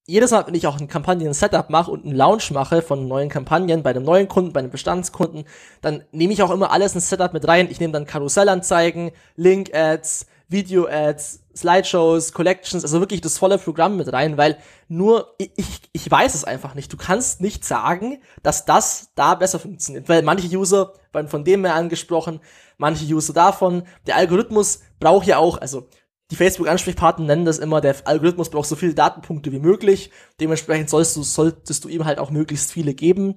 jedes 0.10 0.32
Mal, 0.32 0.46
wenn 0.48 0.56
ich 0.56 0.66
auch 0.68 0.80
ein 0.80 0.88
Kampagnen-Setup 0.88 1.70
mache 1.70 1.92
und 1.92 2.04
einen 2.04 2.16
Launch 2.16 2.52
mache 2.52 2.82
von 2.82 3.08
neuen 3.08 3.30
Kampagnen 3.30 3.84
bei 3.84 3.92
einem 3.92 4.04
neuen 4.04 4.28
Kunden, 4.28 4.54
bei 4.54 4.60
einem 4.60 4.72
Bestandskunden, 4.72 5.46
dann 5.82 6.04
nehme 6.12 6.34
ich 6.34 6.42
auch 6.42 6.52
immer 6.52 6.72
alles 6.72 6.96
ins 6.96 7.10
Setup 7.10 7.32
mit 7.34 7.48
rein. 7.48 7.70
Ich 7.70 7.80
nehme 7.80 7.94
dann 7.94 8.06
Karussellanzeigen, 8.06 9.12
Link-Ads, 9.36 10.26
Video-Ads, 10.48 11.44
Slideshows, 11.56 12.34
Collections, 12.34 12.84
also 12.84 13.00
wirklich 13.00 13.22
das 13.22 13.38
volle 13.38 13.60
Programm 13.60 13.98
mit 13.98 14.12
rein, 14.12 14.38
weil 14.38 14.58
nur 14.88 15.36
ich, 15.38 15.82
ich 15.92 16.10
weiß 16.10 16.34
es 16.34 16.44
einfach 16.44 16.74
nicht. 16.74 16.92
Du 16.92 16.98
kannst 16.98 17.40
nicht 17.40 17.64
sagen, 17.64 18.20
dass 18.42 18.66
das 18.66 19.10
da 19.14 19.36
besser 19.36 19.60
funktioniert, 19.60 20.10
weil 20.10 20.24
manche 20.24 20.48
User 20.48 20.94
werden 21.14 21.28
von 21.28 21.44
dem 21.44 21.62
mehr 21.62 21.76
angesprochen, 21.76 22.40
manche 22.78 23.06
User 23.06 23.34
davon. 23.34 23.84
Der 24.08 24.16
Algorithmus 24.16 24.80
braucht 25.00 25.28
ja 25.28 25.38
auch, 25.38 25.60
also 25.60 25.88
die 26.32 26.36
Facebook-Ansprechpartner 26.36 27.26
nennen 27.26 27.46
das 27.46 27.58
immer, 27.58 27.82
der 27.82 27.96
Algorithmus 28.06 28.50
braucht 28.50 28.70
so 28.70 28.76
viele 28.76 28.94
Datenpunkte 28.94 29.52
wie 29.52 29.60
möglich. 29.60 30.12
Dementsprechend 30.40 30.90
sollst 30.90 31.16
du, 31.16 31.24
solltest 31.24 31.84
du 31.84 31.90
ihm 31.90 32.06
halt 32.06 32.20
auch 32.20 32.30
möglichst 32.30 32.72
viele 32.72 32.94
geben. 32.94 33.36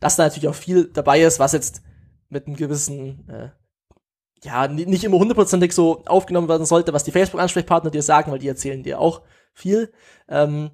Dass 0.00 0.16
da 0.16 0.24
natürlich 0.24 0.48
auch 0.48 0.54
viel 0.54 0.86
dabei 0.86 1.22
ist, 1.22 1.38
was 1.38 1.52
jetzt 1.52 1.82
mit 2.28 2.46
einem 2.46 2.56
gewissen, 2.56 3.28
äh, 3.28 3.50
ja, 4.42 4.66
nicht 4.66 5.04
immer 5.04 5.18
hundertprozentig 5.18 5.72
so 5.72 6.02
aufgenommen 6.06 6.48
werden 6.48 6.66
sollte, 6.66 6.92
was 6.92 7.04
die 7.04 7.12
Facebook-Ansprechpartner 7.12 7.90
dir 7.90 8.02
sagen, 8.02 8.32
weil 8.32 8.40
die 8.40 8.48
erzählen 8.48 8.82
dir 8.82 8.98
auch 8.98 9.22
viel. 9.52 9.92
Ähm, 10.28 10.72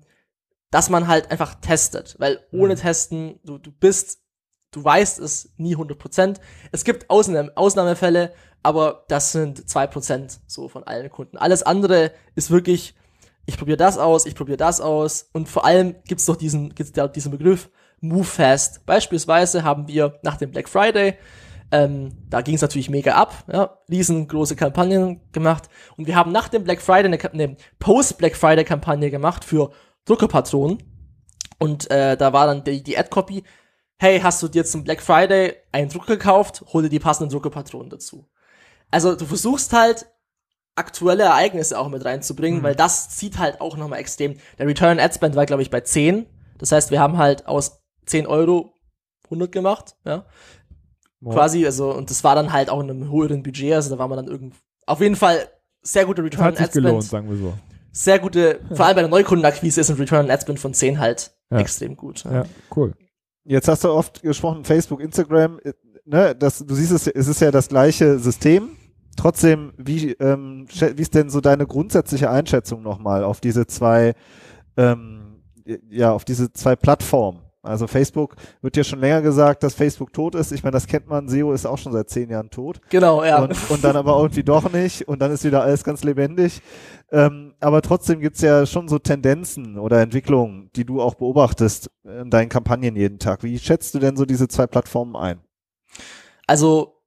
dass 0.71 0.91
man 0.91 1.09
halt 1.09 1.31
einfach 1.31 1.55
testet, 1.57 2.17
weil 2.19 2.41
ohne 2.53 2.75
mhm. 2.75 2.79
Testen, 2.79 3.41
du, 3.45 3.59
du 3.59 3.73
bist, 3.73 4.21
du 4.71 4.85
weißt 4.85 5.19
es 5.19 5.55
nie 5.57 5.77
100%. 5.77 6.39
Es 6.73 6.85
gibt 6.85 7.09
Ausnahme, 7.09 7.53
Ausnahmefälle, 7.57 8.35
aber 8.69 9.07
das 9.09 9.33
sind 9.33 9.67
zwei 9.67 9.87
Prozent 9.87 10.41
so 10.47 10.69
von 10.69 10.85
allen 10.85 11.09
Kunden. 11.11 11.39
Alles 11.39 11.63
andere 11.63 12.13
ist 12.35 12.51
wirklich, 12.51 12.95
ich 13.47 13.57
probiere 13.57 13.79
das 13.79 13.97
aus, 13.97 14.27
ich 14.27 14.35
probiere 14.35 14.59
das 14.59 14.83
aus 14.83 15.31
und 15.33 15.49
vor 15.49 15.65
allem 15.65 15.95
gibt's 16.05 16.27
doch 16.27 16.37
diesen, 16.37 16.75
gibt's 16.75 16.93
da 16.93 17.09
diesen 17.09 17.33
Begriff 17.33 17.71
Move 18.03 18.25
Fast. 18.25 18.85
Beispielsweise 18.85 19.65
haben 19.65 19.89
wir 19.89 20.19
nach 20.23 20.37
dem 20.37 20.51
Black 20.51 20.69
Friday 20.69 21.15
ähm, 21.71 22.13
da 22.29 22.43
ging 22.43 22.57
es 22.57 22.63
natürlich 22.63 22.91
mega 22.91 23.15
ab, 23.15 23.45
ja, 23.51 23.79
riesengroße 23.91 24.55
Kampagnen 24.57 25.21
gemacht. 25.33 25.71
Und 25.97 26.07
wir 26.07 26.15
haben 26.15 26.33
nach 26.33 26.49
dem 26.49 26.65
Black 26.65 26.83
Friday 26.83 27.07
eine, 27.07 27.33
eine 27.33 27.57
Post-Black 27.79 28.37
Friday-Kampagne 28.37 29.11
gemacht 29.11 29.45
für 29.45 29.71
Druckerpatronen. 30.05 30.83
Und 31.59 31.91
äh, 31.91 32.17
da 32.17 32.33
war 32.33 32.47
dann 32.47 32.65
die, 32.65 32.83
die 32.83 32.97
Ad-Copy, 32.97 33.45
hey, 33.99 34.21
hast 34.21 34.43
du 34.43 34.49
dir 34.49 34.65
zum 34.65 34.83
Black 34.83 35.03
Friday 35.03 35.57
einen 35.71 35.91
Drucker 35.91 36.17
gekauft, 36.17 36.65
hol 36.73 36.83
dir 36.83 36.89
die 36.89 37.01
passenden 37.01 37.31
Druckerpatronen 37.31 37.91
dazu 37.91 38.27
also 38.91 39.15
du 39.15 39.27
versuchst 39.27 39.73
halt 39.73 40.07
aktuelle 40.79 41.25
Ereignisse 41.25 41.79
auch 41.79 41.89
mit 41.89 42.05
reinzubringen, 42.05 42.61
mhm. 42.61 42.65
weil 42.65 42.75
das 42.75 43.11
zieht 43.11 43.39
halt 43.39 43.61
auch 43.61 43.77
nochmal 43.77 43.99
extrem. 43.99 44.37
Der 44.59 44.67
Return 44.67 45.01
Ad 45.01 45.15
Spend 45.15 45.35
war, 45.35 45.45
glaube 45.45 45.63
ich, 45.63 45.71
bei 45.71 45.81
10. 45.81 46.27
Das 46.59 46.73
heißt, 46.73 46.91
wir 46.91 47.01
haben 47.01 47.19
halt 47.19 47.47
aus 47.47 47.83
10 48.07 48.27
Euro 48.27 48.75
100 49.25 49.53
gemacht, 49.53 49.97
ja. 50.05 50.25
Wow. 51.21 51.35
Quasi, 51.35 51.67
also, 51.67 51.93
und 51.93 52.11
das 52.11 52.23
war 52.23 52.37
dann 52.37 52.53
halt 52.53 52.71
auch 52.71 52.81
in 52.81 52.91
einem 52.91 53.11
höheren 53.11 53.43
Budget, 53.43 53.75
also 53.75 53.91
da 53.91 53.99
war 53.99 54.07
man 54.07 54.19
dann 54.19 54.29
irgendwie, 54.29 54.57
auf 54.87 55.01
jeden 55.01 55.17
Fall 55.17 55.49
sehr 55.83 56.07
gute 56.07 56.23
Return 56.23 56.47
Ad 56.47 56.57
Spend. 56.57 56.73
gelohnt, 56.73 57.05
sagen 57.05 57.29
wir 57.29 57.37
so. 57.37 57.55
Sehr 57.91 58.21
gute, 58.21 58.61
vor 58.73 58.87
allem 58.87 58.95
bei 58.95 59.03
der 59.03 59.11
Neukundenakquise 59.11 59.81
ist 59.81 59.91
ein 59.91 59.97
Return 59.97 60.31
Ad 60.31 60.43
Spend 60.43 60.61
von 60.61 60.75
10 60.75 61.01
halt 61.01 61.33
ja. 61.51 61.59
extrem 61.59 61.97
gut. 61.97 62.25
Ja. 62.25 62.33
ja, 62.33 62.45
cool. 62.77 62.95
Jetzt 63.45 63.67
hast 63.67 63.83
du 63.83 63.91
oft 63.91 64.23
gesprochen, 64.23 64.65
Facebook, 64.65 65.01
Instagram, 65.01 65.59
äh, 65.65 65.73
ne, 66.05 66.37
das, 66.37 66.59
du 66.59 66.75
siehst 66.75 66.93
es, 66.93 67.09
es 67.09 67.27
ist 67.27 67.41
ja 67.41 67.51
das 67.51 67.69
gleiche 67.69 68.19
System, 68.21 68.77
trotzdem, 69.19 69.73
wie, 69.77 70.13
ähm, 70.13 70.67
wie 70.69 71.03
ist 71.03 71.15
denn 71.15 71.29
so 71.29 71.41
deine 71.41 71.67
grundsätzliche 71.67 72.31
Einschätzung 72.31 72.83
nochmal 72.83 73.25
auf 73.25 73.41
diese 73.41 73.67
zwei, 73.67 74.15
ähm, 74.77 75.43
ja, 75.91 76.13
auf 76.13 76.25
diese 76.25 76.53
zwei 76.53 76.77
Plattformen? 76.77 77.41
Also 77.63 77.87
Facebook 77.87 78.37
wird 78.63 78.77
ja 78.77 78.85
schon 78.85 79.01
länger 79.01 79.21
gesagt, 79.21 79.63
dass 79.63 79.75
Facebook 79.75 80.13
tot 80.13 80.35
ist. 80.35 80.53
Ich 80.53 80.63
meine, 80.63 80.73
das 80.73 80.87
kennt 80.87 81.09
man. 81.09 81.29
SEO 81.29 81.53
ist 81.53 81.67
auch 81.67 81.77
schon 81.77 81.93
seit 81.93 82.09
zehn 82.09 82.31
Jahren 82.31 82.51
tot. 82.51 82.81
Genau, 82.89 83.25
ja. 83.25 83.43
Und, 83.43 83.71
und 83.71 83.85
dann 83.85 83.97
aber 83.97 84.17
irgendwie 84.17 84.45
doch 84.45 84.73
nicht. 84.73 85.07
Und 85.09 85.21
dann 85.21 85.33
ist 85.33 85.45
wieder 85.45 85.63
alles 85.63 85.83
ganz 85.83 86.05
lebendig. 86.05 86.63
Ähm, 87.11 87.55
aber 87.61 87.83
trotzdem 87.83 88.21
gibt's 88.21 88.41
ja 88.41 88.65
schon 88.65 88.89
so 88.89 88.99
Tendenzen 88.99 89.77
oder 89.79 90.01
Entwicklungen, 90.01 90.71
die 90.77 90.85
du 90.85 91.03
auch 91.03 91.15
beobachtest 91.17 91.91
in 92.05 92.31
deinen 92.31 92.49
Kampagnen 92.49 92.97
jeden 92.97 93.19
Tag. 93.19 93.43
Wie 93.43 93.59
schätzt 93.59 93.95
du 93.95 93.99
denn 93.99 94.17
so 94.17 94.25
diese 94.25 94.47
zwei 94.47 94.67
Plattformen 94.67 95.17
ein? 95.17 95.41
Also 96.47 96.98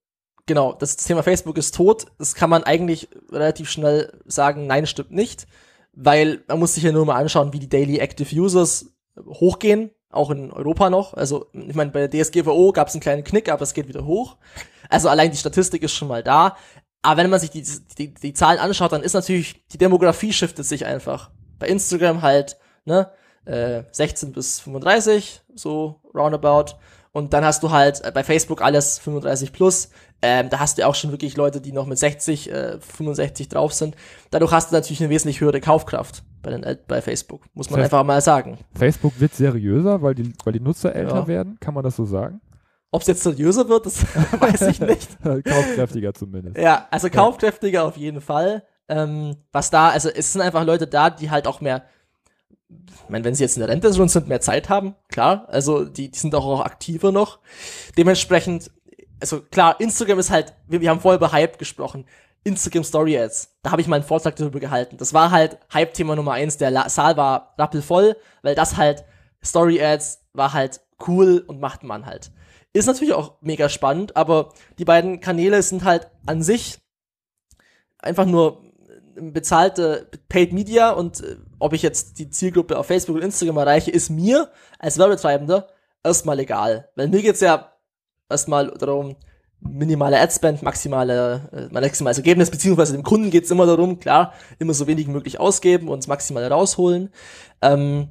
genau, 0.52 0.74
das 0.74 0.98
Thema 0.98 1.24
Facebook 1.24 1.58
ist 1.58 1.76
tot. 1.76 2.08
Das 2.18 2.36
kann 2.36 2.50
man 2.50 2.66
eigentlich 2.66 3.08
relativ 3.32 3.70
schnell 3.70 4.20
sagen, 4.26 4.68
nein, 4.68 4.86
stimmt 4.86 5.12
nicht. 5.12 5.48
Weil 5.94 6.44
man 6.50 6.60
muss 6.60 6.74
sich 6.74 6.84
ja 6.84 6.92
nur 6.92 7.06
mal 7.06 7.16
anschauen, 7.16 7.54
wie 7.54 7.60
die 7.60 7.70
Daily 7.70 8.00
Active 8.00 8.36
Users 8.36 8.88
hochgehen, 9.26 9.92
auch 10.10 10.30
in 10.30 10.52
Europa 10.52 10.90
noch. 10.90 11.14
Also, 11.14 11.48
ich 11.54 11.74
meine, 11.74 11.92
bei 11.92 12.06
der 12.06 12.24
DSGVO 12.24 12.74
gab 12.74 12.90
es 12.90 12.94
einen 12.94 13.02
kleinen 13.02 13.24
Knick, 13.24 13.50
aber 13.50 13.62
es 13.62 13.74
geht 13.74 13.88
wieder 13.88 14.06
hoch. 14.06 14.36
Also 14.90 15.08
allein 15.08 15.32
die 15.32 15.38
Statistik 15.38 15.84
ist 15.84 15.94
schon 15.94 16.10
mal 16.10 16.22
da. 16.22 16.58
Aber 17.02 17.24
wenn 17.24 17.30
man 17.30 17.40
sich 17.40 17.52
die, 17.52 17.64
die, 17.98 18.14
die 18.14 18.34
Zahlen 18.34 18.60
anschaut, 18.60 18.92
dann 18.92 19.04
ist 19.04 19.14
natürlich, 19.14 19.66
die 19.70 19.78
Demografie 19.78 20.34
shiftet 20.34 20.66
sich 20.66 20.86
einfach. 20.86 21.32
Bei 21.60 21.68
Instagram 21.68 22.24
halt, 22.24 22.58
ne, 22.84 23.10
äh, 23.46 23.84
16 23.90 24.34
bis 24.34 24.60
35, 24.60 25.44
so 25.56 26.02
roundabout. 26.14 26.76
Und 27.14 27.34
dann 27.34 27.46
hast 27.46 27.64
du 27.64 27.72
halt 27.72 28.04
äh, 28.04 28.12
bei 28.12 28.26
Facebook 28.26 28.62
alles 28.62 29.00
35 29.00 29.54
plus. 29.54 29.90
Ähm, 30.22 30.50
da 30.50 30.60
hast 30.60 30.78
du 30.78 30.88
auch 30.88 30.96
schon 30.96 31.12
wirklich 31.12 31.36
Leute, 31.36 31.62
die 31.62 31.72
noch 31.72 31.88
mit 31.88 31.98
60, 31.98 32.52
äh, 32.52 32.80
65 32.80 33.50
drauf 33.50 33.74
sind. 33.74 33.96
Dadurch 34.30 34.52
hast 34.52 34.72
du 34.72 34.76
natürlich 34.76 35.02
eine 35.02 35.10
wesentlich 35.10 35.42
höhere 35.42 35.60
Kaufkraft 35.60 36.24
bei, 36.44 36.52
den, 36.52 36.78
bei 36.88 37.02
Facebook, 37.02 37.44
muss 37.54 37.70
man 37.70 37.80
das 37.80 37.86
heißt, 37.86 37.94
einfach 37.94 38.06
mal 38.06 38.22
sagen. 38.22 38.60
Facebook 38.76 39.20
wird 39.20 39.34
seriöser, 39.34 40.02
weil 40.02 40.14
die, 40.14 40.32
weil 40.44 40.54
die 40.54 40.60
Nutzer 40.60 40.96
älter 40.96 41.16
ja. 41.16 41.28
werden, 41.28 41.58
kann 41.60 41.74
man 41.74 41.84
das 41.84 41.96
so 41.96 42.06
sagen? 42.06 42.40
Ob 42.92 43.02
es 43.02 43.08
jetzt 43.08 43.24
seriöser 43.24 43.68
wird, 43.68 43.86
das 43.86 44.04
weiß 44.40 44.62
ich 44.64 44.80
nicht. 44.82 45.24
kaufkräftiger 45.24 46.14
zumindest. 46.14 46.58
Ja, 46.58 46.88
also 46.92 47.10
kaufkräftiger 47.10 47.80
ja. 47.80 47.86
auf 47.88 47.98
jeden 47.98 48.22
Fall. 48.22 48.64
Ähm, 48.90 49.38
was 49.52 49.70
da, 49.70 49.90
also 49.90 50.10
es 50.10 50.34
sind 50.34 50.42
einfach 50.42 50.66
Leute 50.66 50.86
da, 50.86 51.10
die 51.10 51.32
halt 51.32 51.48
auch 51.48 51.62
mehr 51.62 51.84
ich 52.88 53.10
meine, 53.10 53.26
wenn 53.26 53.36
sie 53.36 53.44
jetzt 53.44 53.58
in 53.58 53.62
der 53.62 53.70
Rente 53.70 53.92
sind, 53.92 54.28
mehr 54.28 54.42
Zeit 54.42 54.70
haben, 54.70 54.96
klar, 55.10 55.46
also 55.50 55.84
die, 55.84 56.10
die 56.10 56.18
sind 56.18 56.34
auch, 56.36 56.46
auch 56.46 56.62
aktiver 56.62 57.12
noch. 57.12 57.40
Dementsprechend, 57.98 58.72
also 59.22 59.42
klar, 59.42 59.80
Instagram 59.80 60.20
ist 60.20 60.32
halt, 60.32 60.54
wir, 60.68 60.82
wir 60.82 60.90
haben 60.90 61.00
vorher 61.00 61.18
über 61.18 61.32
Hype 61.32 61.58
gesprochen. 61.58 62.06
Instagram 62.44 62.84
Story 62.84 63.18
Ads. 63.18 63.56
Da 63.62 63.72
habe 63.72 63.82
ich 63.82 63.88
mal 63.88 63.98
einen 63.98 64.06
Vortrag 64.06 64.36
darüber 64.36 64.60
gehalten. 64.60 64.98
Das 64.98 65.14
war 65.14 65.32
halt 65.32 65.60
Hype-Thema 65.74 66.16
Nummer 66.16 66.34
eins. 66.34 66.58
Der 66.58 66.72
La 66.72 66.90
Saal 66.90 67.16
war 67.16 67.54
rappelvoll, 67.58 68.18
weil 68.42 68.56
das 68.56 68.78
halt 68.78 69.04
Story 69.44 69.82
Ads 69.82 70.26
war 70.34 70.54
halt 70.54 70.82
cool 71.08 71.44
und 71.46 71.60
macht 71.60 71.84
man 71.84 72.06
halt. 72.06 72.32
Ist 72.74 72.88
natürlich 72.88 73.14
auch 73.14 73.36
mega 73.42 73.70
spannend, 73.70 74.16
aber 74.16 74.54
die 74.80 74.86
beiden 74.86 75.20
Kanäle 75.20 75.62
sind 75.62 75.84
halt 75.84 76.10
an 76.26 76.42
sich 76.42 76.80
einfach 78.00 78.26
nur 78.26 78.64
bezahlte 79.16 80.10
Paid 80.30 80.54
Media 80.54 80.92
und 80.92 81.22
äh, 81.22 81.36
ob 81.60 81.74
ich 81.74 81.82
jetzt 81.82 82.18
die 82.18 82.30
Zielgruppe 82.30 82.78
auf 82.78 82.88
Facebook 82.88 83.18
und 83.18 83.24
Instagram 83.24 83.58
erreiche, 83.58 83.92
ist 83.92 84.10
mir 84.10 84.50
als 84.80 84.98
Werbetreibender 84.98 85.68
erstmal 86.04 86.40
egal. 86.40 86.90
Weil 86.96 87.10
mir 87.10 87.22
geht's 87.22 87.42
ja 87.42 87.71
erstmal 88.32 88.72
darum, 88.72 89.15
minimale 89.62 90.20
Adspend, 90.20 90.63
maximale, 90.63 91.50
äh, 91.54 91.74
maximales 91.74 92.17
Ergebnis, 92.17 92.50
beziehungsweise 92.50 92.94
dem 92.94 93.04
Kunden 93.04 93.30
geht's 93.30 93.52
immer 93.52 93.65
darum, 93.65 94.00
klar, 94.00 94.34
immer 94.60 94.74
so 94.74 94.88
wenig 94.88 95.08
möglich 95.08 95.39
ausgeben 95.39 95.88
und 95.88 96.00
das 96.00 96.08
Maximale 96.08 96.50
rausholen. 96.50 97.10
Ähm, 97.62 98.10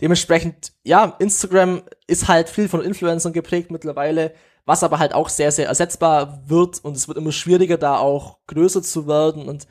dementsprechend, 0.00 0.72
ja, 0.84 1.16
Instagram 1.18 1.82
ist 2.06 2.28
halt 2.28 2.48
viel 2.48 2.68
von 2.68 2.82
Influencern 2.82 3.32
geprägt 3.32 3.70
mittlerweile, 3.70 4.34
was 4.66 4.82
aber 4.82 4.98
halt 4.98 5.14
auch 5.14 5.28
sehr, 5.28 5.52
sehr 5.52 5.66
ersetzbar 5.66 6.42
wird 6.46 6.82
und 6.84 6.96
es 6.96 7.08
wird 7.08 7.18
immer 7.18 7.32
schwieriger, 7.32 7.76
da 7.76 7.98
auch 7.98 8.38
größer 8.46 8.82
zu 8.82 9.06
werden 9.06 9.48
und 9.48 9.66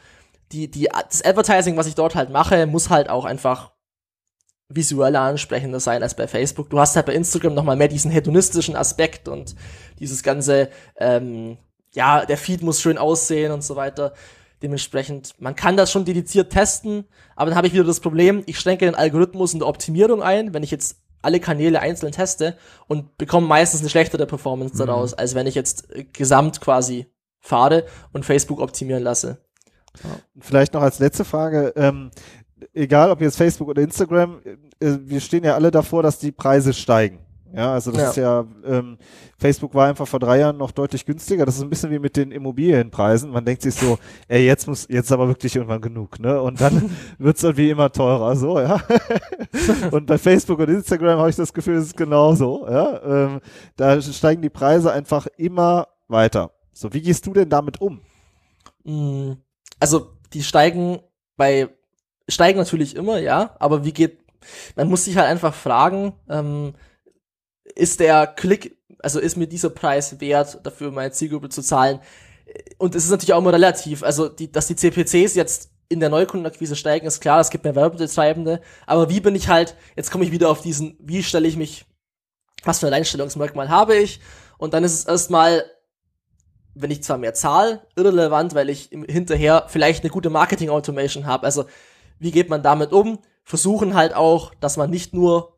die, 0.51 0.69
die, 0.69 0.87
das 1.09 1.23
Advertising, 1.23 1.77
was 1.77 1.87
ich 1.87 1.95
dort 1.95 2.15
halt 2.15 2.29
mache, 2.29 2.67
muss 2.67 2.89
halt 2.89 3.09
auch 3.09 3.25
einfach 3.25 3.71
visueller 4.75 5.21
ansprechender 5.21 5.79
sein 5.79 6.03
als 6.03 6.15
bei 6.15 6.27
Facebook. 6.27 6.69
Du 6.69 6.79
hast 6.79 6.95
halt 6.95 7.05
bei 7.05 7.13
Instagram 7.13 7.53
nochmal 7.53 7.75
mehr 7.75 7.87
diesen 7.87 8.11
hedonistischen 8.11 8.75
Aspekt 8.75 9.27
und 9.27 9.55
dieses 9.99 10.23
ganze, 10.23 10.69
ähm, 10.97 11.57
ja, 11.93 12.25
der 12.25 12.37
Feed 12.37 12.61
muss 12.61 12.81
schön 12.81 12.97
aussehen 12.97 13.51
und 13.51 13.63
so 13.63 13.75
weiter. 13.75 14.13
Dementsprechend, 14.61 15.33
man 15.39 15.55
kann 15.55 15.75
das 15.75 15.91
schon 15.91 16.05
dediziert 16.05 16.51
testen, 16.51 17.05
aber 17.35 17.49
dann 17.49 17.57
habe 17.57 17.67
ich 17.67 17.73
wieder 17.73 17.83
das 17.83 17.99
Problem, 17.99 18.43
ich 18.45 18.59
schränke 18.59 18.85
den 18.85 18.95
Algorithmus 18.95 19.53
in 19.53 19.59
der 19.59 19.67
Optimierung 19.67 20.23
ein, 20.23 20.53
wenn 20.53 20.63
ich 20.63 20.71
jetzt 20.71 20.97
alle 21.21 21.39
Kanäle 21.39 21.79
einzeln 21.79 22.11
teste 22.11 22.57
und 22.87 23.17
bekomme 23.17 23.47
meistens 23.47 23.81
eine 23.81 23.89
schlechtere 23.89 24.25
Performance 24.25 24.75
mhm. 24.75 24.79
daraus, 24.79 25.13
als 25.13 25.35
wenn 25.35 25.47
ich 25.47 25.55
jetzt 25.55 25.87
gesamt 26.13 26.61
quasi 26.61 27.07
fahre 27.39 27.85
und 28.11 28.25
Facebook 28.25 28.59
optimieren 28.59 29.03
lasse. 29.03 29.43
Vielleicht 30.39 30.73
noch 30.73 30.81
als 30.81 30.99
letzte 30.99 31.23
Frage, 31.23 31.73
ähm, 31.75 32.11
egal 32.73 33.11
ob 33.11 33.21
jetzt 33.21 33.37
Facebook 33.37 33.69
oder 33.69 33.81
Instagram, 33.81 34.41
äh, 34.79 34.97
wir 35.01 35.19
stehen 35.19 35.43
ja 35.43 35.55
alle 35.55 35.71
davor, 35.71 36.03
dass 36.03 36.19
die 36.19 36.31
Preise 36.31 36.73
steigen. 36.73 37.19
Ja, 37.55 37.73
also 37.73 37.91
das 37.91 38.01
ja. 38.01 38.09
ist 38.09 38.15
ja, 38.15 38.45
ähm, 38.65 38.97
Facebook 39.37 39.75
war 39.75 39.87
einfach 39.87 40.07
vor 40.07 40.19
drei 40.19 40.39
Jahren 40.39 40.57
noch 40.57 40.71
deutlich 40.71 41.05
günstiger. 41.05 41.45
Das 41.45 41.55
ist 41.55 41.61
ein 41.61 41.69
bisschen 41.69 41.91
wie 41.91 41.99
mit 41.99 42.17
den 42.17 42.31
Immobilienpreisen. 42.31 43.29
Man 43.29 43.45
denkt 43.45 43.61
sich 43.61 43.75
so, 43.75 43.99
ey, 44.27 44.43
jetzt 44.43 44.67
muss, 44.67 44.87
jetzt 44.89 45.11
aber 45.11 45.27
wirklich 45.27 45.55
irgendwann 45.55 45.81
genug, 45.81 46.19
ne? 46.19 46.41
Und 46.41 46.59
dann 46.59 46.89
wird's 47.19 47.41
dann 47.41 47.55
wie 47.55 47.69
immer 47.69 47.91
teurer, 47.91 48.35
so, 48.35 48.59
ja. 48.59 48.81
und 49.91 50.07
bei 50.07 50.17
Facebook 50.17 50.57
und 50.59 50.69
Instagram 50.69 51.19
habe 51.19 51.29
ich 51.29 51.35
das 51.35 51.53
Gefühl, 51.53 51.75
es 51.75 51.85
ist 51.87 51.97
genauso, 51.97 52.67
ja. 52.67 53.01
Ähm, 53.03 53.39
da 53.75 54.01
steigen 54.01 54.41
die 54.41 54.49
Preise 54.49 54.91
einfach 54.91 55.27
immer 55.37 55.87
weiter. 56.07 56.49
So, 56.71 56.91
wie 56.91 57.01
gehst 57.01 57.27
du 57.27 57.33
denn 57.33 57.49
damit 57.49 57.79
um? 57.79 58.01
Mm, 58.83 59.33
also 59.79 60.07
die 60.33 60.41
steigen 60.41 61.01
bei, 61.37 61.69
steigen 62.29 62.59
natürlich 62.59 62.95
immer, 62.95 63.19
ja, 63.19 63.55
aber 63.59 63.85
wie 63.85 63.93
geht, 63.93 64.19
man 64.75 64.89
muss 64.89 65.05
sich 65.05 65.17
halt 65.17 65.27
einfach 65.27 65.53
fragen, 65.53 66.13
ähm, 66.29 66.75
ist 67.75 67.99
der 67.99 68.27
Klick, 68.27 68.77
also 68.99 69.19
ist 69.19 69.37
mir 69.37 69.47
dieser 69.47 69.69
Preis 69.69 70.19
wert, 70.19 70.59
dafür 70.63 70.91
meine 70.91 71.11
Zielgruppe 71.11 71.49
zu 71.49 71.61
zahlen? 71.61 71.99
Und 72.77 72.95
es 72.95 73.05
ist 73.05 73.11
natürlich 73.11 73.33
auch 73.33 73.39
immer 73.39 73.53
relativ, 73.53 74.03
also 74.03 74.29
die, 74.29 74.51
dass 74.51 74.67
die 74.67 74.75
CPCs 74.75 75.35
jetzt 75.35 75.71
in 75.89 75.99
der 75.99 76.09
Neukundenakquise 76.09 76.75
steigen, 76.75 77.07
ist 77.07 77.21
klar, 77.21 77.39
es 77.39 77.49
gibt 77.49 77.63
mehr 77.63 77.75
Werbetreibende, 77.75 78.61
aber 78.85 79.09
wie 79.09 79.19
bin 79.19 79.35
ich 79.35 79.47
halt, 79.47 79.75
jetzt 79.95 80.11
komme 80.11 80.25
ich 80.25 80.31
wieder 80.31 80.49
auf 80.49 80.61
diesen, 80.61 80.97
wie 80.99 81.23
stelle 81.23 81.47
ich 81.47 81.57
mich, 81.57 81.85
was 82.63 82.79
für 82.79 82.87
ein 82.87 82.93
Alleinstellungsmerkmal 82.93 83.69
habe 83.69 83.95
ich? 83.95 84.21
Und 84.57 84.73
dann 84.73 84.83
ist 84.83 84.93
es 84.93 85.05
erstmal 85.05 85.65
wenn 86.75 86.91
ich 86.91 87.03
zwar 87.03 87.17
mehr 87.17 87.33
zahle, 87.33 87.85
irrelevant, 87.95 88.55
weil 88.55 88.69
ich 88.69 88.89
hinterher 89.07 89.65
vielleicht 89.67 90.03
eine 90.03 90.11
gute 90.11 90.29
Marketing-Automation 90.29 91.25
habe. 91.25 91.45
Also, 91.45 91.65
wie 92.19 92.31
geht 92.31 92.49
man 92.49 92.63
damit 92.63 92.91
um? 92.91 93.19
Versuchen 93.43 93.93
halt 93.93 94.15
auch, 94.15 94.53
dass 94.55 94.77
man 94.77 94.89
nicht 94.89 95.13
nur, 95.13 95.57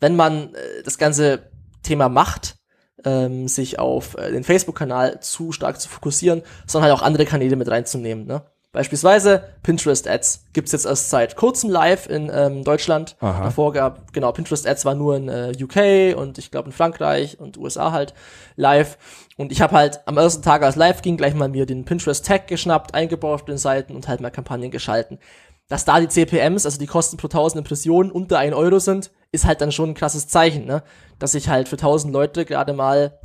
wenn 0.00 0.16
man 0.16 0.54
äh, 0.54 0.82
das 0.84 0.98
ganze 0.98 1.50
Thema 1.82 2.08
macht, 2.08 2.56
ähm, 3.04 3.48
sich 3.48 3.78
auf 3.78 4.16
äh, 4.16 4.30
den 4.30 4.44
Facebook-Kanal 4.44 5.20
zu 5.20 5.52
stark 5.52 5.80
zu 5.80 5.88
fokussieren, 5.88 6.42
sondern 6.66 6.90
halt 6.90 7.00
auch 7.00 7.04
andere 7.04 7.26
Kanäle 7.26 7.56
mit 7.56 7.68
reinzunehmen. 7.68 8.26
Ne? 8.26 8.42
Beispielsweise 8.74 9.44
Pinterest 9.62 10.08
Ads 10.08 10.46
gibt's 10.52 10.72
jetzt 10.72 10.84
erst 10.84 11.08
seit 11.08 11.36
kurzem 11.36 11.70
live 11.70 12.08
in 12.08 12.28
ähm, 12.34 12.64
Deutschland. 12.64 13.14
Aha. 13.20 13.44
Davor 13.44 13.72
gab, 13.72 14.12
genau, 14.12 14.32
Pinterest 14.32 14.66
Ads 14.66 14.84
war 14.84 14.96
nur 14.96 15.16
in 15.16 15.28
äh, 15.28 15.52
UK 15.62 16.18
und 16.18 16.38
ich 16.38 16.50
glaube 16.50 16.66
in 16.66 16.72
Frankreich 16.72 17.38
und 17.38 17.56
USA 17.56 17.92
halt 17.92 18.14
live. 18.56 18.98
Und 19.36 19.52
ich 19.52 19.60
habe 19.60 19.76
halt 19.76 20.00
am 20.06 20.16
ersten 20.16 20.42
Tag, 20.42 20.64
als 20.64 20.74
live 20.74 21.02
ging, 21.02 21.16
gleich 21.16 21.34
mal 21.34 21.48
mir 21.48 21.66
den 21.66 21.84
Pinterest 21.84 22.26
Tag 22.26 22.48
geschnappt, 22.48 22.94
eingebaut 22.94 23.34
auf 23.34 23.44
den 23.44 23.58
Seiten 23.58 23.94
und 23.94 24.08
halt 24.08 24.20
mal 24.20 24.30
Kampagnen 24.30 24.72
geschalten. 24.72 25.20
Dass 25.68 25.84
da 25.84 25.98
die 25.98 26.08
CPMs, 26.08 26.66
also 26.66 26.78
die 26.78 26.86
Kosten 26.86 27.16
pro 27.16 27.26
1000 27.26 27.60
Impressionen 27.60 28.10
unter 28.10 28.38
1 28.38 28.54
Euro 28.54 28.78
sind, 28.78 29.10
ist 29.32 29.46
halt 29.46 29.60
dann 29.60 29.72
schon 29.72 29.90
ein 29.90 29.94
krasses 29.94 30.28
Zeichen, 30.28 30.66
ne? 30.66 30.82
Dass 31.18 31.34
ich 31.34 31.48
halt 31.48 31.68
für 31.68 31.76
1000 31.76 32.12
Leute 32.12 32.44
gerade 32.44 32.72
mal 32.74 33.18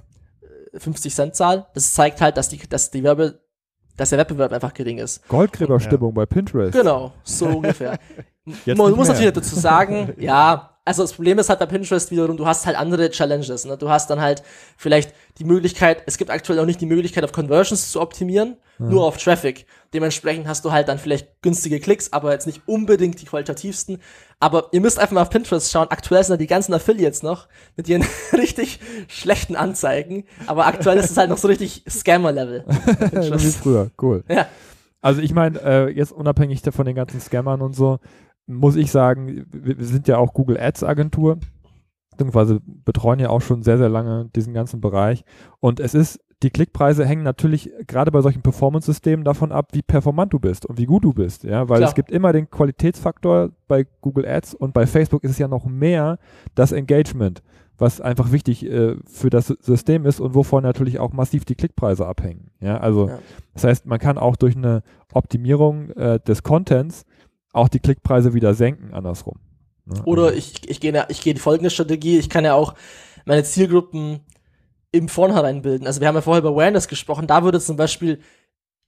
50 0.74 1.12
äh, 1.12 1.16
Cent 1.16 1.36
zahl. 1.36 1.68
Das 1.74 1.94
zeigt 1.94 2.22
halt, 2.22 2.38
dass 2.38 2.50
die, 2.50 2.60
dass 2.70 2.92
die 2.92 3.04
Werbe 3.04 3.40
dass 4.00 4.12
der 4.12 4.20
Wettbewerb 4.20 4.54
einfach 4.54 4.74
gering 4.74 4.98
ist. 4.98 5.28
Goldgräberstimmung 5.28 6.12
ja. 6.12 6.16
bei 6.16 6.26
Pinterest. 6.26 6.72
Genau, 6.72 7.12
so 7.24 7.48
ungefähr. 7.48 8.00
Man 8.66 8.94
muss 8.94 9.10
natürlich 9.10 9.34
dazu 9.34 9.60
sagen, 9.60 10.14
ja, 10.18 10.69
also 10.86 11.04
das 11.04 11.14
Problem 11.14 11.38
ist 11.38 11.50
halt 11.50 11.60
bei 11.60 11.66
Pinterest 11.66 12.10
wiederum, 12.10 12.38
du 12.38 12.48
hast 12.48 12.66
halt 12.66 12.78
andere 12.78 13.10
Challenges. 13.12 13.66
Ne? 13.66 13.78
Du 13.78 13.90
hast 13.90 14.10
dann 14.10 14.20
halt 14.22 14.42
vielleicht 14.78 15.14
die 15.38 15.44
Möglichkeit, 15.44 16.04
es 16.08 16.18
gibt 16.18 16.32
aktuell 16.32 16.60
auch 16.60 16.66
nicht 16.66 16.82
die 16.82 16.86
Möglichkeit, 16.86 17.24
auf 17.24 17.32
Conversions 17.32 17.92
zu 17.92 18.02
optimieren, 18.02 18.58
ja. 18.80 18.86
nur 18.86 19.06
auf 19.06 19.18
Traffic. 19.18 19.66
Dementsprechend 19.94 20.48
hast 20.48 20.66
du 20.66 20.72
halt 20.72 20.88
dann 20.88 20.98
vielleicht 20.98 21.42
günstige 21.42 21.80
Klicks, 21.80 22.12
aber 22.12 22.32
jetzt 22.32 22.48
nicht 22.48 22.62
unbedingt 22.66 23.22
die 23.22 23.26
qualitativsten. 23.26 24.00
Aber 24.40 24.70
ihr 24.72 24.82
müsst 24.82 25.00
einfach 25.00 25.14
mal 25.14 25.22
auf 25.22 25.30
Pinterest 25.30 25.72
schauen. 25.72 25.88
Aktuell 25.90 26.24
sind 26.24 26.34
da 26.34 26.38
die 26.38 26.48
ganzen 26.48 26.74
Affiliates 26.74 27.24
noch 27.24 27.48
mit 27.76 27.88
ihren 27.88 28.06
richtig 28.34 28.80
schlechten 29.08 29.56
Anzeigen. 29.56 30.26
Aber 30.48 30.66
aktuell 30.66 30.98
ist 30.98 31.12
es 31.12 31.18
halt 31.18 31.30
noch 31.30 31.38
so 31.38 31.48
richtig 31.48 31.84
Scammer-Level. 31.88 32.66
Wie 32.68 33.52
früher, 33.52 33.92
cool. 34.02 34.24
Ja. 34.28 34.48
Also 35.02 35.22
ich 35.22 35.34
meine, 35.34 35.62
äh, 35.62 35.90
jetzt 35.90 36.12
unabhängig 36.12 36.62
von 36.72 36.86
den 36.86 36.96
ganzen 36.96 37.22
Scammern 37.22 37.62
und 37.62 37.74
so, 37.74 38.00
muss 38.50 38.76
ich 38.76 38.92
sagen, 38.92 39.46
wir, 39.52 39.76
sind 39.80 40.08
ja 40.08 40.18
auch 40.18 40.34
Google 40.34 40.60
Ads 40.60 40.84
Agentur, 40.84 41.38
beziehungsweise 42.12 42.60
betreuen 42.66 43.20
ja 43.20 43.30
auch 43.30 43.42
schon 43.42 43.64
sehr, 43.64 43.78
sehr 43.78 43.90
lange 43.90 44.30
diesen 44.36 44.54
ganzen 44.54 44.82
Bereich. 44.82 45.24
Und 45.60 45.80
es 45.80 45.94
ist, 45.94 46.20
die 46.42 46.50
Klickpreise 46.50 47.06
hängen 47.06 47.24
natürlich 47.24 47.72
gerade 47.86 48.12
bei 48.12 48.22
solchen 48.22 48.42
Performance-Systemen 48.42 49.24
davon 49.24 49.52
ab, 49.52 49.70
wie 49.74 49.82
performant 49.82 50.34
du 50.34 50.40
bist 50.40 50.66
und 50.66 50.78
wie 50.78 50.86
gut 50.86 51.04
du 51.04 51.14
bist, 51.14 51.44
ja, 51.44 51.70
weil 51.70 51.78
Klar. 51.78 51.90
es 51.90 51.96
gibt 51.96 52.12
immer 52.12 52.34
den 52.34 52.50
Qualitätsfaktor 52.50 53.52
bei 53.68 53.86
Google 54.02 54.26
Ads 54.26 54.56
und 54.56 54.74
bei 54.74 54.88
Facebook 54.88 55.24
ist 55.24 55.32
es 55.32 55.38
ja 55.38 55.48
noch 55.48 55.66
mehr 55.66 56.18
das 56.56 56.72
Engagement, 56.72 57.44
was 57.78 58.02
einfach 58.02 58.32
wichtig 58.32 58.66
äh, 58.66 58.96
für 59.06 59.30
das 59.30 59.48
System 59.48 60.06
ist 60.06 60.20
und 60.20 60.34
wovon 60.34 60.64
natürlich 60.64 61.00
auch 61.00 61.14
massiv 61.14 61.46
die 61.46 61.56
Klickpreise 61.56 62.08
abhängen. 62.08 62.52
Ja, 62.62 62.78
also 62.78 63.10
ja. 63.10 63.20
das 63.54 63.66
heißt, 63.66 63.86
man 63.86 64.00
kann 64.00 64.18
auch 64.18 64.36
durch 64.36 64.56
eine 64.56 64.82
Optimierung 65.14 65.90
äh, 65.92 66.20
des 66.20 66.44
Contents 66.44 67.06
auch 67.52 67.70
die 67.70 67.80
Klickpreise 67.80 68.34
wieder 68.34 68.54
senken, 68.54 68.94
andersrum. 68.94 69.40
Ne? 69.86 70.02
Oder 70.06 70.26
also 70.26 70.38
ich, 70.38 70.70
ich 70.70 70.80
gehe 70.80 71.06
ich 71.10 71.22
gehe 71.22 71.34
die 71.34 71.40
folgende 71.40 71.70
Strategie, 71.70 72.20
ich 72.20 72.30
kann 72.30 72.46
ja 72.46 72.54
auch 72.54 72.76
meine 73.26 73.44
Zielgruppen 73.44 74.20
im 74.92 75.08
Vornherein 75.08 75.62
bilden. 75.62 75.88
Also 75.88 76.02
wir 76.02 76.08
haben 76.08 76.16
ja 76.16 76.22
vorher 76.22 76.42
über 76.42 76.50
Awareness 76.50 76.88
gesprochen, 76.88 77.28
da 77.28 77.44
würde 77.44 77.60
zum 77.60 77.76
Beispiel 77.76 78.20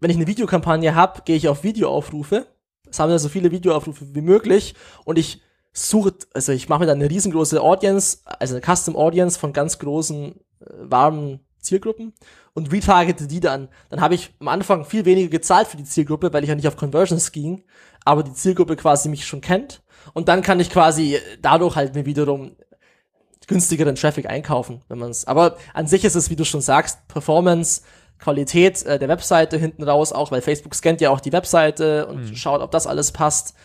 wenn 0.02 0.10
ich 0.10 0.18
eine 0.18 0.28
Videokampagne 0.28 0.94
habe, 0.94 1.22
gehe 1.24 1.38
ich 1.38 1.48
auf 1.48 1.64
Videoaufrufe, 1.64 2.48
sammle 2.90 3.20
so 3.20 3.30
viele 3.30 3.52
Videoaufrufe 3.52 4.14
wie 4.14 4.22
möglich 4.22 4.76
und 5.06 5.18
ich 5.18 5.42
suche, 5.72 6.16
also 6.34 6.52
ich 6.52 6.68
mache 6.68 6.82
mir 6.82 6.88
dann 6.88 7.00
eine 7.00 7.10
riesengroße 7.10 7.62
Audience, 7.62 8.18
also 8.26 8.56
eine 8.56 8.62
Custom 8.66 8.98
Audience 8.98 9.40
von 9.40 9.54
ganz 9.54 9.80
großen, 9.80 10.36
äh, 10.36 10.66
warmen 10.82 11.40
Zielgruppen 11.60 12.14
und 12.54 12.72
retargete 12.74 13.28
die 13.28 13.40
dann. 13.40 13.70
Dann 13.90 14.02
habe 14.02 14.16
ich 14.16 14.34
am 14.40 14.48
Anfang 14.48 14.84
viel 14.84 15.06
weniger 15.06 15.30
gezahlt 15.30 15.68
für 15.68 15.78
die 15.78 15.84
Zielgruppe, 15.84 16.34
weil 16.34 16.44
ich 16.44 16.50
ja 16.50 16.56
nicht 16.56 16.68
auf 16.68 16.76
Conversions 16.76 17.32
ging, 17.32 17.64
aber 18.06 18.24
die 18.24 18.34
Zielgruppe 18.34 18.76
quasi 18.76 19.10
mich 19.10 19.26
schon 19.26 19.42
kennt. 19.42 19.82
Und 20.14 20.28
dann 20.28 20.42
kann 20.42 20.60
ich 20.60 20.70
quasi 20.70 21.20
dadurch 21.42 21.76
halt 21.76 21.96
mir 21.96 22.06
wiederum 22.06 22.56
günstigeren 23.48 23.96
Traffic 23.96 24.30
einkaufen, 24.30 24.82
wenn 24.88 24.98
man 24.98 25.12
es. 25.12 25.26
Aber 25.26 25.58
an 25.74 25.86
sich 25.86 26.06
ist 26.06 26.16
es, 26.16 26.30
wie 26.30 26.36
du 26.36 26.46
schon 26.46 26.62
sagst, 26.62 27.08
Performance, 27.08 27.82
Qualität 28.18 28.84
äh, 28.84 28.98
der 28.98 29.10
Webseite 29.10 29.58
hinten 29.58 29.84
raus, 29.84 30.14
auch 30.14 30.32
weil 30.32 30.42
Facebook 30.42 30.74
scannt 30.74 31.02
ja 31.02 31.10
auch 31.10 31.20
die 31.20 31.34
Webseite 31.34 32.08
und 32.08 32.30
mhm. 32.30 32.36
schaut, 32.36 32.62
ob 32.62 32.72
das 32.72 32.88
alles 32.88 33.12
passt. 33.12 33.56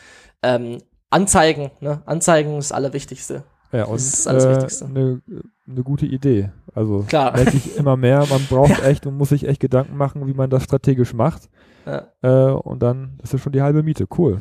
Ähm, 0.42 0.82
Anzeigen, 1.10 1.70
ne? 1.80 2.02
Anzeigen 2.04 2.58
ist 2.58 2.70
das 2.70 2.76
Allerwichtigste. 2.76 3.44
Ja, 3.76 3.84
und 3.84 3.94
das 3.94 4.06
ist 4.06 4.26
alles 4.26 4.44
äh, 4.44 4.50
Wichtigste. 4.50 4.84
Eine, 4.86 5.20
eine 5.68 5.82
gute 5.82 6.06
Idee. 6.06 6.50
Also 6.74 7.04
Klar. 7.06 7.32
merke 7.34 7.56
ich 7.56 7.76
immer 7.76 7.96
mehr, 7.96 8.24
man 8.30 8.44
braucht 8.48 8.82
echt 8.82 9.06
und 9.06 9.16
muss 9.16 9.28
sich 9.28 9.46
echt 9.46 9.60
Gedanken 9.60 9.96
machen, 9.96 10.26
wie 10.26 10.34
man 10.34 10.48
das 10.48 10.64
strategisch 10.64 11.12
macht. 11.12 11.50
Ja. 11.84 12.06
Äh, 12.22 12.52
und 12.52 12.82
dann 12.82 13.18
ist 13.22 13.34
das 13.34 13.40
schon 13.40 13.52
die 13.52 13.62
halbe 13.62 13.82
Miete. 13.82 14.06
Cool. 14.16 14.38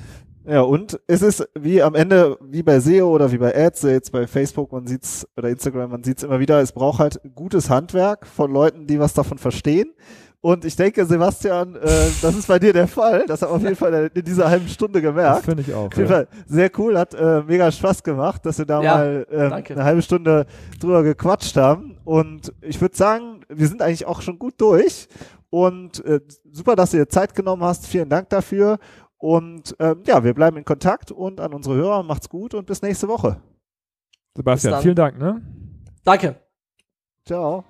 Ja, 0.47 0.61
und 0.61 0.99
es 1.07 1.21
ist 1.23 1.49
wie 1.59 1.81
am 1.81 1.95
Ende, 1.95 2.37
wie 2.39 2.61
bei 2.61 2.79
SEO 2.79 3.09
oder 3.09 3.31
wie 3.31 3.39
bei 3.39 3.55
Ads, 3.55 3.81
jetzt 3.83 4.11
bei 4.11 4.27
Facebook, 4.27 4.71
man 4.71 4.85
sieht's, 4.85 5.27
oder 5.35 5.49
Instagram, 5.49 5.89
man 5.89 6.03
sieht's 6.03 6.21
immer 6.21 6.39
wieder, 6.39 6.61
es 6.61 6.71
braucht 6.71 6.99
halt 6.99 7.19
gutes 7.33 7.69
Handwerk 7.69 8.27
von 8.27 8.51
Leuten, 8.51 8.85
die 8.85 8.99
was 8.99 9.13
davon 9.13 9.39
verstehen. 9.39 9.91
Und 10.45 10.63
ich 10.63 10.75
denke, 10.75 11.03
Sebastian, 11.07 11.75
äh, 11.75 11.79
das 12.21 12.35
ist 12.35 12.47
bei 12.47 12.59
dir 12.59 12.71
der 12.71 12.87
Fall. 12.87 13.25
Das 13.25 13.41
hat 13.41 13.49
man 13.49 13.57
auf 13.57 13.63
jeden 13.63 13.75
Fall 13.75 14.11
in 14.13 14.23
dieser 14.23 14.47
halben 14.47 14.67
Stunde 14.67 15.01
gemerkt. 15.01 15.43
Finde 15.43 15.63
ich 15.63 15.73
auch. 15.73 15.87
Auf 15.87 15.97
jeden 15.97 16.07
ja. 16.07 16.17
Fall 16.17 16.27
sehr 16.45 16.69
cool, 16.77 16.99
hat 16.99 17.15
äh, 17.15 17.41
mega 17.41 17.71
Spaß 17.71 18.03
gemacht, 18.03 18.45
dass 18.45 18.59
wir 18.59 18.65
da 18.67 18.79
ja, 18.83 18.95
mal 18.95 19.27
äh, 19.31 19.73
eine 19.73 19.83
halbe 19.83 20.03
Stunde 20.03 20.45
drüber 20.79 21.01
gequatscht 21.01 21.57
haben. 21.57 21.97
Und 22.03 22.53
ich 22.61 22.79
würde 22.79 22.95
sagen, 22.95 23.43
wir 23.49 23.67
sind 23.67 23.81
eigentlich 23.81 24.05
auch 24.05 24.21
schon 24.21 24.37
gut 24.37 24.53
durch. 24.61 25.07
Und 25.49 26.05
äh, 26.05 26.19
super, 26.51 26.75
dass 26.75 26.91
du 26.91 26.97
dir 26.97 27.09
Zeit 27.09 27.33
genommen 27.33 27.63
hast. 27.63 27.87
Vielen 27.87 28.09
Dank 28.09 28.29
dafür. 28.29 28.77
Und 29.17 29.75
ähm, 29.79 30.03
ja, 30.05 30.23
wir 30.23 30.35
bleiben 30.35 30.57
in 30.57 30.65
Kontakt 30.65 31.11
und 31.11 31.41
an 31.41 31.55
unsere 31.55 31.75
Hörer 31.75 32.03
macht's 32.03 32.29
gut 32.29 32.53
und 32.53 32.67
bis 32.67 32.83
nächste 32.83 33.07
Woche. 33.07 33.41
Sebastian, 34.35 34.79
vielen 34.83 34.95
Dank. 34.95 35.17
Ne? 35.17 35.41
Danke. 36.03 36.35
Ciao. 37.25 37.65